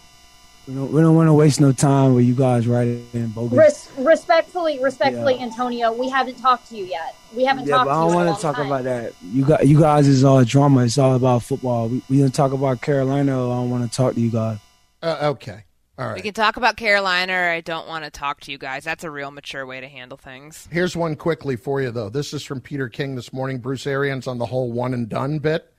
We 0.67 0.73
don't, 0.73 0.91
we 0.91 0.99
don't 0.99 1.15
want 1.15 1.27
to 1.27 1.33
waste 1.33 1.61
no 1.61 1.71
time 1.71 2.13
with 2.13 2.25
you 2.25 2.35
guys 2.35 2.67
writing 2.67 3.07
in 3.13 3.29
bogus. 3.29 3.57
Res- 3.57 4.05
respectfully, 4.05 4.79
respectfully, 4.83 5.35
Yeah. 5.35 5.43
Antonio, 5.43 5.93
we 5.93 6.09
haven't 6.09 6.35
talked 6.35 6.67
to 6.69 6.77
you 6.77 6.83
yet. 6.83 7.15
We 7.33 7.45
haven't 7.45 7.67
yeah, 7.67 7.77
talked 7.77 7.87
but 7.87 7.91
I 7.91 8.01
to 8.01 8.07
you. 8.09 8.13
don't 8.15 8.25
want 8.25 8.35
to 8.37 8.41
talk 8.41 8.55
time. 8.57 8.65
about 8.65 8.83
that. 8.83 9.13
You 9.21 9.45
got 9.45 9.65
you 9.65 9.79
guys 9.79 10.07
is 10.09 10.25
all 10.25 10.43
drama. 10.43 10.83
It's 10.83 10.97
all 10.97 11.15
about 11.15 11.43
football. 11.43 11.87
We 11.87 12.01
we 12.09 12.17
didn't 12.17 12.35
talk 12.35 12.51
about 12.51 12.81
Carolina. 12.81 13.31
I 13.31 13.55
don't 13.55 13.69
want 13.69 13.89
to 13.89 13.95
talk 13.95 14.15
to 14.15 14.19
you 14.19 14.29
guys. 14.29 14.57
Uh, 15.01 15.17
okay. 15.21 15.63
All 15.97 16.13
We 16.13 16.21
can 16.21 16.33
talk 16.33 16.57
about 16.57 16.75
Carolina. 16.75 17.33
Or 17.33 17.49
I 17.49 17.61
don't 17.61 17.87
want 17.87 18.03
to 18.03 18.11
talk 18.11 18.41
to 18.41 18.51
you 18.51 18.57
guys. 18.57 18.83
That's 18.83 19.03
a 19.05 19.09
real 19.09 19.31
mature 19.31 19.65
way 19.65 19.79
to 19.79 19.87
handle 19.87 20.17
things. 20.17 20.67
Here's 20.69 20.95
one 20.97 21.15
quickly 21.15 21.55
for 21.55 21.81
you, 21.81 21.91
though. 21.91 22.09
This 22.09 22.33
is 22.33 22.43
from 22.43 22.59
Peter 22.59 22.89
King 22.89 23.15
this 23.15 23.31
morning. 23.31 23.59
Bruce 23.59 23.87
Arians 23.87 24.27
on 24.27 24.37
the 24.37 24.45
whole 24.45 24.71
one 24.71 24.93
and 24.93 25.07
done 25.07 25.39
bit. 25.39 25.71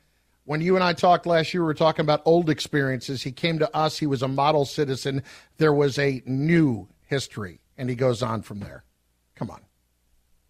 When 0.48 0.62
you 0.62 0.76
and 0.76 0.82
I 0.82 0.94
talked 0.94 1.26
last 1.26 1.52
year, 1.52 1.62
we 1.62 1.66
were 1.66 1.74
talking 1.74 2.02
about 2.02 2.22
old 2.24 2.48
experiences. 2.48 3.22
He 3.22 3.32
came 3.32 3.58
to 3.58 3.76
us. 3.76 3.98
He 3.98 4.06
was 4.06 4.22
a 4.22 4.28
model 4.28 4.64
citizen. 4.64 5.22
There 5.58 5.74
was 5.74 5.98
a 5.98 6.22
new 6.24 6.88
history, 7.04 7.60
and 7.76 7.90
he 7.90 7.94
goes 7.94 8.22
on 8.22 8.40
from 8.40 8.60
there. 8.60 8.82
Come 9.34 9.50
on. 9.50 9.60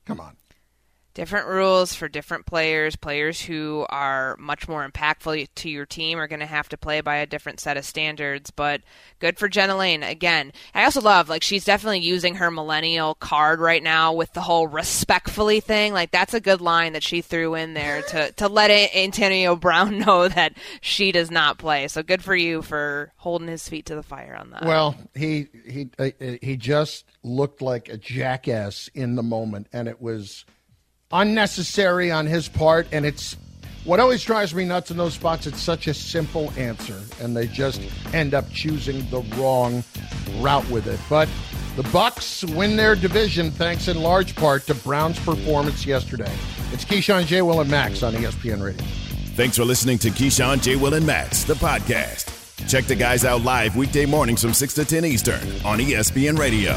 Come 0.06 0.20
on. 0.20 0.36
Different 1.14 1.48
rules 1.48 1.94
for 1.94 2.08
different 2.08 2.46
players. 2.46 2.94
Players 2.94 3.40
who 3.40 3.86
are 3.88 4.36
much 4.38 4.68
more 4.68 4.88
impactful 4.88 5.48
to 5.56 5.68
your 5.68 5.84
team 5.86 6.18
are 6.18 6.28
going 6.28 6.40
to 6.40 6.46
have 6.46 6.68
to 6.68 6.76
play 6.76 7.00
by 7.00 7.16
a 7.16 7.26
different 7.26 7.58
set 7.58 7.76
of 7.76 7.84
standards. 7.84 8.52
But 8.52 8.82
good 9.18 9.36
for 9.36 9.48
Jenna 9.48 9.76
Laine. 9.76 10.04
Again, 10.04 10.52
I 10.74 10.84
also 10.84 11.00
love, 11.00 11.28
like, 11.28 11.42
she's 11.42 11.64
definitely 11.64 12.00
using 12.00 12.36
her 12.36 12.50
millennial 12.50 13.14
card 13.14 13.58
right 13.58 13.82
now 13.82 14.12
with 14.12 14.32
the 14.32 14.42
whole 14.42 14.68
respectfully 14.68 15.58
thing. 15.58 15.92
Like, 15.92 16.12
that's 16.12 16.34
a 16.34 16.40
good 16.40 16.60
line 16.60 16.92
that 16.92 17.02
she 17.02 17.20
threw 17.20 17.54
in 17.54 17.74
there 17.74 18.02
to, 18.08 18.30
to 18.32 18.48
let 18.48 18.70
Antonio 18.70 19.56
Brown 19.56 19.98
know 20.06 20.28
that 20.28 20.54
she 20.80 21.10
does 21.10 21.30
not 21.30 21.58
play. 21.58 21.88
So 21.88 22.02
good 22.02 22.22
for 22.22 22.36
you 22.36 22.62
for 22.62 23.12
holding 23.16 23.48
his 23.48 23.68
feet 23.68 23.86
to 23.86 23.94
the 23.94 24.02
fire 24.02 24.36
on 24.38 24.50
that. 24.50 24.64
Well, 24.64 24.96
he 25.14 25.48
he 25.66 25.90
uh, 25.98 26.10
he 26.42 26.56
just 26.56 27.04
looked 27.22 27.62
like 27.62 27.88
a 27.88 27.96
jackass 27.96 28.88
in 28.94 29.16
the 29.16 29.22
moment, 29.22 29.68
and 29.72 29.88
it 29.88 30.00
was 30.00 30.44
unnecessary 31.12 32.10
on 32.10 32.26
his 32.26 32.48
part. 32.48 32.86
And 32.92 33.06
it's 33.06 33.36
what 33.84 34.00
always 34.00 34.22
drives 34.22 34.54
me 34.54 34.64
nuts 34.64 34.90
in 34.90 34.96
those 34.96 35.14
spots. 35.14 35.46
It's 35.46 35.60
such 35.60 35.86
a 35.86 35.94
simple 35.94 36.52
answer, 36.56 37.00
and 37.20 37.36
they 37.36 37.46
just 37.46 37.80
end 38.12 38.34
up 38.34 38.50
choosing 38.50 39.08
the 39.10 39.20
wrong 39.36 39.82
route 40.40 40.68
with 40.70 40.86
it. 40.86 41.00
But 41.08 41.28
the 41.76 41.82
Bucs 41.84 42.44
win 42.54 42.76
their 42.76 42.94
division 42.96 43.50
thanks 43.50 43.88
in 43.88 44.02
large 44.02 44.34
part 44.36 44.66
to 44.66 44.74
Brown's 44.74 45.18
performance 45.20 45.86
yesterday. 45.86 46.32
It's 46.72 46.84
Keyshawn 46.84 47.26
J. 47.26 47.42
Will 47.42 47.60
and 47.60 47.70
Max 47.70 48.02
on 48.02 48.12
ESPN 48.14 48.62
Radio. 48.62 48.84
Thanks 49.36 49.56
for 49.56 49.64
listening 49.64 49.98
to 49.98 50.10
Keyshawn, 50.10 50.60
J. 50.60 50.76
Will, 50.76 50.94
and 50.94 51.06
Max, 51.06 51.44
the 51.44 51.54
podcast. 51.54 52.34
Check 52.68 52.84
the 52.84 52.96
guys 52.96 53.24
out 53.24 53.42
live 53.42 53.76
weekday 53.76 54.04
mornings 54.04 54.42
from 54.42 54.52
6 54.52 54.74
to 54.74 54.84
10 54.84 55.04
Eastern 55.04 55.40
on 55.64 55.78
ESPN 55.78 56.38
Radio. 56.38 56.76